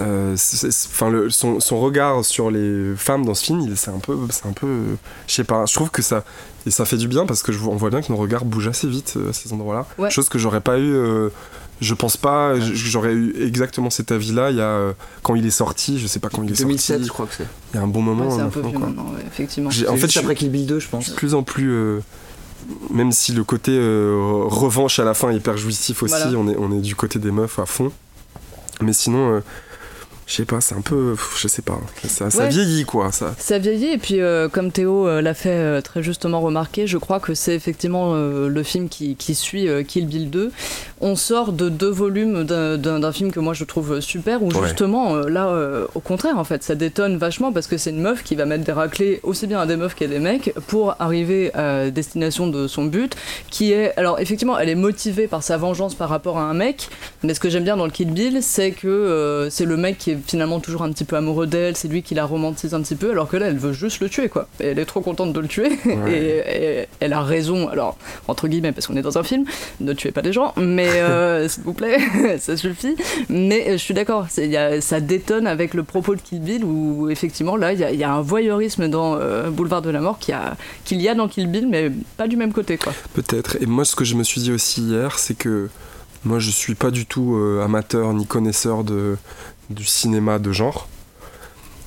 Euh, 0.00 0.34
euh, 0.36 0.68
enfin 0.90 1.08
le- 1.10 1.30
son, 1.30 1.60
son 1.60 1.80
regard 1.80 2.24
sur 2.24 2.50
les 2.50 2.94
femmes 2.96 3.24
dans 3.24 3.34
ce 3.34 3.44
film 3.44 3.60
il- 3.60 3.76
c'est 3.76 3.90
un 3.90 3.98
peu 3.98 4.16
c'est 4.30 4.46
un 4.46 4.52
peu 4.52 4.66
euh, 4.66 4.94
je 5.28 5.34
sais 5.34 5.44
pas 5.44 5.64
je 5.66 5.74
trouve 5.74 5.90
que 5.90 6.02
ça 6.02 6.24
et 6.66 6.70
ça 6.70 6.84
fait 6.84 6.96
du 6.96 7.06
bien 7.08 7.26
parce 7.26 7.42
que 7.42 7.52
je, 7.52 7.58
on 7.60 7.76
voit 7.76 7.90
bien 7.90 8.02
que 8.02 8.10
nos 8.10 8.18
regards 8.18 8.44
bougent 8.44 8.68
assez 8.68 8.88
vite 8.88 9.14
euh, 9.16 9.30
à 9.30 9.32
ces 9.32 9.52
endroits 9.52 9.74
là 9.74 9.86
Ouais. 9.98 10.10
chose 10.10 10.28
que 10.28 10.38
j'aurais 10.38 10.60
pas 10.60 10.78
eu 10.78 10.92
euh, 10.92 11.28
je 11.80 11.94
pense 11.94 12.16
pas 12.16 12.54
j'aurais 12.60 13.12
eu 13.12 13.34
exactement 13.44 13.90
cet 13.90 14.10
avis 14.12 14.32
là 14.32 14.50
il 14.50 14.56
y 14.56 14.60
a 14.60 14.94
quand 15.22 15.34
il 15.36 15.46
est 15.46 15.50
sorti 15.50 15.98
je 15.98 16.06
sais 16.06 16.18
pas 16.20 16.28
quand 16.28 16.42
il 16.42 16.50
est 16.52 16.58
2007, 16.58 16.96
sorti 16.96 17.04
je 17.06 17.12
crois 17.12 17.26
que 17.26 17.34
c'est. 17.36 17.46
il 17.72 17.76
y 17.76 17.80
a 17.80 17.82
un 17.82 17.88
bon 17.88 18.00
moment 18.02 18.26
Ouais, 18.28 18.34
c'est 18.36 18.42
un 18.42 18.48
peu 18.48 18.60
vieux 18.62 18.70
quoi. 18.78 18.86
maintenant, 18.88 19.04
ouais, 19.14 19.22
effectivement. 19.26 19.70
En 19.88 19.96
fait, 19.96 20.16
après 20.16 20.34
Kill 20.34 20.50
Bill 20.50 20.66
2, 20.66 20.78
je 20.80 20.88
pense. 20.88 21.10
de 21.10 21.14
plus 21.14 21.34
en 21.34 21.42
plus 21.42 21.70
euh, 21.70 22.00
même 22.90 23.12
si 23.12 23.32
le 23.32 23.44
côté 23.44 23.72
euh, 23.76 24.42
revanche 24.46 24.98
à 24.98 25.04
la 25.04 25.14
fin 25.14 25.30
est 25.30 25.36
hyper 25.36 25.56
jouissif 25.56 26.02
aussi 26.02 26.14
Voilà. 26.16 26.38
on, 26.38 26.48
est, 26.48 26.56
on 26.56 26.72
est 26.72 26.80
du 26.80 26.96
côté 26.96 27.18
des 27.18 27.30
meufs 27.30 27.58
à 27.58 27.66
fond 27.66 27.92
mais 28.80 28.92
sinon 28.92 29.34
euh, 29.36 29.40
je 30.26 30.34
sais 30.34 30.44
pas 30.44 30.60
c'est 30.60 30.74
un 30.74 30.80
peu 30.80 31.14
je 31.38 31.48
sais 31.48 31.62
pas 31.62 31.78
ça, 32.06 32.30
ça 32.30 32.44
Ouais. 32.44 32.48
vieillit 32.48 32.84
quoi 32.84 33.12
ça 33.12 33.34
Ça 33.38 33.58
vieillit 33.58 33.92
et 33.92 33.98
puis 33.98 34.20
euh, 34.20 34.48
comme 34.48 34.70
Théo 34.72 35.06
euh, 35.06 35.20
l'a 35.20 35.34
fait 35.34 35.50
euh, 35.50 35.80
très 35.80 36.02
justement 36.02 36.40
remarquer, 36.40 36.86
je 36.86 36.96
crois 36.98 37.20
que 37.20 37.34
c'est 37.34 37.54
effectivement 37.54 38.14
le 38.14 38.62
film 38.62 38.88
qui, 38.88 39.16
qui 39.16 39.34
suit 39.34 39.68
Kill 39.86 40.06
Bill 40.06 40.30
2. 40.30 40.50
On 41.00 41.16
sort 41.16 41.52
de 41.52 41.68
deux 41.68 41.90
volumes 41.90 42.44
d'un- 42.44 43.12
film 43.12 43.30
que 43.32 43.40
moi 43.40 43.52
je 43.54 43.64
trouve 43.64 44.00
super 44.00 44.42
où 44.42 44.48
Ouais. 44.50 44.66
justement 44.68 45.16
là 45.16 45.52
au 45.94 46.00
contraire 46.00 46.38
en 46.38 46.44
fait 46.44 46.62
ça 46.62 46.74
détonne 46.74 47.16
vachement 47.18 47.52
parce 47.52 47.66
que 47.66 47.76
c'est 47.76 47.90
une 47.90 48.00
meuf 48.00 48.22
qui 48.22 48.34
va 48.34 48.44
mettre 48.46 48.64
des 48.64 48.72
raclés 48.72 49.20
aussi 49.22 49.46
bien 49.46 49.60
à 49.60 49.66
des 49.66 49.76
meufs 49.76 49.94
qu'à 49.94 50.06
des 50.06 50.18
mecs 50.18 50.54
pour 50.68 50.96
arriver 51.00 51.52
à 51.54 51.90
destination 51.90 52.46
de 52.48 52.66
son 52.66 52.86
but 52.86 53.14
qui 53.50 53.72
est 53.72 53.96
alors 53.98 54.18
effectivement 54.20 54.58
elle 54.58 54.68
est 54.70 54.74
motivée 54.74 55.26
par 55.28 55.42
sa 55.42 55.56
vengeance 55.58 55.94
par 55.94 56.08
rapport 56.08 56.38
à 56.38 56.42
un 56.44 56.54
mec 56.54 56.88
mais 57.22 57.34
ce 57.34 57.40
que 57.40 57.50
j'aime 57.50 57.64
bien 57.64 57.76
dans 57.76 57.84
le 57.84 57.90
Kill 57.92 58.10
Bill 58.10 58.38
c'est 58.42 58.70
que 58.72 59.48
c'est 59.50 59.64
le 59.66 59.76
mec 59.76 59.98
qui 59.98 60.10
est 60.12 60.13
finalement 60.26 60.60
toujours 60.60 60.82
un 60.82 60.90
petit 60.92 61.04
peu 61.04 61.16
amoureux 61.16 61.46
d'elle 61.46 61.76
c'est 61.76 61.88
lui 61.88 62.02
qui 62.02 62.14
la 62.14 62.24
romantise 62.24 62.74
un 62.74 62.82
petit 62.82 62.94
peu 62.96 63.10
alors 63.10 63.28
que 63.28 63.36
là 63.36 63.46
elle 63.46 63.58
veut 63.58 63.72
juste 63.72 64.00
le 64.00 64.08
tuer 64.08 64.28
quoi. 64.28 64.48
Et 64.60 64.66
elle 64.68 64.78
est 64.78 64.84
trop 64.84 65.00
contente 65.00 65.32
de 65.32 65.40
le 65.40 65.48
tuer. 65.48 65.68
Et, 66.08 66.80
et 66.82 66.86
elle 67.00 67.12
a 67.12 67.22
raison. 67.22 67.68
Alors 67.68 67.96
entre 68.28 68.48
guillemets 68.48 68.72
parce 68.72 68.86
qu'on 68.86 68.96
est 68.96 69.02
dans 69.02 69.18
un 69.18 69.22
film 69.22 69.44
ne 69.80 69.92
tuez 69.92 70.10
pas 70.12 70.22
des 70.22 70.32
gens 70.32 70.52
mais 70.56 70.88
euh, 71.00 71.48
s'il 71.48 71.62
vous 71.64 71.72
plaît 71.72 71.98
ça 72.38 72.56
suffit. 72.56 72.96
Mais 73.28 73.68
euh, 73.68 73.72
je 73.72 73.76
suis 73.78 73.94
d'accord 73.94 74.26
ça 74.80 75.00
détonne 75.00 75.46
avec 75.46 75.74
le 75.74 75.82
propos 75.82 76.14
de 76.14 76.20
Kill 76.20 76.40
Bill 76.40 76.64
où 76.64 77.08
effectivement 77.10 77.56
là 77.56 77.72
il 77.72 77.80
y, 77.80 77.84
a- 77.84 77.90
il 77.92 77.98
y 77.98 78.04
a 78.04 78.12
un 78.12 78.20
voyeurisme 78.22 78.88
dans 78.88 79.16
euh, 79.16 79.50
Boulevard 79.50 79.82
de 79.82 79.90
la 79.90 80.00
Mort 80.00 80.18
qu'il 80.18 80.32
y, 80.32 80.36
a- 80.36 80.56
qu'il 80.84 81.00
y 81.00 81.08
a 81.08 81.14
dans 81.14 81.28
Kill 81.28 81.46
Bill 81.48 81.68
mais 81.68 81.90
pas 82.16 82.28
du 82.28 82.36
même 82.36 82.52
côté 82.52 82.76
quoi. 82.78 82.92
Peut-être. 83.14 83.56
Et 83.60 83.66
moi 83.66 83.84
ce 83.84 83.94
que 83.96 84.04
je 84.04 84.14
me 84.14 84.22
suis 84.24 84.40
dit 84.40 84.52
aussi 84.52 84.82
hier 84.82 85.18
c'est 85.18 85.34
que 85.36 85.68
Moi, 86.26 86.38
je 86.38 86.50
suis 86.50 86.74
pas 86.74 86.90
du 86.90 87.04
tout 87.04 87.34
euh, 87.36 87.62
amateur 87.62 88.14
ni 88.14 88.24
connaisseur 88.26 88.82
de, 88.82 89.16
du 89.70 89.84
cinéma 89.84 90.38
de 90.38 90.52
genre. 90.52 90.88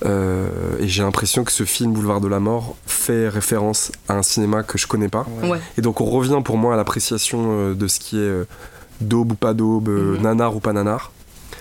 Euh, 0.05 0.77
et 0.79 0.87
j'ai 0.87 1.01
l'impression 1.01 1.43
que 1.43 1.51
ce 1.51 1.63
film 1.63 1.91
Boulevard 1.93 2.21
de 2.21 2.27
la 2.27 2.39
Mort 2.39 2.75
fait 2.85 3.29
référence 3.29 3.91
à 4.07 4.13
un 4.13 4.21
cinéma 4.23 4.61
que 4.63 4.77
je 4.77 4.85
connais 4.85 5.09
pas. 5.09 5.25
Ouais. 5.43 5.59
Et 5.77 5.81
donc 5.81 6.01
on 6.01 6.05
revient 6.05 6.39
pour 6.45 6.57
moi 6.57 6.75
à 6.75 6.77
l'appréciation 6.77 7.47
euh, 7.49 7.73
de 7.73 7.87
ce 7.87 7.99
qui 7.99 8.17
est 8.17 8.19
euh, 8.21 8.47
daube 9.01 9.31
ou 9.31 9.35
pas 9.35 9.53
daube, 9.55 9.89
Mhm. 9.89 10.21
nanar 10.21 10.55
ou 10.55 10.59
pas 10.59 10.73
nanar. 10.73 11.11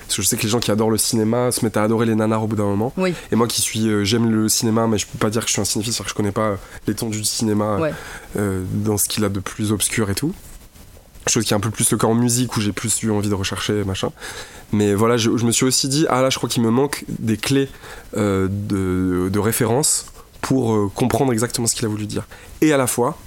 Parce 0.06 0.16
que 0.16 0.22
je 0.22 0.28
sais 0.28 0.36
que 0.36 0.42
les 0.42 0.48
gens 0.50 0.60
qui 0.60 0.70
adorent 0.70 0.90
le 0.90 0.98
cinéma 0.98 1.50
se 1.50 1.64
mettent 1.64 1.76
à 1.78 1.82
adorer 1.82 2.06
les 2.06 2.14
nanars 2.14 2.44
au 2.44 2.46
bout 2.46 2.54
d'un 2.56 2.64
moment. 2.66 2.92
Oui. 2.96 3.12
Et 3.32 3.36
moi 3.36 3.48
qui 3.48 3.60
suis, 3.60 3.88
euh, 3.88 4.04
j'aime 4.04 4.30
le 4.30 4.48
cinéma, 4.48 4.86
mais 4.86 4.98
je 4.98 5.06
peux 5.06 5.18
pas 5.18 5.30
dire 5.30 5.40
que 5.42 5.48
je 5.48 5.52
suis 5.54 5.60
un 5.60 5.64
cinéphile, 5.64 5.92
c'est-à-dire 5.94 6.04
que 6.06 6.10
je 6.10 6.14
connais 6.14 6.30
pas 6.30 6.58
l'étendue 6.86 7.18
du 7.18 7.24
cinéma 7.24 7.78
Ouais. 7.78 7.92
euh, 8.38 8.62
dans 8.70 8.98
ce 8.98 9.08
qu'il 9.08 9.24
a 9.24 9.28
de 9.30 9.40
plus 9.40 9.72
obscur 9.72 10.08
et 10.10 10.14
tout. 10.14 10.32
Chose 11.28 11.44
qui 11.44 11.52
est 11.54 11.56
un 11.56 11.60
peu 11.60 11.70
plus 11.70 11.90
le 11.90 11.98
cas 11.98 12.06
en 12.06 12.14
musique 12.14 12.56
où 12.56 12.60
j'ai 12.60 12.72
plus 12.72 13.02
eu 13.02 13.10
envie 13.10 13.28
de 13.28 13.34
rechercher 13.34 13.82
machin. 13.84 14.10
Mais 14.72 14.94
voilà, 14.94 15.16
je, 15.16 15.36
je 15.36 15.44
me 15.44 15.50
suis 15.50 15.64
aussi 15.64 15.88
dit, 15.88 16.06
ah 16.08 16.22
là, 16.22 16.30
je 16.30 16.36
crois 16.38 16.48
qu'il 16.48 16.62
me 16.62 16.70
manque 16.70 17.04
des 17.08 17.36
clés 17.36 17.68
euh, 18.16 18.46
de, 18.50 19.28
de 19.28 19.38
référence 19.40 20.06
pour 20.40 20.74
euh, 20.74 20.90
comprendre 20.94 21.32
exactement 21.32 21.66
ce 21.66 21.74
qu'il 21.74 21.84
a 21.84 21.88
voulu 21.88 22.06
dire. 22.06 22.26
Et 22.60 22.72
à 22.72 22.76
la 22.76 22.86
fois, 22.86 23.18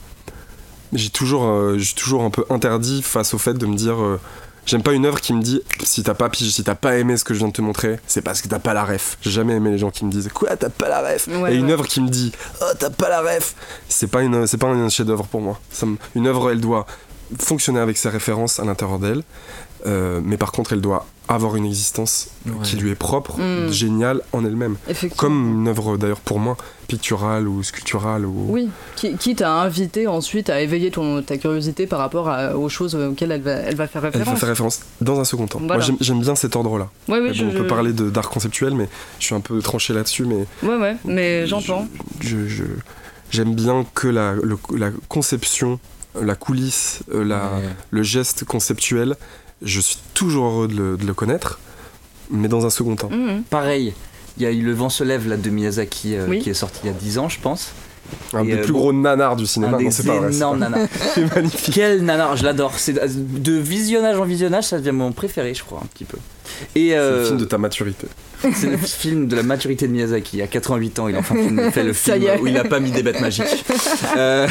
j'ai 0.93 1.10
toujours, 1.10 1.45
euh, 1.45 1.78
j'ai 1.78 1.93
toujours 1.93 2.24
un 2.24 2.30
peu 2.30 2.45
interdit 2.50 3.02
face 3.02 3.34
au 3.34 3.38
fait 3.38 3.54
de 3.54 3.66
me 3.66 3.76
dire, 3.76 3.97
j'aime 4.66 4.82
pas 4.82 4.93
une 4.93 5.06
œuvre 5.06 5.20
qui 5.20 5.34
me 5.34 5.41
dit, 5.41 5.62
si 5.84 6.02
t'as 6.02 6.14
pas 6.14 6.30
si 6.34 6.64
t'as 6.64 6.76
pas 6.76 6.97
aimé 6.97 7.18
ce 7.18 7.26
que 7.26 7.34
je 7.34 7.39
viens 7.39 7.50
de 7.50 7.54
te 7.54 7.62
montrer, 7.62 8.00
c'est 8.08 8.22
parce 8.22 8.41
que 8.41 8.47
t'as 8.47 8.60
pas 8.60 8.74
la 8.74 8.86
ref. 8.86 9.18
J'ai 9.22 9.32
jamais 9.32 9.56
aimé 9.56 9.72
les 9.72 9.78
gens 9.78 9.91
qui 9.91 10.06
me 10.06 10.12
disent, 10.12 10.30
quoi, 10.34 10.56
t'as 10.56 10.70
pas 10.70 10.88
la 10.88 11.02
ref? 11.02 11.28
Ouais, 11.28 11.54
Et 11.54 11.58
une 11.58 11.66
ouais. 11.66 11.74
œuvre 11.74 11.86
qui 11.86 12.00
me 12.02 12.08
dit, 12.10 12.32
oh, 12.62 12.66
t'as 12.80 12.89
pas 12.91 13.10
la 13.10 13.22
ref, 13.22 13.56
c'est 13.89 14.08
pas 14.08 14.22
une, 14.22 14.47
c'est 14.47 14.58
pas 14.58 14.68
un 14.68 14.88
chef-d'œuvre 14.89 15.26
pour 15.26 15.41
moi. 15.41 15.60
Ça 15.70 15.86
me- 15.86 15.97
une 16.16 16.28
œuvre, 16.28 16.50
elle 16.52 16.62
doit 16.62 16.86
fonctionner 17.38 17.80
avec 17.80 17.98
ses 17.98 18.10
références 18.10 18.60
à 18.60 18.66
l'intérieur 18.66 19.00
d'elle, 19.00 19.24
euh, 19.86 20.20
mais 20.24 20.36
par 20.38 20.52
contre, 20.52 20.74
elle 20.74 20.82
doit 20.82 21.06
avoir 21.28 21.56
une 21.56 21.66
existence 21.66 22.30
qui 22.64 22.76
lui 22.76 22.90
est 22.90 22.96
propre, 22.96 23.38
Mm. 23.40 23.70
géniale 23.72 24.22
en 24.34 24.44
elle-même. 24.44 24.76
Comme 25.16 25.60
une 25.62 25.68
œuvre 25.68 25.96
d'ailleurs 25.96 26.20
pour 26.22 26.40
moi, 26.40 26.58
picturale 26.88 27.48
ou 27.48 27.62
sculpturale. 27.62 28.26
Ou... 28.26 28.48
Oui, 28.50 28.70
qui, 28.96 29.16
qui 29.16 29.36
t'a 29.36 29.54
invité 29.62 30.08
ensuite 30.08 30.50
à 30.50 30.60
éveiller 30.60 30.90
ton, 30.90 31.22
ta 31.22 31.38
curiosité 31.38 31.86
par 31.86 32.00
rapport 32.00 32.28
à- 32.30 32.58
aux 32.58 32.68
choses 32.68 32.96
auxquelles 32.96 33.32
elle 33.32 33.42
va, 33.44 33.52
elle 33.52 33.76
va 33.76 33.88
faire 33.88 34.04
Elle 34.04 34.12
référence. 34.12 34.34
va 34.34 34.40
faire 34.40 34.50
référence 34.50 34.80
dans 35.02 35.20
un 35.20 35.24
second 35.24 35.46
temps. 35.46 35.60
Voilà. 35.60 35.76
Moi 35.76 35.84
j'aime- 35.86 35.98
j'aime 36.02 36.20
bien 36.22 36.34
cet 36.36 36.56
ordre-là. 36.56 36.90
Ouais, 37.08 37.20
oui, 37.20 37.28
Mais 37.28 37.34
je- 37.36 37.44
bon, 37.46 37.52
on 37.52 37.54
peut 37.54 37.64
je- 37.64 37.70
parler 37.70 37.94
d'art 37.94 38.30
conceptuel, 38.32 38.74
mais 38.74 38.90
je 39.20 39.26
suis 39.26 39.36
un 39.36 39.40
peu 39.40 39.62
tranché 39.62 39.94
là-dessus. 39.94 40.26
Mais 40.26 40.46
Ouais, 40.68 40.78
ouais, 40.78 40.98
mais 41.06 41.46
j'entends. 41.46 41.88
je- 42.22 42.48
je- 42.48 42.64
j'aime 43.30 43.54
bien 43.54 43.86
que 43.94 44.08
la, 44.08 44.34
le- 44.34 44.58
la 44.76 44.90
conception, 45.10 45.80
la 46.24 46.36
coulisse, 46.36 46.99
euh, 47.13 47.24
la, 47.24 47.38
Ouais. 47.55 47.70
le 47.91 48.03
geste 48.03 48.43
conceptuel, 48.45 49.15
je 49.61 49.80
suis 49.82 49.97
toujours 50.13 50.45
heureux 50.45 50.67
de 50.67 50.76
le, 50.76 50.97
de 50.97 51.05
le 51.05 51.13
connaître, 51.13 51.59
mais 52.32 52.47
dans 52.47 52.65
un 52.65 52.70
second 52.70 52.95
temps. 52.95 53.09
Mhm. 53.09 53.43
Pareil, 53.49 53.93
il 54.38 54.43
y 54.43 54.45
a 54.45 54.51
eu 54.51 54.61
Le 54.61 54.74
vent 54.74 54.89
se 54.89 55.03
lève 55.03 55.28
là, 55.28 55.36
de 55.38 55.49
Miyazaki 55.49 56.15
euh, 56.15 56.26
Oui. 56.30 56.39
qui 56.39 56.49
est 56.49 56.53
sorti 56.53 56.80
il 56.84 56.88
y 56.88 56.89
a 56.89 56.93
10 56.93 57.17
ans, 57.20 57.30
je 57.30 57.39
pense. 57.39 57.72
Un 58.34 58.43
Et, 58.43 58.47
des 58.47 58.53
euh, 58.53 58.63
plus 58.63 58.74
gros 58.74 58.91
nanars 58.93 59.36
du 59.36 59.45
cinéma, 59.45 59.78
un 59.78 59.82
non, 59.82 59.91
c'est 59.91 60.05
pas 60.05 60.17
vrai. 60.20 60.32
pas- 60.39 60.55
nanas. 60.55 60.88
C'est 61.13 61.36
magnifique. 61.36 61.74
Quel 61.76 62.03
nanar, 62.03 62.36
je 62.38 62.43
l'adore. 62.43 62.74
C'est 62.78 62.93
de 62.93 63.53
visionnage 63.53 64.17
en 64.17 64.24
visionnage, 64.26 64.63
ça 64.65 64.80
devient 64.80 64.91
mon 64.93 65.11
préféré, 65.11 65.53
je 65.53 65.63
crois, 65.63 65.80
un 65.84 65.88
petit 65.88 66.05
peu. 66.05 66.17
Et 66.76 66.89
C'est 66.89 66.97
euh, 66.97 67.20
le 67.20 67.26
film 67.26 67.38
de 67.38 67.45
ta 67.45 67.57
maturité. 67.57 68.07
c'est 68.53 68.70
le 68.70 68.78
film 68.78 69.28
de 69.28 69.36
la 69.36 69.43
maturité 69.43 69.88
de 69.88 69.91
Miyazaki. 69.93 70.41
À 70.41 70.47
88 70.47 70.99
ans, 70.99 71.07
il 71.07 71.16
a 71.16 71.20
enfin 71.20 71.36
fait 71.72 71.84
le 71.84 71.93
film 71.93 72.24
où 72.41 72.47
il 72.47 72.57
a 72.57 72.64
pas 72.64 72.80
mis 72.80 72.91
des 72.91 73.03
bêtes 73.03 73.22
magiques. 73.22 73.66
Euh, 74.18 74.47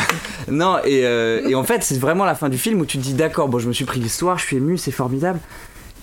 non, 0.48 0.78
et, 0.84 1.04
euh, 1.04 1.46
et 1.48 1.54
en 1.54 1.64
fait, 1.64 1.82
c'est 1.82 1.98
vraiment 1.98 2.24
la 2.24 2.34
fin 2.34 2.48
du 2.48 2.58
film 2.58 2.80
où 2.80 2.86
tu 2.86 2.96
te 2.98 3.02
dis 3.02 3.14
d'accord, 3.14 3.48
bon, 3.48 3.58
je 3.58 3.66
me 3.68 3.72
suis 3.72 3.84
pris 3.84 3.98
l'histoire, 4.00 4.38
je 4.38 4.44
suis 4.44 4.56
ému, 4.56 4.78
c'est 4.78 4.90
formidable. 4.92 5.40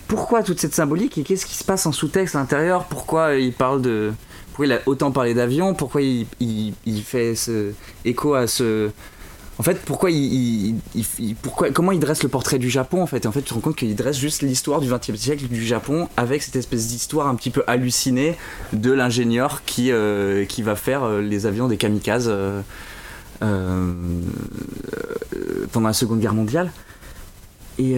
Pourquoi 0.08 0.44
toute 0.44 0.60
cette 0.60 0.76
symbolique 0.76 1.18
et 1.18 1.24
qu'est-ce 1.24 1.46
qui 1.46 1.56
se 1.56 1.64
passe 1.64 1.86
en 1.86 1.92
sous-texte 1.92 2.36
à 2.36 2.40
l'intérieur? 2.40 2.86
Pourquoi 2.86 3.36
il 3.36 3.54
parle 3.54 3.82
de. 3.82 4.12
Pourquoi 4.48 4.66
il 4.68 4.72
a 4.74 4.80
autant 4.86 5.12
parlé 5.12 5.34
d'avion? 5.34 5.74
Pourquoi 5.74 6.02
il, 6.02 6.28
il, 6.40 6.74
il 6.86 7.02
fait 7.02 7.34
ce 7.36 7.72
écho 8.04 8.34
à 8.36 8.46
ce. 8.48 8.90
En 9.58 9.64
fait, 9.64 9.80
pourquoi 9.86 10.12
il, 10.12 10.76
pourquoi, 11.42 11.72
comment 11.72 11.94
il 11.94 12.00
dresse 12.00 12.24
le 12.24 12.30
portrait 12.30 12.60
du 12.60 12.70
Japon 12.70 13.02
en 13.02 13.08
fait? 13.08 13.24
Et 13.24 13.28
en 13.28 13.32
fait, 13.32 13.42
tu 13.42 13.50
te 13.50 13.54
rends 13.54 13.62
compte 13.62 13.78
qu'il 13.78 13.96
dresse 13.96 14.18
juste 14.18 14.42
l'histoire 14.42 14.82
du 14.82 14.90
XXe 14.90 15.16
siècle 15.16 15.46
du 15.46 15.66
Japon 15.66 16.10
avec 16.18 16.44
cette 16.44 16.58
espèce 16.58 16.88
d'histoire 16.88 17.28
un 17.28 17.36
petit 17.36 17.52
peu 17.52 17.64
hallucinée 17.66 18.36
de 18.74 18.92
l'ingénieur 18.92 19.64
qui, 19.66 19.92
euh, 19.92 20.44
qui 20.46 20.62
va 20.62 20.76
faire 20.76 21.04
euh, 21.04 21.22
les 21.22 21.46
avions 21.46 21.70
des 21.70 21.78
kamikazes 21.78 22.30
euh, 22.30 22.62
pendant 25.72 25.88
la 25.88 25.94
Seconde 25.94 26.20
Guerre 26.20 26.34
mondiale. 26.34 26.70
Et 27.78 27.98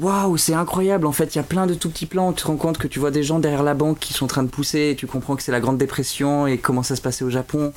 waouh, 0.00 0.38
c'est 0.38 0.54
incroyable 0.54 1.06
en 1.06 1.12
fait. 1.12 1.34
Il 1.34 1.38
y 1.38 1.40
a 1.40 1.44
plein 1.44 1.66
de 1.66 1.74
tout 1.74 1.90
petits 1.90 2.06
plans. 2.06 2.32
Tu 2.32 2.42
te 2.42 2.46
rends 2.46 2.56
compte 2.56 2.78
que 2.78 2.88
tu 2.88 2.98
vois 2.98 3.10
des 3.10 3.22
gens 3.22 3.38
derrière 3.38 3.62
la 3.62 3.74
banque 3.74 3.98
qui 3.98 4.14
sont 4.14 4.24
en 4.24 4.28
train 4.28 4.42
de 4.42 4.48
pousser. 4.48 4.90
Et 4.92 4.96
tu 4.96 5.06
comprends 5.06 5.36
que 5.36 5.42
c'est 5.42 5.52
la 5.52 5.60
Grande 5.60 5.76
Dépression 5.76 6.46
et 6.46 6.56
comment 6.56 6.82
ça 6.82 6.96
se 6.96 7.02
passait 7.02 7.22
au 7.22 7.28
Japon. 7.28 7.74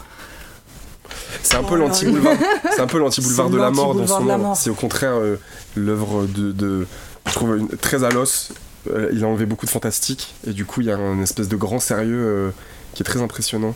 C'est 1.44 1.56
un 1.56 1.64
peu 1.64 1.74
Oh 1.76 1.78
l'anti-boulevard. 1.78 2.36
C'est 2.72 2.82
un 2.82 2.88
peu 2.88 2.98
l'anti-boulevard 3.00 3.50
de 3.50 3.58
la 3.58 3.72
mort 3.72 3.96
dans 3.96 4.08
son 4.08 4.14
mort. 4.24 4.58
C'est 4.58 4.70
au 4.70 4.74
contraire 4.76 5.14
euh, 5.16 5.40
l'œuvre 5.76 6.26
de, 6.26 6.52
de- 6.52 6.88
Je 7.28 7.34
trouve 7.34 7.58
une- 7.58 7.68
très 7.70 8.04
à 8.04 8.10
l'os. 8.10 8.52
Euh, 8.92 9.10
il 9.12 9.24
a 9.24 9.28
enlevé 9.28 9.46
beaucoup 9.46 9.66
de 9.66 9.72
fantastique. 9.72 10.34
Et 10.48 10.52
du 10.52 10.66
coup, 10.66 10.82
il 10.82 10.88
y 10.88 10.92
a 10.92 10.98
un 10.98 11.22
espèce 11.22 11.48
de 11.50 11.56
grand 11.56 11.80
sérieux 11.80 12.24
euh, 12.26 12.50
qui 12.94 13.04
est 13.04 13.06
très 13.06 13.22
impressionnant. 13.22 13.76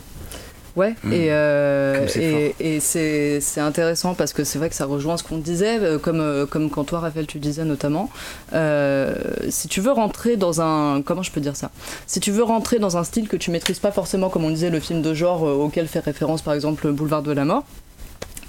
Ouais, 0.74 0.94
Mm. 1.04 1.12
et, 1.12 1.26
euh, 1.30 2.06
et, 2.16 2.54
et 2.58 2.80
c'est 2.80 3.40
c'est 3.42 3.60
intéressant 3.60 4.14
parce 4.14 4.32
que 4.32 4.42
c'est 4.42 4.58
vrai 4.58 4.70
que 4.70 4.74
ça 4.74 4.86
rejoint 4.86 5.16
ce 5.18 5.22
qu'on 5.22 5.36
disait, 5.38 5.78
euh, 5.78 5.98
comme, 5.98 6.20
euh, 6.20 6.46
comme 6.46 6.70
quand 6.70 6.84
toi, 6.84 7.00
Raphaël, 7.00 7.26
tu 7.26 7.38
disais 7.38 7.64
notamment. 7.64 8.08
Euh, 8.54 9.14
si 9.50 9.68
tu 9.68 9.80
veux 9.82 9.92
rentrer 9.92 10.36
dans 10.36 10.60
un. 10.62 11.02
Comment 11.02 11.22
je 11.22 11.30
peux 11.30 11.40
dire 11.42 11.56
ça? 11.56 11.70
Si 12.06 12.20
tu 12.20 12.30
veux 12.30 12.42
rentrer 12.42 12.78
dans 12.78 12.96
un 12.96 13.04
style 13.04 13.28
que 13.28 13.36
tu 13.36 13.50
maîtrises 13.50 13.80
pas 13.80 13.92
forcément, 13.92 14.30
comme 14.30 14.44
on 14.44 14.50
disait, 14.50 14.70
le 14.70 14.80
film 14.80 15.02
de 15.02 15.12
genre 15.12 15.46
euh, 15.46 15.52
auquel 15.52 15.88
fait 15.88 16.00
référence 16.00 16.40
par 16.42 16.54
exemple 16.54 16.90
Boulevard 16.92 17.22
de 17.22 17.32
la 17.32 17.44
Mort. 17.44 17.64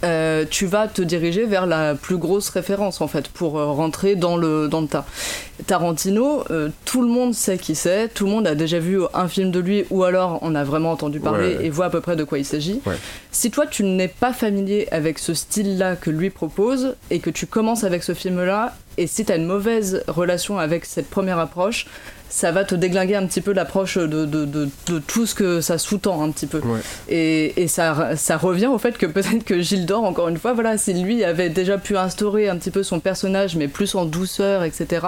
Euh, 0.04 0.46
tu 0.50 0.66
vas 0.66 0.88
te 0.88 1.02
diriger 1.02 1.46
vers 1.46 1.66
la 1.66 1.96
plus 1.96 2.18
grosse 2.18 2.50
référence 2.50 3.02
en 3.02 3.08
fait 3.08 3.28
pour 3.30 3.58
euh, 3.58 3.66
rentrer 3.72 4.16
dans 4.16 4.38
le, 4.38 4.68
dans 4.68 4.82
le 4.82 4.88
tas. 4.88 5.06
Tarantino, 5.68 6.44
euh, 6.52 6.70
tout 6.86 7.02
le 7.02 7.08
monde 7.08 7.34
sait 7.34 7.58
qui 7.58 7.76
c'est, 7.76 8.10
tout 8.10 8.26
le 8.26 8.32
monde 8.32 8.48
a 8.48 8.56
déjà 8.56 8.80
vu 8.80 9.00
un 9.14 9.28
film 9.28 9.52
de 9.52 9.60
lui 9.60 9.86
ou 9.92 10.04
alors 10.04 10.40
on 10.42 10.56
a 10.56 10.64
vraiment 10.64 10.92
entendu 10.92 11.20
parler 11.20 11.56
Ouais. 11.56 11.66
et 11.66 11.70
voit 11.70 11.86
à 11.86 11.90
peu 11.90 12.02
près 12.02 12.16
de 12.16 12.24
quoi 12.24 12.38
il 12.40 12.46
s'agit. 12.46 12.82
Ouais. 12.86 12.96
Si 13.32 13.50
toi 13.52 13.66
tu 13.68 13.84
n'es 13.84 14.08
pas 14.08 14.34
familier 14.34 14.88
avec 14.92 15.20
ce 15.20 15.34
style-là 15.34 15.96
que 15.96 16.10
lui 16.10 16.30
propose 16.30 16.96
et 17.12 17.20
que 17.20 17.30
tu 17.30 17.46
commences 17.48 17.84
avec 17.84 18.04
ce 18.04 18.14
film-là, 18.14 18.76
et 18.98 19.08
si 19.08 19.26
tu 19.26 19.32
as 19.32 19.36
une 19.38 19.46
mauvaise 19.46 20.04
relation 20.08 20.60
avec 20.60 20.86
cette 20.86 21.10
première 21.10 21.40
approche, 21.40 21.88
ça 22.30 22.52
va 22.52 22.64
te 22.64 22.74
déglinguer 22.74 23.16
un 23.16 23.28
petit 23.28 23.42
peu 23.42 23.54
l'approche 23.54 23.98
de, 24.00 24.08
de, 24.26 24.46
de, 24.46 24.68
de 24.88 25.00
tout 25.00 25.28
ce 25.28 25.36
que 25.36 25.62
ça 25.62 25.78
sous-tend 25.78 26.24
un 26.24 26.32
petit 26.32 26.48
peu. 26.48 26.60
Ouais. 26.60 26.80
Et, 27.08 27.62
et 27.62 27.68
ça, 27.68 28.16
ça 28.16 28.38
revient 28.38 28.66
au 28.68 28.80
fait 28.80 28.98
que 28.98 29.06
peut-être 29.06 29.44
que 29.46 29.62
Gilles 29.62 29.86
d'Or, 29.86 30.04
encore 30.04 30.30
une 30.30 30.38
fois, 30.38 30.54
voilà, 30.54 30.78
si 30.80 30.94
lui 30.96 31.24
avait 31.24 31.50
déjà 31.50 31.78
pu 31.78 31.96
instaurer 31.96 32.50
un 32.50 32.58
petit 32.58 32.72
peu 32.72 32.82
son 32.82 33.00
personnage, 33.00 33.56
mais 33.56 33.68
plus 33.68 33.94
en 33.94 34.06
douceur, 34.06 34.64
etc., 34.64 35.06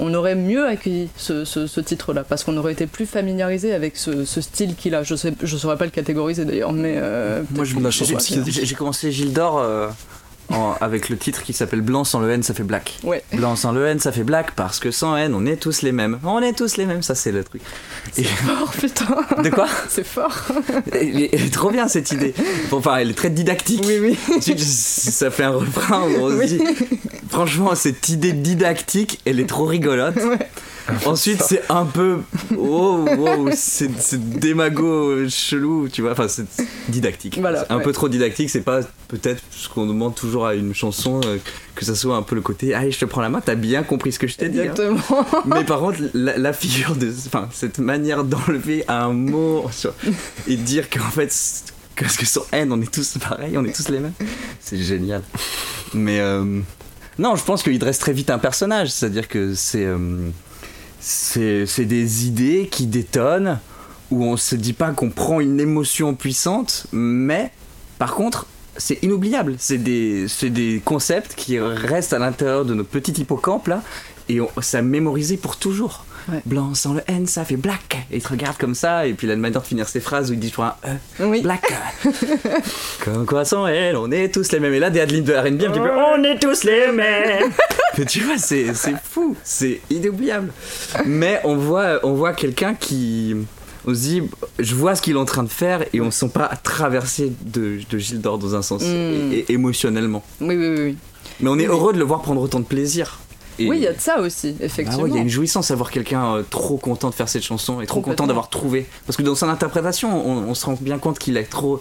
on 0.00 0.12
aurait 0.14 0.34
mieux 0.34 0.66
accueilli 0.66 1.08
ce, 1.16 1.44
ce- 1.44 1.66
ce 1.68 1.80
titre-là, 1.80 2.24
parce 2.28 2.42
qu'on 2.42 2.56
aurait 2.56 2.72
été 2.72 2.86
plus 2.88 3.06
familiarisé 3.06 3.72
avec 3.74 3.96
ce, 3.96 4.24
ce 4.24 4.40
style 4.40 4.74
qu'il 4.74 4.94
a. 4.96 5.02
Je 5.04 5.14
sais, 5.14 5.32
je 5.40 5.56
saurais 5.56 5.76
pas 5.76 5.84
le 5.84 5.92
catégoriser 5.92 6.44
d'ailleurs, 6.44 6.72
mais 6.72 6.94
euh, 6.96 7.42
Moi, 7.54 7.64
je, 7.64 7.78
La 7.78 7.90
j'ai 7.90 8.74
commencé 8.74 9.12
Gilles 9.12 9.32
d'Or 9.32 9.58
euh, 9.58 9.86
en- 10.50 10.74
avec 10.80 11.08
le 11.08 11.16
titre 11.16 11.42
qui 11.42 11.52
s'appelle 11.52 11.80
Blanc 11.80 12.04
sans 12.04 12.20
le 12.20 12.30
N, 12.30 12.42
ça 12.42 12.54
fait 12.54 12.62
black. 12.62 12.98
ouais. 13.02 13.22
Blanc 13.32 13.56
sans 13.56 13.72
le 13.72 13.86
N, 13.86 13.98
ça 13.98 14.12
fait 14.12 14.24
black 14.24 14.52
parce 14.52 14.78
que 14.78 14.90
sans 14.90 15.16
N, 15.16 15.34
on 15.34 15.46
est 15.46 15.56
tous 15.56 15.82
les 15.82 15.92
mêmes. 15.92 16.18
On 16.24 16.40
est 16.42 16.52
tous 16.52 16.76
les 16.76 16.86
mêmes, 16.86 17.02
ça 17.02 17.14
c'est 17.14 17.32
le 17.32 17.42
truc. 17.44 17.62
Et- 18.18 18.24
Oh 18.48 18.66
putain, 18.78 19.06
de 19.42 19.48
quoi 19.50 19.66
c'est 19.88 20.06
fort. 20.06 20.34
elle 20.92 21.20
est, 21.22 21.52
trop 21.52 21.70
bien 21.70 21.88
cette 21.88 22.12
idée. 22.12 22.34
Bon, 22.70 22.78
Enfin, 22.78 22.96
elle 22.96 23.10
est 23.10 23.14
très 23.14 23.30
didactique. 23.30 23.82
Oui, 23.86 23.98
oui. 24.00 24.40
Ça 24.58 25.30
fait 25.30 25.44
un 25.44 25.50
refrain 25.52 26.02
où 26.02 26.20
on 26.20 26.30
se 26.40 26.44
dit 26.46 26.60
franchement 27.30 27.74
cette 27.74 28.08
idée 28.10 28.32
didactique 28.32 29.20
elle 29.24 29.40
est 29.40 29.46
trop 29.48 29.64
rigolote 29.64 30.14
ensuite 31.06 31.42
c'est 31.42 31.62
un 31.70 31.84
peu 31.86 32.18
oh, 32.56 33.04
wow, 33.16 33.48
c'est 33.54 33.88
démago 34.38 35.28
chelou 35.28 35.88
tu 35.88 36.02
vois 36.02 36.12
enfin 36.12 36.28
c'est 36.28 36.46
didactique 36.88 37.38
Voilà, 37.40 37.64
un 37.70 37.78
ouais. 37.78 37.82
peu 37.82 37.92
trop 37.92 38.08
didactique 38.08 38.50
c'est 38.50 38.60
pas 38.60 38.80
peut-être 39.08 39.42
ce 39.50 39.68
qu'on 39.68 39.86
demande 39.86 40.14
toujours 40.14 40.46
à 40.46 40.54
une 40.54 40.74
chanson 40.74 41.20
euh, 41.24 41.38
que 41.74 41.84
ça 41.84 41.94
soit 41.94 42.16
un 42.16 42.22
peu 42.22 42.34
le 42.34 42.40
côté 42.42 42.74
allez 42.74 42.90
je 42.90 42.98
te 42.98 43.04
prends 43.06 43.22
la 43.22 43.28
main 43.30 43.40
t'as 43.40 43.54
bien 43.54 43.82
compris 43.82 44.12
ce 44.12 44.18
que 44.18 44.26
je 44.26 44.36
t'ai 44.36 44.48
dit 44.48 44.60
hein. 44.60 44.64
Exactement. 44.64 45.00
mais 45.46 45.64
par 45.64 45.80
contre, 45.80 45.98
la, 46.14 46.36
la 46.38 46.52
figure 46.52 46.94
de. 46.96 47.10
Enfin, 47.26 47.48
cette 47.52 47.78
manière 47.78 48.24
d'enlever 48.24 48.84
un 48.88 49.10
mot 49.12 49.68
et 50.46 50.56
dire 50.56 50.88
qu'en 50.90 51.10
fait, 51.10 51.32
que, 51.96 52.04
que 52.04 52.26
sur 52.26 52.46
N, 52.52 52.72
on 52.72 52.80
est 52.80 52.90
tous 52.92 53.18
pareils, 53.18 53.56
on 53.56 53.64
est 53.64 53.74
tous 53.74 53.88
les 53.90 54.00
mêmes, 54.00 54.12
c'est 54.60 54.78
génial. 54.78 55.22
Mais. 55.94 56.20
euh, 56.20 56.60
non, 57.18 57.36
je 57.36 57.44
pense 57.44 57.62
qu'il 57.62 57.78
dresse 57.78 57.98
très 58.00 58.12
vite 58.12 58.30
un 58.30 58.38
personnage, 58.38 58.90
c'est-à-dire 58.90 59.28
que 59.28 59.54
c'est. 59.54 59.84
euh, 59.84 60.28
c'est 61.04 61.84
des 61.84 62.26
idées 62.26 62.68
qui 62.70 62.86
détonnent, 62.86 63.58
où 64.10 64.24
on 64.24 64.36
se 64.36 64.54
dit 64.54 64.72
pas 64.72 64.90
qu'on 64.90 65.10
prend 65.10 65.40
une 65.40 65.60
émotion 65.60 66.14
puissante, 66.14 66.86
mais 66.92 67.50
par 67.98 68.14
contre, 68.14 68.46
c'est 68.76 69.02
inoubliable. 69.02 69.56
C'est 69.58 69.78
des, 69.78 70.82
concepts 70.84 71.34
qui 71.34 71.60
restent 71.60 72.14
à 72.14 72.18
l'intérieur 72.18 72.64
de 72.64 72.74
notre 72.74 72.88
petit 72.88 73.12
hippocampe 73.12 73.68
là, 73.68 73.82
et 74.30 74.40
on, 74.40 74.48
ça 74.62 74.80
mémorisé 74.80 75.36
pour 75.36 75.56
toujours. 75.56 76.06
Ouais. 76.32 76.40
Blanc 76.46 76.72
sans 76.72 76.94
le 76.94 77.02
N, 77.06 77.26
ça 77.26 77.44
fait 77.44 77.56
black. 77.58 77.98
Et 78.10 78.16
il 78.16 78.22
te 78.22 78.28
regarde 78.28 78.56
comme 78.56 78.74
ça, 78.74 79.06
et 79.06 79.12
puis 79.12 79.26
il 79.26 79.30
a 79.30 79.34
une 79.34 79.40
manière 79.40 79.60
de 79.60 79.66
finir 79.66 79.86
ses 79.86 80.00
phrases 80.00 80.30
où 80.30 80.32
il 80.32 80.38
dit 80.38 80.48
toujours 80.48 80.64
un 80.64 80.76
E. 80.88 81.26
Oui. 81.26 81.42
Black. 81.42 81.70
comme 83.04 83.26
quoi 83.26 83.44
sans 83.44 83.66
elle, 83.66 83.98
on 83.98 84.10
est 84.10 84.32
tous 84.32 84.50
les 84.52 84.58
mêmes. 84.60 84.72
Et 84.72 84.78
là, 84.78 84.88
des 84.88 85.00
Adeline 85.00 85.24
de 85.24 85.34
R&B, 85.34 85.46
un 85.46 85.70
petit 85.70 85.80
peu, 85.80 85.90
on 85.90 86.24
est 86.24 86.38
tous 86.38 86.64
les 86.64 86.90
mêmes. 86.92 87.52
Mais 87.98 88.04
tu 88.06 88.20
vois, 88.20 88.38
c'est, 88.38 88.74
c'est 88.74 88.94
fou, 89.02 89.36
c'est 89.44 89.80
inoubliable. 89.90 90.52
Mais 91.06 91.40
on 91.44 91.56
voit, 91.56 92.00
on 92.02 92.14
voit 92.14 92.32
quelqu'un 92.32 92.74
qui. 92.74 93.34
On 93.86 93.92
se 93.94 94.00
dit, 94.00 94.22
je 94.58 94.74
vois 94.74 94.94
ce 94.96 95.02
qu'il 95.02 95.14
est 95.16 95.18
en 95.18 95.26
train 95.26 95.42
de 95.42 95.48
faire 95.50 95.84
et 95.92 96.00
on 96.00 96.06
ne 96.06 96.10
se 96.10 96.20
sent 96.20 96.30
pas 96.32 96.48
traversé 96.62 97.30
de, 97.44 97.80
de 97.90 97.98
Gilles 97.98 98.20
d'Or 98.22 98.38
dans 98.38 98.54
un 98.54 98.62
sens, 98.62 98.82
Mm. 98.82 98.86
et- 98.86 99.44
et 99.48 99.52
émotionnellement. 99.52 100.22
Oui, 100.40 100.56
oui, 100.56 100.74
oui. 100.78 100.96
Mais 101.40 101.50
on 101.50 101.58
est 101.58 101.66
Oui. 101.68 101.74
heureux 101.74 101.92
de 101.92 101.98
le 101.98 102.04
voir 102.04 102.22
prendre 102.22 102.40
autant 102.40 102.60
de 102.60 102.64
plaisir. 102.64 103.18
Et- 103.58 103.68
Oui, 103.68 103.76
il 103.76 103.82
y 103.82 103.86
a 103.86 103.92
de 103.92 104.00
ça 104.00 104.20
aussi, 104.20 104.56
effectivement. 104.60 105.02
ouais, 105.04 105.10
il 105.10 105.14
y 105.16 105.18
a 105.18 105.22
une 105.22 105.28
jouissance 105.28 105.70
à 105.70 105.74
voir 105.76 105.90
quelqu'un 105.90 106.36
euh, 106.36 106.42
trop 106.48 106.76
content 106.78 107.10
de 107.10 107.14
faire 107.14 107.28
cette 107.28 107.42
chanson 107.44 107.80
et 107.82 107.86
trop 107.86 108.00
content 108.00 108.26
d'avoir 108.26 108.48
trouvé. 108.48 108.86
Parce 109.06 109.16
que 109.18 109.22
dans 109.22 109.34
son 109.34 109.48
interprétation, 109.50 110.26
on, 110.28 110.48
on 110.48 110.54
se 110.54 110.64
rend 110.66 110.78
bien 110.80 110.98
compte 110.98 111.18
qu'il 111.18 111.36
a 111.36 111.44
trop 111.44 111.80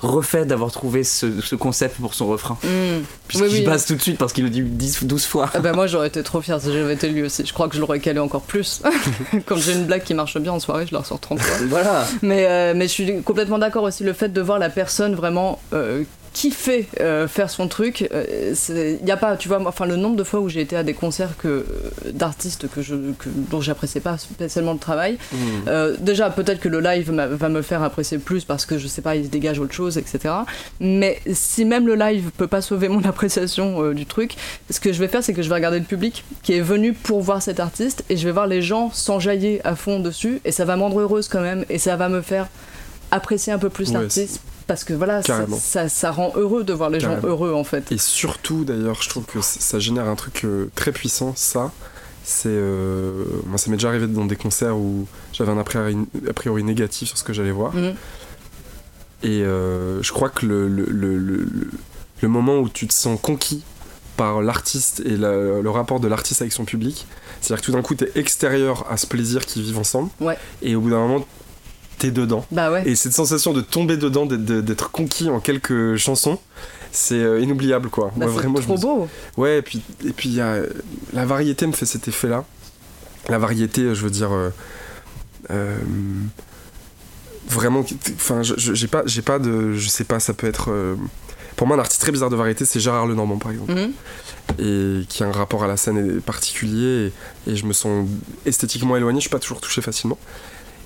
refait 0.00 0.44
d'avoir 0.44 0.70
trouvé 0.70 1.02
ce, 1.04 1.40
ce 1.40 1.54
concept 1.56 1.96
pour 2.00 2.14
son 2.14 2.26
refrain. 2.28 2.56
Mm. 2.62 3.02
Puisqu'il 3.26 3.46
Oui, 3.48 3.54
oui. 3.58 3.64
passe 3.64 3.86
tout 3.86 3.94
de 3.96 4.00
suite 4.02 4.16
parce 4.18 4.32
qu'il 4.32 4.44
le 4.44 4.50
dit 4.50 4.62
10 4.62 5.04
12 5.04 5.24
fois. 5.26 5.50
Ah 5.54 5.58
bah 5.60 5.72
moi 5.72 5.86
j'aurais 5.86 6.08
été 6.08 6.22
trop 6.22 6.40
fière 6.40 6.60
si 6.60 6.72
j'avais 6.72 6.94
été 6.94 7.08
lui 7.08 7.22
aussi. 7.22 7.44
Je 7.44 7.52
crois 7.52 7.68
que 7.68 7.74
je 7.74 7.80
l'aurais 7.80 7.98
calé 8.00 8.18
encore 8.20 8.42
plus. 8.42 8.80
Quand 9.46 9.56
j'ai 9.56 9.72
une 9.72 9.86
blague 9.86 10.04
qui 10.04 10.14
marche 10.14 10.38
bien 10.38 10.52
en 10.52 10.60
soirée, 10.60 10.86
je 10.86 10.92
la 10.94 11.00
ressors 11.00 11.18
30 11.20 11.40
fois. 11.40 11.56
voilà. 11.68 12.04
Mais, 12.22 12.46
euh, 12.46 12.74
mais 12.76 12.86
je 12.86 12.92
suis 12.92 13.22
complètement 13.22 13.58
d'accord 13.58 13.82
aussi, 13.84 14.04
le 14.04 14.12
fait 14.12 14.28
de 14.32 14.40
voir 14.40 14.58
la 14.58 14.70
personne 14.70 15.14
vraiment 15.14 15.60
euh, 15.72 16.04
kiffer 16.32 16.88
euh, 17.00 17.28
faire 17.28 17.50
son 17.50 17.68
truc. 17.68 18.08
Il 18.68 19.04
n'y 19.04 19.10
a 19.10 19.16
pas, 19.16 19.36
tu 19.36 19.48
vois, 19.48 19.58
moi, 19.58 19.70
enfin 19.70 19.86
le 19.86 19.96
nombre 19.96 20.16
de 20.16 20.24
fois 20.24 20.40
où 20.40 20.48
j'ai 20.48 20.60
été 20.60 20.76
à 20.76 20.82
des 20.82 20.94
concerts 20.94 21.36
que, 21.36 21.48
euh, 21.48 21.64
d'artistes 22.12 22.68
que 22.68 22.82
je, 22.82 22.94
que, 23.18 23.28
dont 23.28 23.60
j'appréciais 23.60 24.00
pas 24.00 24.18
spécialement 24.18 24.72
le 24.72 24.78
travail. 24.78 25.18
Euh, 25.66 25.96
déjà, 25.98 26.30
peut-être 26.30 26.60
que 26.60 26.68
le 26.68 26.80
live 26.80 27.10
va 27.12 27.48
me 27.48 27.62
faire 27.62 27.82
apprécier 27.82 28.18
plus 28.18 28.44
parce 28.44 28.66
que 28.66 28.78
je 28.78 28.86
sais 28.86 29.02
pas, 29.02 29.16
il 29.16 29.24
se 29.24 29.30
dégage 29.30 29.58
autre 29.58 29.74
chose, 29.74 29.98
etc. 29.98 30.34
Mais 30.80 31.20
si 31.32 31.64
même 31.64 31.86
le 31.86 31.94
live 31.94 32.30
peut 32.36 32.46
pas 32.46 32.62
sauver 32.62 32.88
mon 32.88 33.04
appréciation 33.04 33.82
euh, 33.82 33.94
du 33.94 34.06
truc, 34.06 34.36
ce 34.70 34.80
que 34.80 34.92
je 34.92 34.98
vais 34.98 35.08
faire, 35.08 35.22
c'est 35.22 35.34
que 35.34 35.42
je 35.42 35.48
vais 35.48 35.54
regarder 35.54 35.78
le 35.78 35.84
public 35.84 36.24
qui 36.42 36.54
est 36.54 36.60
venu 36.60 36.92
pour 36.92 37.20
voir 37.20 37.42
cet 37.42 37.60
artiste 37.60 38.04
et 38.08 38.16
je 38.16 38.24
vais 38.24 38.32
voir 38.32 38.46
les 38.46 38.62
gens 38.62 38.90
s'enjailler 38.92 39.60
à 39.64 39.76
fond 39.76 40.00
dessus 40.00 40.40
et 40.44 40.52
ça 40.52 40.64
va 40.64 40.76
me 40.76 40.82
rendre 40.82 41.00
heureuse 41.00 41.28
quand 41.28 41.40
même 41.40 41.64
et 41.68 41.78
ça 41.78 41.96
va 41.96 42.08
me 42.08 42.20
faire 42.20 42.48
apprécier 43.10 43.52
un 43.52 43.58
peu 43.58 43.70
plus 43.70 43.88
Ouais, 43.88 43.94
l'artiste 43.94 44.42
parce 44.68 44.84
que 44.84 44.92
voilà, 44.94 45.22
ça, 45.22 45.26
Carrément. 45.38 45.56
ça, 45.60 45.88
ça 45.88 46.12
rend 46.12 46.32
heureux 46.36 46.62
de 46.62 46.72
voir 46.72 46.90
les 46.90 47.00
gens 47.00 47.18
heureux 47.24 47.52
en 47.52 47.64
fait. 47.64 47.90
Et 47.90 47.98
surtout, 47.98 48.64
d'ailleurs, 48.64 49.02
je 49.02 49.08
trouve 49.08 49.24
que 49.24 49.40
ça 49.40 49.80
génère 49.80 50.06
un 50.06 50.14
truc 50.14 50.42
euh, 50.44 50.70
très 50.76 50.92
puissant, 50.92 51.32
ça. 51.34 51.72
C'est. 52.22 52.48
euh, 52.50 53.24
moi, 53.46 53.58
ça 53.58 53.70
m'est 53.70 53.76
déjà 53.78 53.88
arrivé 53.88 54.06
dans 54.06 54.26
des 54.26 54.36
concerts 54.36 54.76
où 54.76 55.06
j'avais 55.32 55.50
un 55.50 55.58
a 55.58 55.64
priori, 55.64 55.96
a 56.28 56.32
priori 56.34 56.62
négatif 56.62 57.08
sur 57.08 57.18
ce 57.18 57.24
que 57.24 57.32
j'allais 57.32 57.50
voir. 57.50 57.74
Mhm. 57.74 57.94
Et 59.24 59.42
euh, 59.42 60.00
je 60.02 60.12
crois 60.12 60.28
que 60.28 60.46
le, 60.46 60.68
le, 60.68 60.84
le, 60.84 61.16
le- 61.18 61.36
le- 61.38 61.70
le 62.20 62.28
moment 62.28 62.58
où 62.58 62.68
tu 62.68 62.86
te 62.86 62.92
sens 62.94 63.18
conquis 63.20 63.62
par 64.16 64.42
l'artiste 64.42 65.00
et 65.06 65.16
la- 65.16 65.60
le 65.60 65.70
rapport 65.70 66.00
de 66.00 66.08
l'artiste 66.08 66.42
avec 66.42 66.52
son 66.52 66.64
public, 66.64 67.06
c'est-à-dire 67.40 67.60
que 67.62 67.66
tout 67.66 67.72
d'un 67.72 67.82
coup, 67.82 67.94
t'es 67.94 68.10
extérieur 68.16 68.84
à 68.90 68.96
ce 68.96 69.06
plaisir 69.06 69.46
qu'ils 69.46 69.62
vivent 69.62 69.78
ensemble. 69.78 70.10
Ouais. 70.20 70.36
Et 70.62 70.74
au 70.76 70.80
bout 70.80 70.90
d'un 70.90 70.98
moment, 70.98 71.26
t'es 71.98 72.10
dedans. 72.10 72.46
Bah 72.50 72.70
ouais. 72.70 72.82
Et 72.88 72.94
cette 72.96 73.12
sensation 73.12 73.52
de 73.52 73.60
tomber 73.60 73.96
dedans, 73.96 74.26
d'être- 74.26 74.90
conquis 74.90 75.28
en 75.30 75.40
quelques 75.40 75.96
chansons, 75.96 76.38
c'est 76.92 77.14
euh, 77.22 77.40
inoubliable 77.40 77.88
quoi. 77.90 78.10
Bah, 78.16 78.26
c'est 78.28 78.32
vraiment, 78.32 78.56
je 78.58 78.62
trop 78.62 78.76
me- 78.76 78.80
beau. 78.80 79.08
Ouais, 79.36 79.58
et 79.58 79.62
puis 79.62 79.82
et 80.06 80.12
puis 80.12 80.28
y 80.30 80.40
a 80.40 80.60
la 81.12 81.24
variété 81.26 81.66
me 81.66 81.72
fait 81.72 81.86
cet 81.86 82.08
effet-là. 82.08 82.44
La 83.28 83.38
variété, 83.38 83.94
je 83.94 84.02
veux 84.02 84.10
dire, 84.10 84.32
euh, 84.32 84.50
euh, 85.50 85.76
vraiment, 87.48 87.84
enfin, 88.14 88.42
j'ai 88.42 88.86
pas, 88.88 89.02
j'ai 89.06 89.22
pas 89.22 89.38
de, 89.38 89.72
je 89.74 89.88
sais 89.88 90.04
pas, 90.04 90.20
ça 90.20 90.34
peut 90.34 90.46
être. 90.46 90.70
euh, 90.70 90.94
pour 91.56 91.66
moi, 91.66 91.76
un 91.76 91.80
artiste 91.80 92.00
très 92.00 92.12
bizarre 92.12 92.30
de 92.30 92.36
variété, 92.36 92.64
c'est 92.64 92.78
Gérard 92.78 93.06
Lenormand 93.06 93.38
par 93.38 93.50
exemple, 93.50 93.72
Mhm. 93.74 93.92
et 94.60 95.04
qui 95.08 95.24
a 95.24 95.26
un 95.26 95.32
rapport 95.32 95.64
à 95.64 95.66
la 95.66 95.76
scène 95.76 96.20
particulier, 96.20 97.12
et, 97.46 97.50
et 97.52 97.56
je 97.56 97.66
me 97.66 97.72
sens 97.72 98.06
esthétiquement 98.46 98.96
éloigné. 98.96 99.18
Je 99.18 99.22
suis 99.22 99.30
pas 99.30 99.40
toujours 99.40 99.60
touché 99.60 99.82
facilement. 99.82 100.18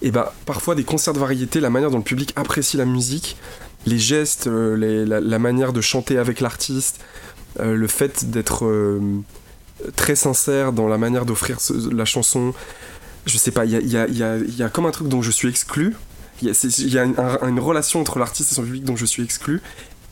Et 0.03 0.11
bah, 0.11 0.35
parfois 0.47 0.75
des 0.75 0.85
concerts 0.85 1.15
de 1.15 1.19
variété, 1.21 1.61
la 1.61 1.71
manière 1.71 1.91
dont 1.91 1.99
le 1.99 2.03
public 2.05 2.33
apprécie 2.37 2.77
la 2.77 2.85
musique, 2.85 3.37
les 3.87 3.99
gestes, 3.99 4.47
euh, 4.49 4.77
les- 4.77 5.05
la, 5.07 5.21
la 5.21 5.39
manière 5.39 5.73
de 5.73 5.81
chanter 5.81 6.19
avec 6.19 6.41
l'artiste, 6.41 7.01
euh, 7.61 7.75
le 7.75 7.87
fait 7.87 8.31
d'être 8.31 8.65
euh, 8.67 9.01
très 9.97 10.15
sincère 10.17 10.73
dans 10.73 10.89
la 10.89 10.99
manière 10.99 11.25
d'offrir 11.25 11.59
la 11.93 12.05
chanson. 12.05 12.53
Je 13.27 13.39
sais 13.39 13.51
pas, 13.53 13.65
il 13.65 13.71
y 13.73 13.77
a, 13.77 13.81
il 13.81 13.91
y 13.91 13.97
a- 13.97 14.07
il 14.09 14.17
y 14.19 14.23
a- 14.23 14.37
il 14.37 14.57
y 14.57 14.63
a 14.63 14.69
comme 14.69 14.87
un 14.87 14.91
truc 14.91 15.09
dont 15.09 15.23
je 15.23 15.31
suis 15.31 15.49
exclu. 15.49 15.95
Il 16.43 16.49
y 16.49 16.99
a, 16.99 17.05
une, 17.05 17.15
un- 17.19 17.47
une 17.49 17.61
relation 17.61 18.01
entre 18.01 18.19
l'artiste 18.19 18.51
et 18.51 18.55
son 18.57 18.65
public 18.65 18.83
dont 18.85 18.97
je 18.97 19.07
suis 19.07 19.23
exclu. 19.23 19.63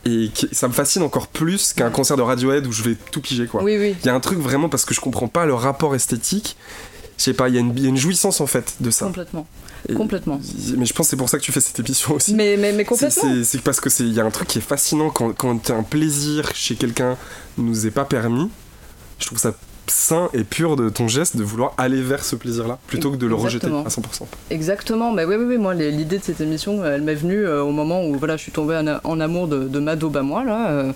Et 0.04 0.30
qui- 0.32 0.48
ça 0.52 0.68
me 0.68 0.72
fascine 0.72 1.02
encore 1.02 1.26
plus 1.26 1.72
qu'un 1.72 1.90
concert 1.90 2.16
de 2.16 2.22
Radiohead 2.22 2.66
où 2.66 2.72
je 2.72 2.82
vais 2.84 2.96
tout 3.10 3.20
piger 3.20 3.46
quoi. 3.46 3.62
Oui, 3.64 3.76
oui. 3.78 3.96
Il 4.00 4.06
y 4.06 4.08
a 4.08 4.14
un 4.14 4.20
truc 4.20 4.38
vraiment 4.38 4.68
parce 4.68 4.84
que 4.84 4.94
je 4.94 5.00
comprends 5.00 5.28
pas 5.28 5.44
le 5.46 5.54
rapport 5.54 5.94
esthétique. 5.96 6.56
Je 7.18 7.24
sais 7.24 7.34
pas, 7.34 7.48
il 7.48 7.54
y, 7.56 7.58
a 7.58 7.60
une- 7.60 7.72
il 7.76 7.82
y 7.82 7.86
a 7.86 7.88
une 7.88 7.96
jouissance 7.98 8.40
en 8.40 8.46
fait 8.46 8.76
de 8.80 8.90
ça. 8.90 9.04
Complètement. 9.06 9.46
Et- 9.88 9.94
Complètement. 9.94 10.40
Mais 10.76 10.86
je 10.86 10.92
pense 10.92 11.06
que 11.06 11.10
c'est 11.10 11.16
pour 11.16 11.28
ça 11.28 11.38
que 11.38 11.42
tu 11.42 11.52
fais 11.52 11.60
cette 11.60 11.78
émission 11.80 12.14
aussi. 12.14 12.34
Mais, 12.34 12.56
mais, 12.56 12.72
mais 12.72 12.78
C'est- 12.84 12.84
complètement. 12.84 13.44
C'est 13.44 13.60
parce 13.62 13.80
que 13.80 13.88
c'est 13.90 14.04
il 14.04 14.12
y 14.12 14.20
a 14.20 14.24
un 14.24 14.30
truc 14.30 14.48
qui 14.48 14.58
est 14.58 14.62
fascinant 14.62 15.10
quand, 15.10 15.32
quand 15.32 15.70
un 15.70 15.82
plaisir 15.82 16.50
chez 16.54 16.74
quelqu'un 16.76 17.16
nous 17.58 17.86
est 17.86 17.90
pas 17.90 18.04
permis. 18.04 18.50
Je 19.18 19.26
trouve 19.26 19.38
ça 19.38 19.54
sain 19.90 20.28
et 20.32 20.44
pur 20.44 20.76
de 20.76 20.88
ton 20.88 21.08
geste 21.08 21.36
de 21.36 21.42
vouloir 21.42 21.74
aller 21.78 22.00
vers 22.02 22.24
ce 22.24 22.36
plaisir-là 22.36 22.78
plutôt 22.86 23.10
que 23.10 23.16
de 23.16 23.26
le 23.26 23.34
Exactement. 23.34 23.82
rejeter 23.82 23.98
à 23.98 24.24
100%. 24.24 24.26
Exactement, 24.50 25.12
mais 25.12 25.24
oui, 25.24 25.36
oui, 25.38 25.44
oui, 25.48 25.58
moi 25.58 25.74
l'idée 25.74 26.18
de 26.18 26.22
cette 26.24 26.40
émission, 26.40 26.84
elle 26.84 27.02
m'est 27.02 27.14
venue 27.14 27.44
euh, 27.44 27.62
au 27.62 27.70
moment 27.72 28.04
où 28.04 28.14
voilà, 28.16 28.36
je 28.36 28.42
suis 28.42 28.52
tombée 28.52 28.80
en, 29.04 29.20
amour 29.20 29.48
de, 29.48 29.68
de 29.68 29.78
Mado 29.78 30.08
Bamois, 30.10 30.44
là, 30.44 30.70
euh, 30.70 30.92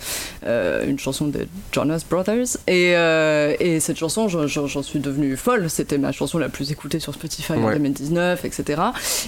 euh, 0.46 0.84
une 0.86 0.98
chanson 0.98 1.26
des 1.28 1.46
Jonas 1.72 2.02
Brothers. 2.08 2.56
Et, 2.66 2.92
euh, 2.96 3.54
et 3.60 3.80
cette 3.80 3.96
chanson, 3.98 4.28
j'en- 4.28 4.82
suis 4.82 4.98
devenue 5.00 5.36
folle, 5.36 5.70
c'était 5.70 5.98
ma 5.98 6.12
chanson 6.12 6.38
la 6.38 6.48
plus 6.48 6.70
écoutée 6.70 7.00
sur 7.00 7.14
Spotify 7.14 7.52
en 7.54 7.64
Ouais. 7.64 7.74
2019, 7.74 8.44
etc. 8.44 8.82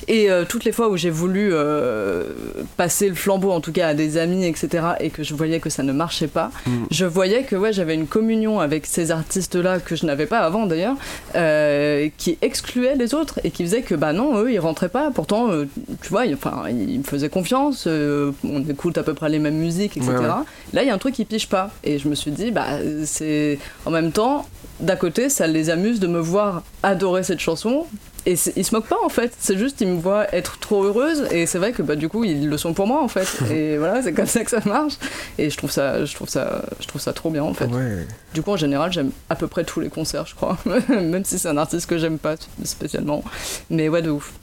Et 0.09 0.31
euh, 0.31 0.45
toutes 0.49 0.65
les 0.65 0.73
fois 0.73 0.89
où 0.89 0.97
j'ai 0.97 1.11
voulu 1.11 1.51
euh, 1.53 2.25
passer 2.77 3.09
le 3.09 3.15
flambeau, 3.15 3.51
en 3.53 3.61
tout 3.61 3.73
cas 3.73 3.89
à 3.89 3.95
des 3.95 4.17
amis, 4.19 4.45
etc., 4.47 4.87
et 5.01 5.11
que 5.11 5.23
je 5.23 5.35
voyais 5.35 5.61
que 5.61 5.71
ça 5.71 5.83
ne 5.83 5.93
marchait 5.93 6.27
pas, 6.29 6.51
Mm. 6.67 6.85
je 6.91 7.05
voyais 7.05 7.43
que 7.45 7.55
ouais, 7.57 7.73
j'avais 7.73 7.95
une 7.95 8.07
communion 8.07 8.61
avec 8.61 8.87
ces 8.87 9.11
artistes-là 9.57 9.81
que 9.81 9.97
je 9.97 10.07
n'avais 10.07 10.27
pas 10.27 10.41
avant 10.41 10.67
d'ailleurs, 10.67 10.97
euh, 11.35 12.09
qui 12.17 12.39
excluait 12.43 12.97
les 12.97 13.15
autres 13.15 13.41
et 13.45 13.51
qui 13.51 13.65
faisait 13.65 13.83
que 13.83 13.95
bah 13.95 14.13
non, 14.13 14.39
eux 14.39 14.53
ils 14.53 14.59
rentraient 14.59 14.89
pas. 14.89 15.11
Pourtant, 15.11 15.51
euh, 15.51 15.67
tu 16.03 16.09
vois, 16.09 16.27
ils, 16.27 16.35
enfin, 16.35 16.65
ils 16.69 16.99
me 16.99 17.05
faisaient 17.05 17.29
confiance, 17.29 17.85
euh, 17.87 18.33
on 18.45 18.63
écoute 18.69 18.99
à 18.99 19.03
peu 19.03 19.15
près 19.15 19.29
les 19.29 19.39
mêmes 19.39 19.57
musiques, 19.57 19.97
etc. 19.97 20.13
Ouais, 20.13 20.21
ouais. 20.21 20.29
Là, 20.73 20.83
il 20.83 20.87
y 20.87 20.91
a 20.91 20.95
un 20.95 20.99
truc 20.99 21.15
qui 21.15 21.25
pige 21.25 21.49
pas. 21.49 21.71
Et 21.85 21.99
je 21.99 22.09
me 22.09 22.15
suis 22.15 22.31
dit, 22.31 22.51
bah 22.51 22.79
c'est 23.05 23.59
en 23.85 23.91
même 23.91 24.13
temps, 24.13 24.49
d'à 24.81 24.97
côté, 24.97 25.29
ça 25.29 25.47
les 25.47 25.71
amuse 25.71 26.01
de 26.01 26.07
me 26.07 26.21
voir 26.21 26.63
adorer 26.83 27.23
cette 27.23 27.41
chanson. 27.41 27.87
Et 28.27 28.35
ils 28.57 28.65
se 28.65 28.75
moquent 28.75 28.89
pas 28.89 28.99
en 29.05 29.09
fait, 29.09 29.33
c'est 29.39 29.57
juste 29.57 29.81
ils 29.81 29.89
me 29.89 30.01
voient 30.01 30.27
être 30.35 30.59
trop 30.59 30.83
heureuse 30.85 31.27
et 31.31 31.47
c'est 31.47 31.59
vrai 31.59 31.73
que 31.73 31.81
bah 31.83 31.95
du 31.95 32.09
coup 32.09 32.25
ils 32.25 32.49
le 32.49 32.59
sont 32.59 32.75
pour 32.75 32.87
moi 32.87 33.03
en 33.03 33.09
fait 33.09 33.29
et 33.53 33.79
voilà 33.79 34.03
c'est 34.03 34.13
comme 34.13 34.27
ça 34.27 34.43
que 34.43 34.51
ça 34.51 34.61
marche 34.67 34.95
et 35.39 35.49
je 35.49 35.57
trouve 35.57 35.71
ça 35.71 36.05
je 36.05 36.13
trouve 36.15 36.29
ça 36.29 36.63
je 36.81 36.87
trouve 36.89 37.01
ça 37.01 37.13
trop 37.13 37.31
bien 37.31 37.45
en 37.45 37.55
fait. 37.55 37.67
Ouais. 37.67 38.07
Du 38.37 38.43
coup, 38.43 38.51
en 38.51 38.57
général, 38.57 38.93
j'aime 38.93 39.13
à 39.31 39.35
peu 39.35 39.47
près 39.47 39.65
tous 39.65 39.81
les 39.81 39.89
concerts, 39.89 40.27
je 40.27 40.35
crois. 40.35 40.59
Même 40.89 41.25
si 41.25 41.39
c'est 41.39 41.49
un 41.49 41.57
artiste 41.57 41.89
que 41.89 41.97
j'aime 41.97 42.19
pas 42.19 42.35
spécialement. 42.65 43.25
Mais 43.71 43.89
ouais, 43.89 44.03
de 44.03 44.11
ouf. 44.11 44.35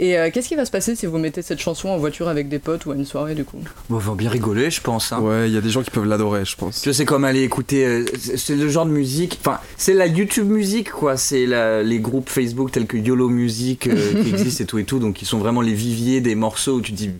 Et 0.00 0.16
euh, 0.16 0.30
qu'est-ce 0.32 0.48
qui 0.48 0.54
va 0.54 0.64
se 0.64 0.70
passer 0.70 0.94
si 0.94 1.06
vous 1.06 1.18
mettez 1.18 1.42
cette 1.42 1.58
chanson 1.60 1.88
en 1.88 1.98
voiture 1.98 2.28
avec 2.28 2.48
des 2.48 2.58
potes 2.60 2.86
ou 2.86 2.92
à 2.92 2.94
une 2.94 3.04
soirée, 3.04 3.34
du 3.34 3.44
coup? 3.44 3.58
Bon, 3.90 3.96
on 3.96 3.98
va 3.98 4.14
bien 4.14 4.30
rigoler, 4.30 4.70
je 4.70 4.80
pense. 4.80 5.12
hein. 5.12 5.18
Ouais, 5.20 5.48
il 5.48 5.54
y 5.54 5.56
a 5.56 5.60
des 5.60 5.70
gens 5.70 5.82
qui 5.82 5.90
peuvent 5.90 6.04
l'adorer, 6.04 6.44
je 6.44 6.54
pense. 6.56 6.76
Tu 6.82 6.90
sais, 6.90 6.92
c'est 6.98 7.04
comme 7.04 7.24
aller 7.24 7.42
écouter. 7.42 7.84
euh, 7.84 8.04
c'est- 8.18 8.36
c'est 8.36 8.54
le 8.56 8.68
genre 8.68 8.86
de 8.86 8.92
musique. 8.92 9.38
Enfin, 9.44 9.58
c'est 9.76 9.94
la 9.94 10.06
YouTube 10.06 10.48
musique, 10.48 10.90
quoi. 10.92 11.16
C'est 11.16 11.46
la- 11.46 11.82
les 11.82 11.98
groupes 11.98 12.28
Facebook 12.28 12.70
tels 12.70 12.86
que 12.86 12.96
YOLO 12.96 13.28
Music 13.28 13.88
euh, 13.88 14.22
qui 14.22 14.28
existent 14.30 14.62
et 14.62 14.66
tout 14.66 14.78
et 14.78 14.84
tout. 14.84 14.98
Donc, 15.00 15.20
ils 15.20 15.26
sont 15.26 15.38
vraiment 15.38 15.60
les 15.62 15.74
viviers 15.74 16.20
des 16.20 16.34
morceaux 16.36 16.74
où 16.76 16.80
tu 16.80 16.92
te 16.92 16.96
dis. 16.96 17.10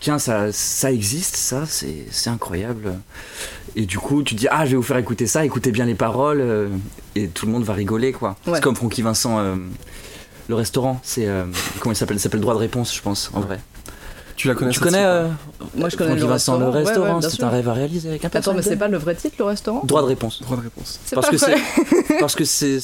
Tiens, 0.00 0.18
ça, 0.18 0.50
ça 0.52 0.90
existe, 0.92 1.36
ça, 1.36 1.64
c'est 1.66 2.06
c'est 2.10 2.30
incroyable. 2.30 2.94
Et 3.76 3.86
du 3.86 3.98
coup, 3.98 4.22
tu 4.22 4.34
te 4.34 4.40
dis, 4.40 4.46
ah, 4.50 4.64
je 4.64 4.70
vais 4.70 4.76
vous 4.76 4.82
faire 4.82 4.96
écouter 4.96 5.26
ça, 5.26 5.44
écoutez 5.44 5.72
bien 5.72 5.84
les 5.84 5.94
paroles, 5.94 6.40
euh, 6.40 6.68
et 7.16 7.28
tout 7.28 7.44
le 7.46 7.52
monde 7.52 7.64
va 7.64 7.74
rigoler, 7.74 8.12
quoi. 8.12 8.36
Ouais. 8.46 8.54
C'est 8.54 8.62
comme 8.62 8.74
Francky 8.76 9.02
Vincent, 9.02 9.38
euh, 9.38 9.56
le 10.50 10.54
restaurant, 10.56 11.00
c'est. 11.02 11.26
euh, 11.26 11.44
comment 11.80 11.92
il 11.92 11.96
s'appelle? 11.96 12.16
Il 12.18 12.20
s'appelle 12.20 12.40
Droit 12.40 12.54
de 12.54 12.58
réponse, 12.58 12.94
je 12.94 13.00
pense, 13.00 13.30
en 13.32 13.40
vrai. 13.40 13.58
Tu 14.36 14.48
la 14.48 14.54
connais 14.54 14.70
Tu 14.72 14.80
connais 14.80 15.04
euh, 15.04 15.28
Moi, 15.76 15.88
je 15.90 15.96
connais 15.96 16.10
Francky 16.10 16.22
le 16.22 16.28
Vincent, 16.28 16.58
le 16.58 16.68
restaurant. 16.68 16.72
Ouais, 16.72 16.86
restaurant, 17.12 17.20
ouais, 17.20 17.30
c'est 17.30 17.42
un 17.44 17.50
rêve 17.50 17.68
à 17.68 17.72
réaliser 17.74 18.08
avec 18.08 18.24
un 18.24 18.28
Attends, 18.32 18.54
mais 18.54 18.62
c'est 18.62 18.76
pas 18.76 18.88
le 18.88 18.96
vrai 18.98 19.14
titre, 19.14 19.36
le 19.38 19.44
restaurant? 19.44 19.82
Droit 19.84 20.02
de 20.02 20.06
réponse. 20.06 20.40
Droit 20.42 20.56
de 20.56 20.62
réponse. 20.62 20.98
C'est 21.04 21.14
Parce 21.14 21.26
pas 21.26 21.32
que 21.32 21.36
vrai. 21.36 21.56
c'est 22.08 22.18
parce 22.20 22.34
que 22.34 22.44
c'est 22.44 22.78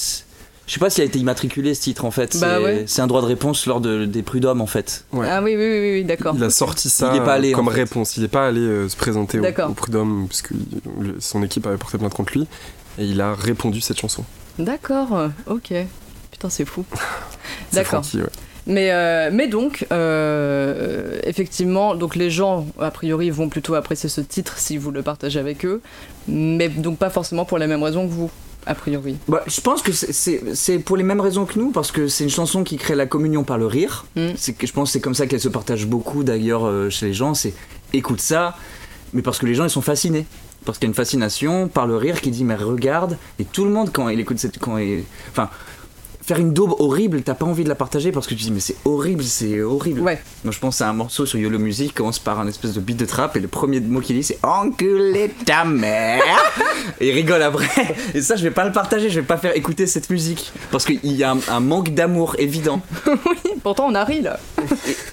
Je 0.67 0.73
sais 0.75 0.79
pas 0.81 0.91
s'il 0.91 1.03
a 1.03 1.07
été 1.07 1.19
immatriculé 1.19 1.75
ce 1.75 1.81
titre 1.81 2.05
en 2.05 2.11
fait. 2.11 2.37
Bah 2.39 2.57
c'est 2.59 2.65
ouais. 2.65 2.85
c'est 2.87 3.01
un 3.01 3.07
droit 3.07 3.23
de 3.23 3.27
réponse 3.27 3.67
lors 3.67 3.81
de- 3.81 4.05
des 4.05 4.23
prud'hommes 4.23 4.61
en 4.61 4.67
fait. 4.67 5.07
Ouais. 5.13 5.27
Ah 5.31 5.41
oui, 5.43 5.57
oui, 5.57 5.65
oui, 5.67 5.93
oui, 5.95 6.05
d'accord. 6.05 6.35
Il 6.37 6.45
a 6.45 6.51
sorti 6.51 6.91
ça 6.91 7.11
Il 7.15 7.23
est 7.23 7.25
pas 7.25 7.35
allé, 7.35 7.53
comme 7.53 7.69
en 7.69 7.71
fait. 7.71 7.77
réponse. 7.85 8.17
Il 8.19 8.23
n'est 8.23 8.29
pas 8.29 8.47
allé 8.49 8.61
euh, 8.61 8.89
se 8.89 8.97
présenter 8.97 9.39
au, 9.41 9.45
au 9.71 9.73
prud'homme 9.73 10.27
parce 10.29 10.43
que 10.43 10.53
il- 10.55 11.15
son 11.21 11.43
équipe 11.43 11.67
avait 11.67 11.79
porté 11.79 11.97
plainte 11.99 12.13
contre 12.15 12.35
lui 12.37 12.47
et 12.99 13.05
il 13.07 13.19
a 13.21 13.33
répondu 13.35 13.81
cette 13.81 13.99
chanson. 13.99 14.25
D'accord, 14.59 15.09
ok. 15.47 15.73
Putain, 16.37 16.51
c'est 16.51 16.67
fou. 16.67 16.85
D'accord. 17.73 18.05
Francky, 18.05 18.19
ouais. 18.19 18.29
Mais, 18.67 18.91
euh, 18.91 19.31
mais 19.33 19.49
donc, 19.49 19.87
euh, 19.91 21.19
effectivement, 21.25 21.95
donc 21.95 22.15
les 22.15 22.31
gens, 22.31 22.67
a 22.79 22.91
priori, 22.91 23.31
vont 23.31 23.49
plutôt 23.49 23.75
apprécier 23.75 24.11
ce 24.11 24.21
titre 24.21 24.59
si 24.59 24.77
vous 24.77 24.91
le 24.91 25.03
partagez 25.03 25.39
avec 25.39 25.65
eux, 25.65 25.81
mais 26.29 26.69
donc 26.69 26.99
pas 26.99 27.09
forcément 27.09 27.47
pour 27.47 27.57
les 27.57 27.67
mêmes 27.69 27.83
raisons 27.83 28.07
que 28.07 28.13
vous, 28.13 28.31
a 28.67 28.75
priori. 28.75 29.17
Bah, 29.29 29.43
je 29.47 29.61
pense 29.63 29.81
que 29.81 29.93
c'est- 29.93 30.79
pour 30.81 30.99
les 30.99 31.05
mêmes 31.05 31.21
raisons 31.23 31.47
que 31.47 31.59
nous, 31.59 31.71
parce 31.71 31.91
que 31.91 32.07
c'est 32.07 32.25
une 32.25 32.31
chanson 32.31 32.65
qui 32.65 32.77
crée 32.77 32.97
la 32.97 33.07
communion 33.07 33.45
par 33.45 33.57
le 33.57 33.67
rire. 33.67 34.05
Mm. 34.17 34.31
Je 34.37 34.73
pense 34.73 34.89
que 34.91 34.93
c'est 34.93 35.01
comme 35.01 35.15
ça 35.15 35.27
qu'elle 35.27 35.41
se 35.41 35.49
partage 35.49 35.87
beaucoup 35.87 36.23
d'ailleurs 36.23 36.67
euh, 36.67 36.91
chez 36.91 37.07
les 37.07 37.15
gens. 37.15 37.33
C'est 37.33 37.55
écoute 37.95 38.21
ça, 38.21 38.57
mais 39.15 39.23
parce 39.23 39.39
que 39.39 39.47
les 39.47 39.55
gens 39.55 39.65
ils 39.65 39.71
sont 39.71 39.81
fascinés. 39.81 40.27
Parce 40.65 40.79
qu'il 40.79 40.87
y 40.87 40.89
a 40.89 40.91
une 40.91 40.95
fascination 40.95 41.69
par 41.69 41.87
le 41.87 41.97
rire 41.97 42.21
qui 42.21 42.33
dit 42.33 42.43
mais 42.43 42.57
regarde 42.57 43.17
et 43.39 43.45
tout 43.45 43.65
le 43.65 43.71
monde 43.71 43.91
quand 43.93 44.09
il 44.09 44.19
écoute 44.19 44.41
cette 44.41 44.59
quand 44.59 44.79
il 44.79 45.05
enfin 45.31 45.49
faire 46.27 46.39
une 46.39 46.53
daube 46.53 46.75
horrible 46.81 47.23
t'as 47.23 47.35
pas 47.35 47.47
envie 47.47 47.63
de 47.63 47.69
la 47.69 47.75
partager 47.77 48.11
parce 48.11 48.27
que 48.27 48.35
tu 48.35 48.43
dis 48.43 48.51
mais 48.51 48.59
c'est 48.61 48.75
horrible 48.85 49.23
c'est 49.23 49.63
horrible 49.63 50.01
Ouais. 50.01 50.21
moi 50.45 50.53
je 50.53 50.59
pense 50.59 50.81
à 50.81 50.89
un 50.89 50.93
morceau 50.93 51.25
sur 51.25 51.39
YOLO 51.39 51.59
Music 51.61 51.89
qui 51.89 51.95
commence 51.95 52.19
par 52.19 52.41
un 52.41 52.49
espèce 52.49 52.73
de 52.75 52.81
beat 52.81 52.97
de 52.97 53.05
trap 53.07 53.37
et 53.37 53.41
le 53.41 53.47
premier 53.49 53.79
mot 53.81 54.01
qu'il 54.01 54.17
dit 54.17 54.25
c'est 54.25 54.39
enculer 54.43 55.31
ta 55.45 55.65
mère 55.65 56.23
et 57.01 57.09
il 57.11 57.15
rigole 57.15 57.43
après 57.43 57.97
et 58.15 58.21
ça 58.23 58.35
je 58.37 58.43
vais 58.43 58.51
pas 58.51 58.65
le 58.65 58.73
partager 58.73 59.09
je 59.09 59.21
vais 59.21 59.27
pas 59.27 59.37
faire 59.37 59.57
écouter 59.57 59.87
cette 59.87 60.11
musique 60.11 60.53
parce 60.73 60.85
qu'il 60.85 60.99
y 61.13 61.23
a 61.23 61.31
un, 61.33 61.39
un 61.49 61.61
manque 61.61 61.95
d'amour 61.95 62.35
évident 62.39 62.81
Pourtant, 63.63 63.87
on 63.89 63.95
a 63.97 64.05
ri 64.05 64.21
là. 64.23 64.39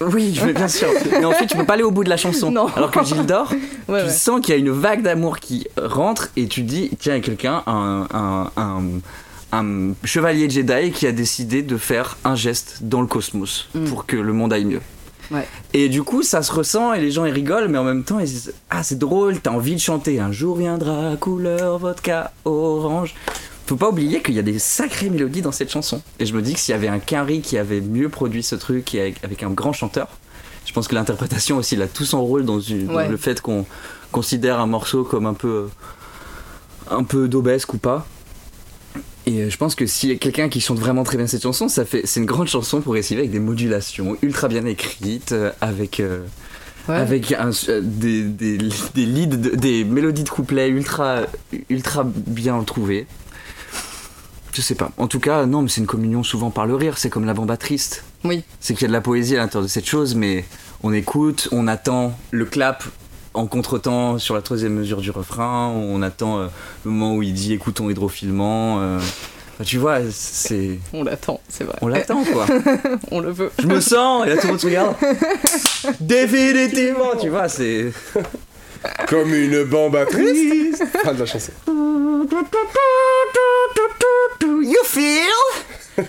oui 0.01 0.39
bien 0.55 0.67
sûr 0.67 0.87
mais 1.11 1.25
ensuite 1.25 1.49
tu 1.49 1.57
peux 1.57 1.65
pas 1.65 1.73
aller 1.73 1.83
au 1.83 1.91
bout 1.91 2.03
de 2.03 2.09
la 2.09 2.17
chanson 2.17 2.51
Non. 2.51 2.67
alors 2.75 2.91
que 2.91 3.03
Gildor 3.03 3.51
Ouais, 3.89 3.99
tu 3.99 4.05
ouais. 4.07 4.11
sens 4.11 4.39
qu'il 4.41 4.53
y 4.53 4.57
a 4.57 4.59
une 4.59 4.69
vague 4.71 5.01
d'amour 5.01 5.39
qui 5.39 5.67
rentre 5.77 6.29
et 6.37 6.47
tu 6.47 6.61
dis 6.61 6.89
tiens 6.99 7.13
il 7.15 7.17
y 7.17 7.19
a 7.19 7.23
quelqu'un 7.23 7.63
un, 7.67 8.07
un, 8.13 8.51
un, 8.55 8.81
un 9.53 9.93
chevalier 10.03 10.49
Jedi 10.49 10.91
qui 10.91 11.05
a 11.07 11.11
décidé 11.11 11.61
de 11.61 11.77
faire 11.77 12.17
un 12.23 12.35
geste 12.35 12.79
dans 12.81 13.01
le 13.01 13.07
cosmos 13.07 13.67
Mm. 13.75 13.85
pour 13.85 14.05
que 14.05 14.15
le 14.17 14.33
monde 14.33 14.51
aille 14.53 14.65
mieux 14.65 14.81
Ouais. 15.31 15.47
et 15.73 15.87
du 15.89 16.03
coup, 16.03 16.21
ça 16.21 16.41
se 16.43 16.51
ressent 16.51 16.93
et 16.93 16.99
les 16.99 17.09
gens 17.09 17.23
ils 17.25 17.33
rigolent, 17.33 17.69
mais 17.69 17.77
en 17.77 17.83
même 17.85 18.03
temps 18.03 18.19
ils 18.19 18.25
disent 18.25 18.53
Ah, 18.69 18.83
c'est 18.83 18.99
drôle, 18.99 19.39
t'as 19.39 19.51
envie 19.51 19.73
de 19.75 19.79
chanter 19.79 20.19
Un 20.19 20.31
jour 20.31 20.57
viendra, 20.57 21.15
couleur 21.19 21.77
vodka 21.79 22.31
orange. 22.45 23.15
Faut 23.65 23.77
pas 23.77 23.89
oublier 23.89 24.21
qu'il 24.21 24.35
y 24.35 24.39
a 24.39 24.43
des 24.43 24.59
sacrées 24.59 25.09
mélodies 25.09 25.41
dans 25.41 25.53
cette 25.53 25.71
chanson. 25.71 26.01
Et 26.19 26.25
je 26.25 26.33
me 26.35 26.41
dis 26.41 26.53
que 26.53 26.59
s'il 26.59 26.73
y 26.73 26.75
avait 26.75 26.89
un 26.89 26.99
Quinry 26.99 27.39
qui 27.41 27.57
avait 27.57 27.79
mieux 27.79 28.09
produit 28.09 28.43
ce 28.43 28.55
truc 28.55 28.93
et 28.93 28.99
avec, 29.01 29.23
avec 29.23 29.41
un 29.43 29.49
grand 29.51 29.71
chanteur, 29.71 30.07
je 30.65 30.73
pense 30.73 30.87
que 30.89 30.95
l'interprétation 30.95 31.57
aussi, 31.57 31.75
il 31.75 31.81
a 31.81 31.87
tout 31.87 32.03
son 32.05 32.23
rôle 32.25 32.43
dans, 32.43 32.59
une- 32.59 32.87
dans 32.87 33.07
le 33.07 33.17
fait 33.17 33.39
qu'on 33.39 33.65
considère 34.11 34.59
un 34.59 34.67
morceau 34.67 35.03
comme 35.05 35.25
un 35.25 35.33
peu, 35.33 35.67
un 36.91 37.03
peu 37.05 37.27
d'obèsque 37.29 37.73
ou 37.73 37.77
pas. 37.77 38.05
Et 39.25 39.41
euh, 39.43 39.49
je 39.49 39.57
pense 39.57 39.75
que 39.75 39.85
s'il 39.85 40.09
y 40.09 40.11
a 40.11 40.17
quelqu'un 40.17 40.49
qui 40.49 40.59
chante 40.59 40.79
vraiment 40.79 41.03
très 41.03 41.17
bien 41.17 41.27
cette 41.27 41.43
chanson, 41.43 41.67
ça 41.69 41.85
fait, 41.85 42.01
c'est 42.05 42.19
une 42.19 42.25
grande 42.25 42.47
chanson 42.47 42.81
pour 42.81 42.97
essayer 42.97 43.19
avec 43.19 43.31
des 43.31 43.39
modulations 43.39 44.17
ultra 44.21 44.47
bien 44.49 44.65
écrites, 44.65 45.31
euh, 45.31 45.51
avec, 45.61 45.99
euh, 45.99 46.23
Ouais. 46.89 46.95
avec 46.97 47.31
un- 47.31 47.51
des, 47.81 48.23
des, 48.23 48.57
des 48.57 49.05
leads, 49.05 49.37
de- 49.37 49.55
des 49.55 49.85
mélodies 49.85 50.23
de 50.25 50.29
couplets 50.29 50.67
ultra, 50.67 51.21
ultra 51.69 52.03
bien 52.05 52.61
trouvées. 52.63 53.07
Je 54.53 54.61
sais 54.61 54.75
pas. 54.75 54.91
En 54.97 55.07
tout 55.07 55.19
cas, 55.21 55.45
non, 55.45 55.61
mais 55.61 55.69
c'est 55.69 55.79
une 55.81 55.87
communion 55.87 56.21
souvent 56.23 56.51
par 56.51 56.65
le 56.67 56.75
rire. 56.75 56.97
C'est 56.97 57.09
comme 57.09 57.25
la 57.25 57.33
bamba 57.33 57.55
triste. 57.57 58.03
Oui. 58.25 58.43
C'est 58.59 58.73
qu'il 58.73 58.81
y 58.83 58.85
a 58.85 58.87
de 58.89 58.93
la 58.93 59.01
poésie 59.01 59.35
à 59.35 59.39
l'intérieur 59.39 59.63
de 59.63 59.69
cette 59.69 59.87
chose, 59.87 60.13
mais 60.15 60.43
on 60.83 60.91
écoute, 60.93 61.47
on 61.53 61.67
attend 61.67 62.15
le 62.31 62.43
clap 62.45 62.83
en 63.33 63.47
contretemps 63.47 64.17
sur 64.19 64.35
la 64.35 64.41
troisième 64.41 64.73
mesure 64.73 65.01
du 65.01 65.11
refrain, 65.11 65.69
on 65.69 66.01
attend 66.01 66.39
euh, 66.39 66.47
le 66.85 66.91
moment 66.91 67.15
où 67.15 67.23
il 67.23 67.33
dit 67.33 67.53
écoutons 67.53 67.89
hydrofilement. 67.89 68.79
euh. 68.81 68.99
Enfin, 69.55 69.63
tu 69.63 69.77
vois, 69.77 69.99
c'est. 70.11 70.79
On 70.93 71.03
l'attend, 71.03 71.39
c'est 71.47 71.63
vrai. 71.63 71.77
On 71.81 71.87
l'attend 71.87 72.23
quoi. 72.23 72.45
On 73.11 73.19
le 73.19 73.31
veut. 73.31 73.51
Je 73.59 73.67
me 73.67 73.79
sens, 73.81 74.25
et 74.25 74.29
là 74.29 74.35
tout 74.37 74.47
le 74.47 74.53
monde 74.53 74.59
se 74.59 74.65
regarde. 74.65 74.95
Définitivement, 75.99 77.15
tu 77.19 77.29
vois, 77.29 77.47
c'est. 77.49 77.91
Comme 79.07 79.33
une 79.33 79.63
bamba 79.63 80.05
triste. 80.05 80.83
Fin 81.03 81.13
de 81.13 81.19
la 81.19 81.25
chanson. 81.25 81.51
You 84.41 84.83
feel 84.85 85.33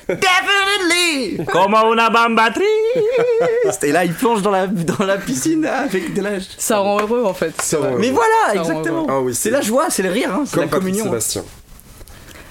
definitely 0.08 1.44
comme 1.46 1.74
una 1.74 2.08
bamba 2.10 2.50
triste. 2.50 3.84
Et 3.84 3.92
là, 3.92 4.04
il 4.04 4.14
plonge 4.14 4.42
dans 4.42 4.50
la, 4.50 4.66
dans 4.66 5.04
la 5.04 5.18
piscine 5.18 5.66
avec 5.66 6.14
de 6.14 6.22
la. 6.22 6.30
Ça 6.58 6.78
rend 6.78 7.00
heureux 7.00 7.24
en 7.24 7.34
fait. 7.34 7.60
Ça 7.60 7.78
rend 7.78 7.96
Mais 7.98 8.08
heureux. 8.08 8.14
voilà, 8.14 8.54
Ça 8.54 8.62
rend 8.62 8.70
exactement. 8.70 9.06
Ah 9.08 9.20
oui, 9.20 9.34
c'est 9.34 9.50
la 9.50 9.60
joie, 9.60 9.86
c'est 9.90 10.02
le 10.02 10.10
rire, 10.10 10.30
hein, 10.32 10.44
c'est 10.46 10.54
Comme 10.54 10.62
la 10.64 10.68
Patrick 10.68 10.80
communion. 10.84 11.04
Sébastien. 11.04 11.44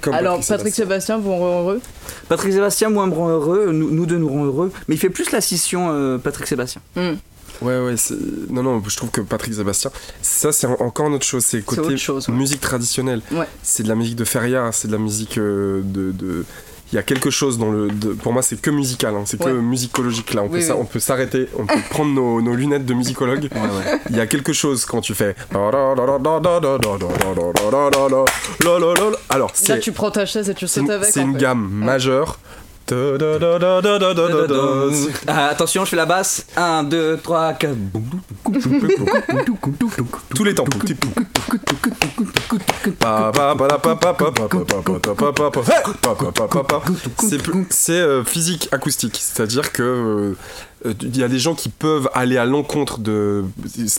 Comme 0.01 0.13
Alors, 0.13 0.39
Patrick 0.45 0.73
Sébastien, 0.75 1.17
vous 1.17 1.31
rend 1.35 1.61
heureux? 1.61 1.81
Patrick 2.27 2.51
Sébastien, 2.51 2.89
moi, 2.89 3.05
me 3.07 3.13
rend 3.13 3.29
heureux. 3.29 3.71
Nous, 3.71 3.89
nous 3.89 4.05
deux 4.05 4.17
nous 4.17 4.27
rend 4.29 4.43
heureux. 4.45 4.71
Mais 4.87 4.95
il 4.95 4.97
fait 4.97 5.09
plus 5.09 5.31
la 5.31 5.39
scission 5.39 5.89
euh, 5.91 6.17
Patrick 6.17 6.45
Sébastien. 6.45 6.81
Hmm. 6.97 7.13
Ouais, 7.61 7.79
ouais, 7.79 7.97
c'est- 7.97 8.15
non, 8.49 8.63
non, 8.63 8.81
je 8.87 8.95
trouve 8.97 9.09
que 9.11 9.21
Patrick 9.21 9.53
Sébastien, 9.53 9.91
ça 10.21 10.51
c'est 10.51 10.67
en- 10.67 10.79
encore 10.81 11.07
une 11.07 11.13
autre 11.13 11.25
chose, 11.25 11.43
c'est 11.45 11.61
côté 11.63 11.81
autre 11.81 11.95
chose, 11.97 12.27
ouais. 12.29 12.35
musique 12.35 12.61
traditionnelle. 12.61 13.21
Ouais. 13.31 13.47
C'est 13.61 13.83
de 13.83 13.89
la 13.89 13.95
musique 13.95 14.15
de 14.15 14.25
feria, 14.25 14.69
c'est 14.71 14.87
de 14.87 14.93
la 14.93 14.99
musique 14.99 15.37
euh, 15.37 15.81
de. 15.83 16.11
de- 16.11 16.45
Il 16.91 16.95
y 16.97 16.99
a 16.99 17.03
quelque 17.03 17.31
chose 17.31 17.57
dans 17.57 17.71
le. 17.71 17.87
de- 17.89 18.09
pour 18.13 18.33
moi, 18.33 18.43
c'est 18.43 18.61
que 18.61 18.69
musical, 18.69 19.15
hein, 19.15 19.23
c'est 19.25 19.39
que 19.39 19.49
musicologique 19.49 20.31
là. 20.35 20.43
On, 20.43 20.45
Oui, 20.45 20.59
peut, 20.59 20.61
s'a- 20.61 20.75
oui. 20.75 20.79
on 20.83 20.85
peut 20.85 20.99
s'arrêter, 20.99 21.47
on 21.57 21.65
peut 21.65 21.73
prendre 21.89 22.11
nos, 22.13 22.39
nos 22.39 22.53
lunettes 22.53 22.85
de 22.85 22.93
musicologue. 22.93 23.49
Ouais, 23.51 23.59
ouais. 23.61 23.99
Il 24.11 24.15
y 24.15 24.19
a 24.19 24.27
quelque 24.27 24.53
chose 24.53 24.85
quand 24.85 25.01
tu 25.01 25.15
fais. 25.15 25.35
Alors, 29.29 29.51
Là, 29.69 29.77
tu 29.79 29.91
prends 29.91 30.11
ta 30.11 30.25
chaise 30.27 30.49
et 30.49 30.53
tu 30.53 30.67
sautes 30.67 30.89
avec. 30.89 31.09
c'est 31.11 31.21
une 31.21 31.33
fait. 31.33 31.39
gamme 31.39 31.67
majeure. 31.67 32.37
Ah, 35.27 35.47
attention, 35.47 35.85
je 35.85 35.89
fais 35.91 35.95
la 35.95 36.05
basse. 36.05 36.45
1, 36.55 36.83
2, 36.83 37.19
3, 37.23 37.53
4. 37.53 37.75
Tous 40.35 40.43
les 40.43 40.55
temps. 40.55 40.65
C'est 47.69 47.91
euh, 47.91 48.23
physique 48.23 48.69
acoustique, 48.71 49.19
c'est-à-dire 49.21 49.71
que 49.71 49.83
euh, 49.83 50.37
il 51.01 51.17
y 51.17 51.23
a 51.23 51.27
des 51.27 51.39
gens 51.39 51.55
qui 51.55 51.69
peuvent 51.69 52.09
aller 52.13 52.37
à 52.37 52.45
l'encontre 52.45 52.99
de 52.99 53.43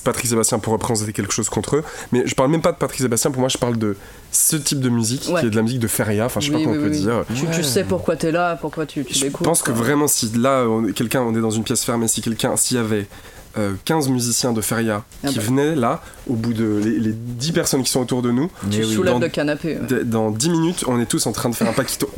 Patrick 0.05 0.27
Sébastien 0.27 0.59
pour 0.59 0.73
représenter 0.73 1.13
quelque 1.13 1.33
chose 1.33 1.49
contre 1.49 1.77
eux, 1.77 1.85
mais 2.13 2.23
je 2.27 2.35
parle 2.35 2.51
même 2.51 2.63
pas 2.63 2.73
de 2.73 2.77
Patrick 2.77 3.01
Sébastien. 3.01 3.31
Pour 3.31 3.41
moi, 3.41 3.49
je 3.49 3.59
parle 3.59 3.77
de 3.79 3.97
ce 4.33 4.57
type 4.57 4.81
de 4.81 4.89
musique 4.89 5.29
Ouais. 5.31 5.41
qui 5.41 5.47
est 5.47 5.51
de 5.51 5.57
la 5.57 5.63
musique 5.63 5.81
de 5.81 5.89
feria. 5.89 6.27
Enfin, 6.27 6.41
je 6.41 6.49
sais 6.51 6.55
Oui, 6.55 6.65
pas 6.65 6.71
comment 6.71 6.83
oui, 6.83 6.87
on 6.87 6.91
peut 6.91 6.95
oui, 6.97 7.35
dire. 7.37 7.51
Tu, 7.53 7.57
tu 7.59 7.65
sais 7.65 7.85
pourquoi 7.85 8.17
t'es 8.17 8.33
là, 8.33 8.57
pourquoi 8.57 8.85
tu, 8.87 9.05
tu 9.05 9.15
Je 9.15 9.25
l'écoutes. 9.25 9.45
pense 9.47 9.63
que 9.63 9.71
vraiment, 9.73 10.09
si 10.09 10.31
là, 10.37 10.65
on- 10.69 10.93
quelqu'un, 10.93 11.23
on 11.23 11.35
est 11.35 11.41
dans 11.41 11.51
une 11.51 11.65
pièce 11.65 11.85
fermée, 11.85 12.09
si 12.09 12.21
quelqu'un, 12.21 12.57
s'il 12.57 12.77
y 12.77 12.81
avait 12.81 13.07
euh, 13.57 13.75
15 13.85 14.09
musiciens 14.09 14.53
de 14.53 14.61
feria 14.61 15.05
Ah 15.23 15.29
qui 15.29 15.37
bah. 15.37 15.43
venaient 15.47 15.77
là, 15.77 16.03
au 16.27 16.35
bout 16.35 16.53
de 16.53 16.81
les, 16.85 16.99
les 16.99 17.13
10 17.13 17.53
personnes 17.53 17.83
qui 17.85 17.91
sont 17.91 18.01
autour 18.01 18.21
de 18.21 18.33
nous, 18.33 18.51
Tu 18.71 18.83
soulèves 18.85 19.15
dans- 19.15 19.21
le 19.21 19.29
canapé. 19.29 19.79
ouais. 19.79 20.05
dans 20.05 20.33
10 20.33 20.51
minutes, 20.51 20.85
on 20.89 20.99
est 21.01 21.07
tous 21.07 21.25
en 21.27 21.33
train 21.33 21.49
de 21.51 21.55
faire 21.55 21.69
un 21.69 21.73
paquito. 21.83 22.11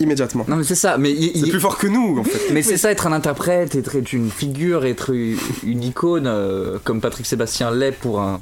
Immédiatement. 0.00 0.44
Non, 0.48 0.56
mais 0.56 0.64
c'est 0.64 0.74
ça. 0.76 0.96
Mais, 0.98 1.10
il- 1.12 1.32
C'est 1.32 1.38
il- 1.46 1.50
plus 1.50 1.60
fort 1.60 1.76
que 1.78 1.86
nous, 1.88 2.18
en 2.18 2.24
fait. 2.24 2.52
mais 2.52 2.62
c'est 2.62 2.76
ça, 2.76 2.90
être 2.92 3.06
un 3.06 3.12
interprète, 3.12 3.74
être, 3.74 3.96
être 3.96 4.12
une 4.12 4.30
figure, 4.30 4.84
être 4.84 5.12
une 5.64 5.82
icône, 5.82 6.26
euh, 6.26 6.78
comme 6.84 7.00
Patrick 7.00 7.26
Sébastien 7.26 7.70
l'est 7.72 7.92
pour 7.92 8.20
un, 8.20 8.40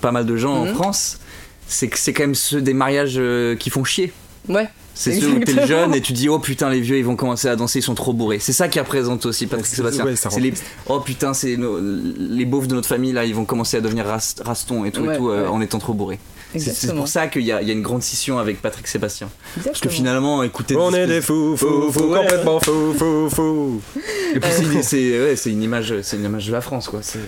pas 0.00 0.12
mal 0.12 0.26
de 0.26 0.36
gens 0.36 0.64
Mhm. 0.64 0.70
en 0.70 0.74
France. 0.74 1.18
C'est 1.66 1.88
que 1.88 1.98
c'est 1.98 2.12
quand 2.12 2.22
même 2.22 2.34
ceux 2.36 2.60
des 2.60 2.74
mariages 2.74 3.16
euh, 3.18 3.56
qui 3.56 3.70
font 3.70 3.82
chier. 3.82 4.12
Ouais. 4.48 4.68
C'est 4.94 5.20
ceux 5.20 5.28
où 5.28 5.40
t'es 5.40 5.66
jeune 5.66 5.92
et 5.94 6.00
tu 6.00 6.14
dis 6.14 6.28
oh 6.30 6.38
putain 6.38 6.70
les 6.70 6.80
vieux 6.80 6.96
ils 6.96 7.04
vont 7.04 7.16
commencer 7.16 7.48
à 7.48 7.56
danser 7.56 7.80
ils 7.80 7.82
sont 7.82 7.94
trop 7.94 8.14
bourrés. 8.14 8.38
C'est 8.38 8.54
ça 8.54 8.68
qui 8.68 8.78
représente 8.80 9.26
aussi 9.26 9.46
Patrick 9.46 9.66
Sébastien. 9.66 10.06
ouais, 10.06 10.14
c'est 10.16 10.40
les 10.40 10.54
oh 10.88 11.00
putain 11.00 11.34
c'est 11.34 11.58
nos- 11.58 11.78
les 11.78 12.46
beaufs 12.46 12.66
de 12.66 12.74
notre 12.74 12.88
famille 12.88 13.12
là 13.12 13.26
ils 13.26 13.34
vont 13.34 13.44
commencer 13.44 13.76
à 13.76 13.82
devenir 13.82 14.06
ras- 14.06 14.36
rastons 14.42 14.86
et 14.86 14.92
tout 14.92 15.02
Ouais, 15.02 15.14
et 15.14 15.18
tout 15.18 15.28
euh, 15.28 15.42
ouais. 15.42 15.48
en 15.48 15.60
étant 15.60 15.78
trop 15.80 15.92
bourrés. 15.92 16.18
C'est- 16.58 16.94
pour 16.94 17.08
ça 17.08 17.26
qu'il 17.28 17.42
y, 17.42 17.52
a 17.52 17.60
il 17.62 17.68
y 17.68 17.70
a 17.70 17.74
une 17.74 17.82
grande 17.82 18.02
scission 18.02 18.38
avec 18.38 18.60
Patrick 18.62 18.86
Sébastien. 18.86 19.28
Parce 19.64 19.80
que 19.80 19.88
finalement 19.88 20.42
écoutez 20.42 20.76
On 20.76 20.92
est 20.92 21.06
des 21.06 21.20
fous, 21.20 21.56
fous, 21.56 21.90
fous, 21.92 22.04
Ouais. 22.12 22.20
complètement 22.20 22.60
fous, 22.60 22.94
fous, 22.98 23.30
fous. 23.30 23.80
Et 24.34 24.40
puis 24.40 24.50
c'est- 24.52 24.82
c'est 24.82 25.20
ouais, 25.20 25.34
une 25.46 25.62
image 25.62 25.94
c'est 26.02 26.16
une 26.16 26.24
image 26.24 26.46
de 26.46 26.52
la 26.52 26.60
France 26.60 26.88
quoi. 26.88 27.00
C'est- 27.02 27.18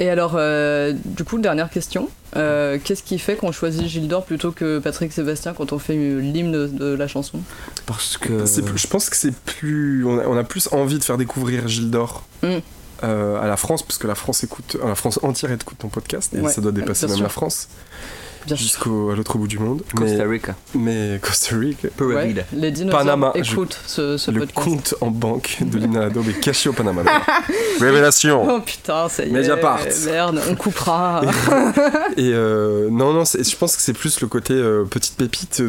Et 0.00 0.08
alors, 0.10 0.34
euh, 0.36 0.92
du 1.04 1.24
coup, 1.24 1.38
dernière 1.40 1.70
question. 1.70 2.08
Euh, 2.36 2.78
Qu'est-ce 2.84 3.02
qui 3.02 3.18
fait 3.18 3.34
qu'on 3.34 3.50
choisit 3.50 3.84
Gildor 3.88 4.24
plutôt 4.24 4.52
que 4.52 4.78
Patrick 4.78 5.12
Sébastien 5.12 5.54
quand 5.54 5.72
on 5.72 5.80
fait 5.80 5.96
l'hymne 5.96 6.52
de, 6.52 6.66
de 6.68 6.94
la 6.94 7.08
chanson? 7.08 7.40
Parce 7.84 8.16
que 8.16 8.46
C'est 8.46 8.62
plus- 8.62 8.78
je 8.78 8.86
pense 8.86 9.10
que 9.10 9.16
c'est 9.16 9.34
plus. 9.34 10.04
On 10.06 10.20
a, 10.20 10.26
on 10.28 10.36
a 10.36 10.44
plus 10.44 10.68
envie 10.70 11.00
de 11.00 11.04
faire 11.04 11.16
découvrir 11.16 11.66
Gilles 11.66 11.90
d'Or. 11.90 12.22
Mm. 12.44 12.58
Euh, 13.04 13.40
à 13.40 13.46
la 13.46 13.56
France, 13.56 13.82
parce 13.82 13.98
que 13.98 14.06
la 14.06 14.14
France 14.14 14.44
écoute, 14.44 14.76
euh, 14.82 14.88
la 14.88 14.94
France 14.94 15.18
entière 15.22 15.52
écoute 15.52 15.78
ton 15.78 15.88
podcast 15.88 16.32
et 16.34 16.40
Ouais, 16.40 16.52
ça 16.52 16.60
doit 16.60 16.72
dépasser 16.72 17.06
même 17.06 17.16
sûr. 17.16 17.22
la 17.22 17.28
France. 17.28 17.68
Bien 18.46 18.56
sûr. 18.56 18.62
jusqu'au 18.64 19.10
à 19.10 19.14
l'autre 19.16 19.36
bout 19.36 19.48
du 19.48 19.58
monde. 19.58 19.82
Costa 19.94 20.16
Mais, 20.16 20.24
Rica. 20.24 20.54
mais 20.74 21.18
Costa 21.20 21.56
Rica. 21.56 21.88
Ouais, 22.00 22.34
les 22.54 22.70
dinosaures 22.70 23.00
Panama, 23.00 23.32
je- 23.36 23.52
écoutent 23.52 23.78
ce, 23.86 24.16
ce 24.16 24.30
Le 24.30 24.40
podcast. 24.46 24.64
compte 24.64 24.94
en 25.02 25.10
banque 25.10 25.58
de 25.60 25.76
Lina 25.78 26.04
Adobe 26.04 26.28
est 26.30 26.40
caché 26.40 26.70
au 26.70 26.72
Panama. 26.72 27.02
Révélation. 27.80 28.46
Oh 28.48 28.60
putain, 28.60 29.08
ça 29.10 29.24
y 29.24 29.28
est. 29.28 29.32
Mediapart. 29.32 29.80
Merde, 30.06 30.40
on 30.48 30.54
coupera. 30.54 31.20
Et 32.16 32.30
euh, 32.32 32.88
non, 32.90 33.12
non, 33.12 33.24
je 33.24 33.56
pense 33.56 33.76
que 33.76 33.82
c'est 33.82 33.92
plus 33.92 34.20
le 34.20 34.28
côté 34.28 34.54
euh, 34.54 34.84
petite 34.84 35.16
pépite. 35.16 35.62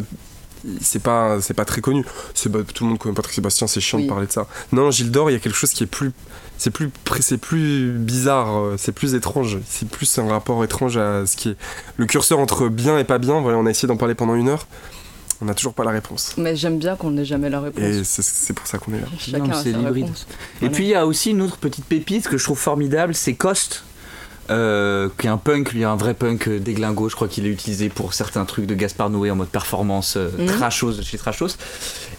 C'est 0.80 1.02
pas, 1.02 1.40
c'est 1.40 1.54
pas 1.54 1.64
très 1.64 1.80
connu. 1.80 2.04
C'est, 2.34 2.50
tout 2.50 2.84
le 2.84 2.90
monde 2.90 2.98
connaît 2.98 3.14
Patrick 3.14 3.34
Sébastien, 3.34 3.66
c'est 3.66 3.80
chiant 3.80 3.98
Oui. 3.98 4.04
de 4.04 4.08
parler 4.08 4.26
de 4.26 4.32
ça. 4.32 4.46
Non, 4.72 4.90
Gilles 4.90 5.10
d'Or, 5.10 5.30
il 5.30 5.32
y 5.34 5.36
a 5.36 5.38
quelque 5.38 5.56
chose 5.56 5.70
qui 5.70 5.84
est 5.84 5.86
plus, 5.86 6.12
c'est 6.58 6.70
plus, 6.70 6.90
c'est 7.20 7.38
plus 7.38 7.92
bizarre, 7.92 8.58
euh, 8.58 8.74
c'est 8.78 8.92
plus 8.92 9.14
étrange. 9.14 9.58
C'est 9.66 9.88
plus 9.88 10.18
un 10.18 10.28
rapport 10.28 10.62
étrange 10.64 10.96
à 10.98 11.24
ce 11.26 11.36
qui 11.36 11.50
est 11.50 11.56
le 11.96 12.06
curseur 12.06 12.38
entre 12.38 12.68
bien 12.68 12.98
et 12.98 13.04
pas 13.04 13.18
bien. 13.18 13.40
Voilà, 13.40 13.58
on 13.58 13.66
a 13.66 13.70
essayé 13.70 13.88
d'en 13.88 13.96
parler 13.96 14.14
pendant 14.14 14.34
une 14.34 14.48
heure. 14.48 14.66
On 15.42 15.46
n'a 15.46 15.54
toujours 15.54 15.72
pas 15.72 15.84
la 15.84 15.90
réponse. 15.92 16.34
Mais 16.36 16.54
j'aime 16.54 16.78
bien 16.78 16.96
qu'on 16.96 17.12
n'ait 17.12 17.24
jamais 17.24 17.48
la 17.48 17.60
réponse. 17.62 17.82
Et 17.82 18.04
c'est, 18.04 18.52
pour 18.52 18.66
ça 18.66 18.76
qu'on 18.76 18.92
est 18.92 19.00
là. 19.00 19.06
Chacun 19.18 19.38
Non, 19.38 19.50
a 19.52 19.64
sa 19.64 19.70
réponse. 19.90 20.26
Et 20.28 20.34
Voilà. 20.60 20.74
puis 20.74 20.84
il 20.84 20.90
y 20.90 20.94
a 20.94 21.06
aussi 21.06 21.30
une 21.30 21.40
autre 21.40 21.56
petite 21.56 21.86
pépite 21.86 22.28
que 22.28 22.36
je 22.36 22.44
trouve 22.44 22.58
formidable, 22.58 23.14
c'est 23.14 23.32
Cost. 23.32 23.84
Euh, 24.50 25.08
qui 25.18 25.26
est 25.26 25.30
un 25.30 25.36
punk, 25.36 25.72
lui 25.72 25.84
un 25.84 25.96
vrai 25.96 26.14
punk 26.14 26.48
euh, 26.48 26.58
déglingo, 26.58 27.08
je 27.08 27.14
crois 27.14 27.28
qu'il 27.28 27.46
est 27.46 27.50
utilisé 27.50 27.88
pour 27.88 28.14
certains 28.14 28.44
trucs 28.44 28.66
de 28.66 28.74
Gaspard 28.74 29.08
Noé 29.10 29.30
en 29.30 29.36
mode 29.36 29.48
performance 29.48 30.14
euh, 30.16 30.28
Mhm. 30.38 30.46
trashos 30.46 31.02
chez 31.02 31.18
Trashos. 31.18 31.56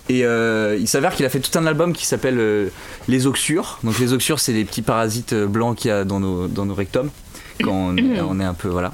Et 0.09 0.25
euh, 0.25 0.77
il 0.79 0.87
s'avère 0.87 1.13
qu'il 1.15 1.25
a 1.25 1.29
fait 1.29 1.39
tout 1.39 1.57
un 1.57 1.65
album 1.65 1.93
qui 1.93 2.05
s'appelle 2.05 2.71
Les 3.07 3.27
Oxures. 3.27 3.79
Donc 3.83 3.99
les 3.99 4.13
Oxures, 4.13 4.39
c'est 4.39 4.53
les 4.53 4.65
petits 4.65 4.81
parasites 4.81 5.33
blancs 5.33 5.77
qu'il 5.77 5.89
y 5.89 5.91
a 5.91 6.03
dans 6.03 6.19
nos, 6.19 6.47
dans 6.47 6.65
nos 6.65 6.73
rectums 6.73 7.09
quand 7.63 7.71
on, 7.71 7.95
on 7.97 8.39
est 8.39 8.43
un 8.45 8.53
peu 8.53 8.67
voilà. 8.69 8.91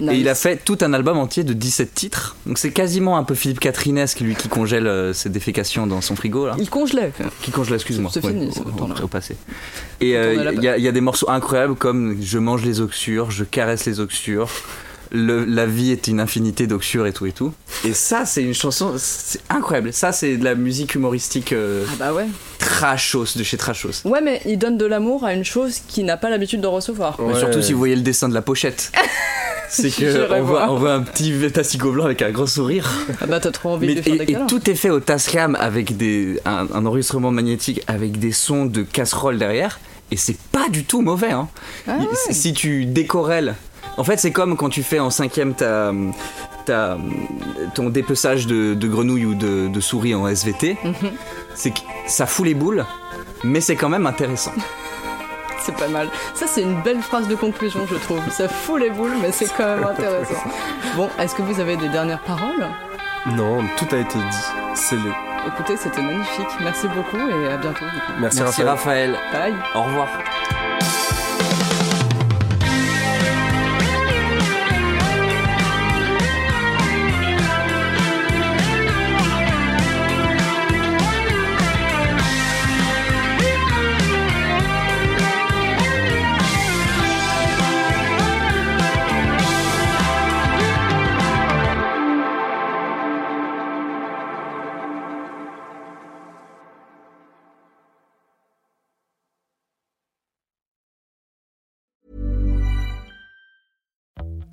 Nice. 0.00 0.10
Et 0.12 0.16
il 0.18 0.28
a 0.28 0.34
fait 0.34 0.56
tout 0.64 0.78
un 0.82 0.92
album 0.92 1.16
entier 1.18 1.44
de 1.44 1.52
17 1.52 1.94
titres. 1.94 2.36
Donc 2.46 2.58
c'est 2.58 2.70
quasiment 2.72 3.16
un 3.16 3.24
peu 3.24 3.34
Philippe 3.34 3.60
Catrinesque, 3.60 4.20
lui 4.20 4.34
qui 4.34 4.48
congèle 4.48 4.86
euh, 4.86 5.12
ses 5.12 5.28
défécations 5.30 5.86
dans 5.86 6.00
son 6.00 6.16
frigo 6.16 6.46
là. 6.46 6.54
Il 6.58 6.68
congelait. 6.70 7.12
Qui 7.42 7.50
congèle, 7.50 7.74
excuse-moi. 7.76 8.10
C'est 8.12 8.24
Ouais, 8.24 8.32
fini, 8.32 8.52
ce 8.52 8.60
au- 8.60 8.64
au- 8.64 8.70
temps-là. 8.70 8.94
au 9.02 9.08
passé. 9.08 9.36
Et 10.00 10.16
euh, 10.16 10.52
il 10.54 10.60
y, 10.62 10.82
y 10.82 10.88
a 10.88 10.92
des 10.92 11.00
morceaux 11.00 11.30
incroyables 11.30 11.74
comme 11.76 12.16
Je 12.20 12.38
mange 12.38 12.64
les 12.64 12.80
oxures, 12.80 13.30
je 13.30 13.44
caresse 13.44 13.86
les 13.86 14.00
oxures, 14.00 14.48
le- 15.12 15.44
la 15.44 15.66
vie 15.66 15.90
est 15.92 16.06
une 16.08 16.20
infinité 16.20 16.66
d'oxures 16.66 17.06
et 17.06 17.12
tout 17.12 17.26
et 17.26 17.32
tout. 17.32 17.52
Et 17.84 17.92
ça, 17.92 18.24
c'est 18.24 18.42
une 18.42 18.54
chanson, 18.54 18.94
c'est 18.98 19.40
incroyable. 19.50 19.92
Ça, 19.92 20.12
c'est 20.12 20.36
de 20.36 20.44
la 20.44 20.54
musique 20.54 20.94
humoristique 20.94 21.52
euh, 21.52 21.84
Ah 21.92 21.96
bah 21.98 22.12
ouais. 22.14 22.26
trashos 22.58 23.36
de 23.36 23.42
chez 23.42 23.56
Trashos. 23.56 24.02
Ouais, 24.04 24.20
mais 24.20 24.40
il 24.46 24.58
donne 24.58 24.78
de 24.78 24.86
l'amour 24.86 25.24
à 25.24 25.32
une 25.34 25.44
chose 25.44 25.80
qu'il 25.88 26.04
n'a 26.06 26.16
pas 26.16 26.30
l'habitude 26.30 26.60
de 26.60 26.66
recevoir. 26.66 27.16
Mais 27.20 27.38
surtout 27.38 27.62
si 27.62 27.72
vous 27.72 27.78
voyez 27.78 27.96
le 27.96 28.02
dessin 28.02 28.28
de 28.28 28.34
la 28.34 28.42
pochette. 28.42 28.92
C'est 29.68 29.90
que 29.90 30.24
on 30.26 30.28
voit, 30.28 30.40
voir. 30.42 30.72
on 30.72 30.76
voit 30.76 30.92
un 30.94 31.02
petit 31.02 31.32
tassigo 31.52 31.90
blanc 31.90 32.04
avec 32.04 32.22
un 32.22 32.30
gros 32.30 32.46
sourire. 32.46 32.88
Ah 33.20 33.26
bah 33.26 33.40
t'as 33.40 33.50
trop 33.50 33.70
envie 33.70 33.88
Mais- 33.88 33.94
de 33.94 34.00
lui 34.00 34.04
faire 34.04 34.22
et, 34.22 34.24
des 34.26 34.32
et 34.34 34.38
tout 34.48 34.70
est 34.70 34.76
fait 34.76 34.90
au 34.90 35.00
Tascam 35.00 35.56
avec 35.58 35.96
des, 35.96 36.40
un, 36.44 36.68
un 36.72 36.86
enregistrement 36.86 37.32
magnétique 37.32 37.82
avec 37.88 38.18
des 38.20 38.30
sons 38.30 38.66
de 38.66 38.82
casserole 38.82 39.38
derrière. 39.38 39.80
Et 40.12 40.16
c'est 40.16 40.36
pas 40.52 40.68
du 40.68 40.84
tout 40.84 41.02
mauvais. 41.02 41.32
Hein. 41.32 41.48
Ah 41.88 41.96
ouais. 41.98 42.06
Si 42.30 42.52
tu 42.52 42.86
décorelles. 42.86 43.56
En 43.96 44.04
fait, 44.04 44.18
c'est 44.18 44.30
comme 44.32 44.56
quand 44.56 44.68
tu 44.68 44.82
fais 44.82 44.98
en 45.00 45.10
cinquième 45.10 45.54
ta, 45.54 45.90
ta- 46.66 46.98
ton 47.74 47.88
dépeçage 47.88 48.46
de, 48.46 48.74
de 48.74 48.88
grenouilles 48.88 49.24
ou 49.26 49.34
de, 49.34 49.68
de 49.68 49.80
souris 49.80 50.14
en 50.14 50.26
SVT. 50.28 50.76
Mhm. 50.84 50.94
C'est 51.54 51.70
que 51.70 51.80
ça 52.06 52.26
fout 52.26 52.44
les 52.46 52.54
boules, 52.54 52.84
mais 53.42 53.60
c'est 53.60 53.76
quand 53.76 53.88
même 53.88 54.06
intéressant. 54.06 54.52
C'est 55.60 55.74
pas 55.76 55.88
mal. 55.88 56.08
Ça, 56.34 56.46
c'est 56.46 56.62
une 56.62 56.80
belle 56.82 57.00
phrase 57.00 57.26
de 57.26 57.34
conclusion, 57.34 57.86
je 57.90 57.96
trouve. 57.96 58.20
Ça 58.30 58.48
fout 58.48 58.78
les 58.80 58.90
boules, 58.90 59.14
mais 59.20 59.32
c'est 59.32 59.48
quand 59.56 59.64
même 59.66 59.84
intéressant. 59.90 60.34
Bon, 60.94 61.08
est-ce 61.18 61.34
que 61.34 61.42
vous 61.42 61.58
avez 61.58 61.76
des 61.76 61.88
dernières 61.88 62.20
paroles? 62.22 62.66
Non, 63.34 63.64
tout 63.76 63.86
a 63.92 63.98
été 63.98 64.18
dit. 64.18 64.46
C'est 64.74 64.94
le. 64.96 65.10
Écoutez, 65.48 65.76
c'était 65.76 66.02
magnifique. 66.02 66.46
Merci 66.60 66.86
beaucoup 66.88 67.16
et 67.28 67.48
à 67.52 67.56
bientôt. 67.56 67.84
Merci 68.20 68.42
Raphaël. 68.42 68.68
Raphaël. 68.68 69.16
Bye. 69.32 69.54
Au 69.74 69.82
revoir. 69.82 70.08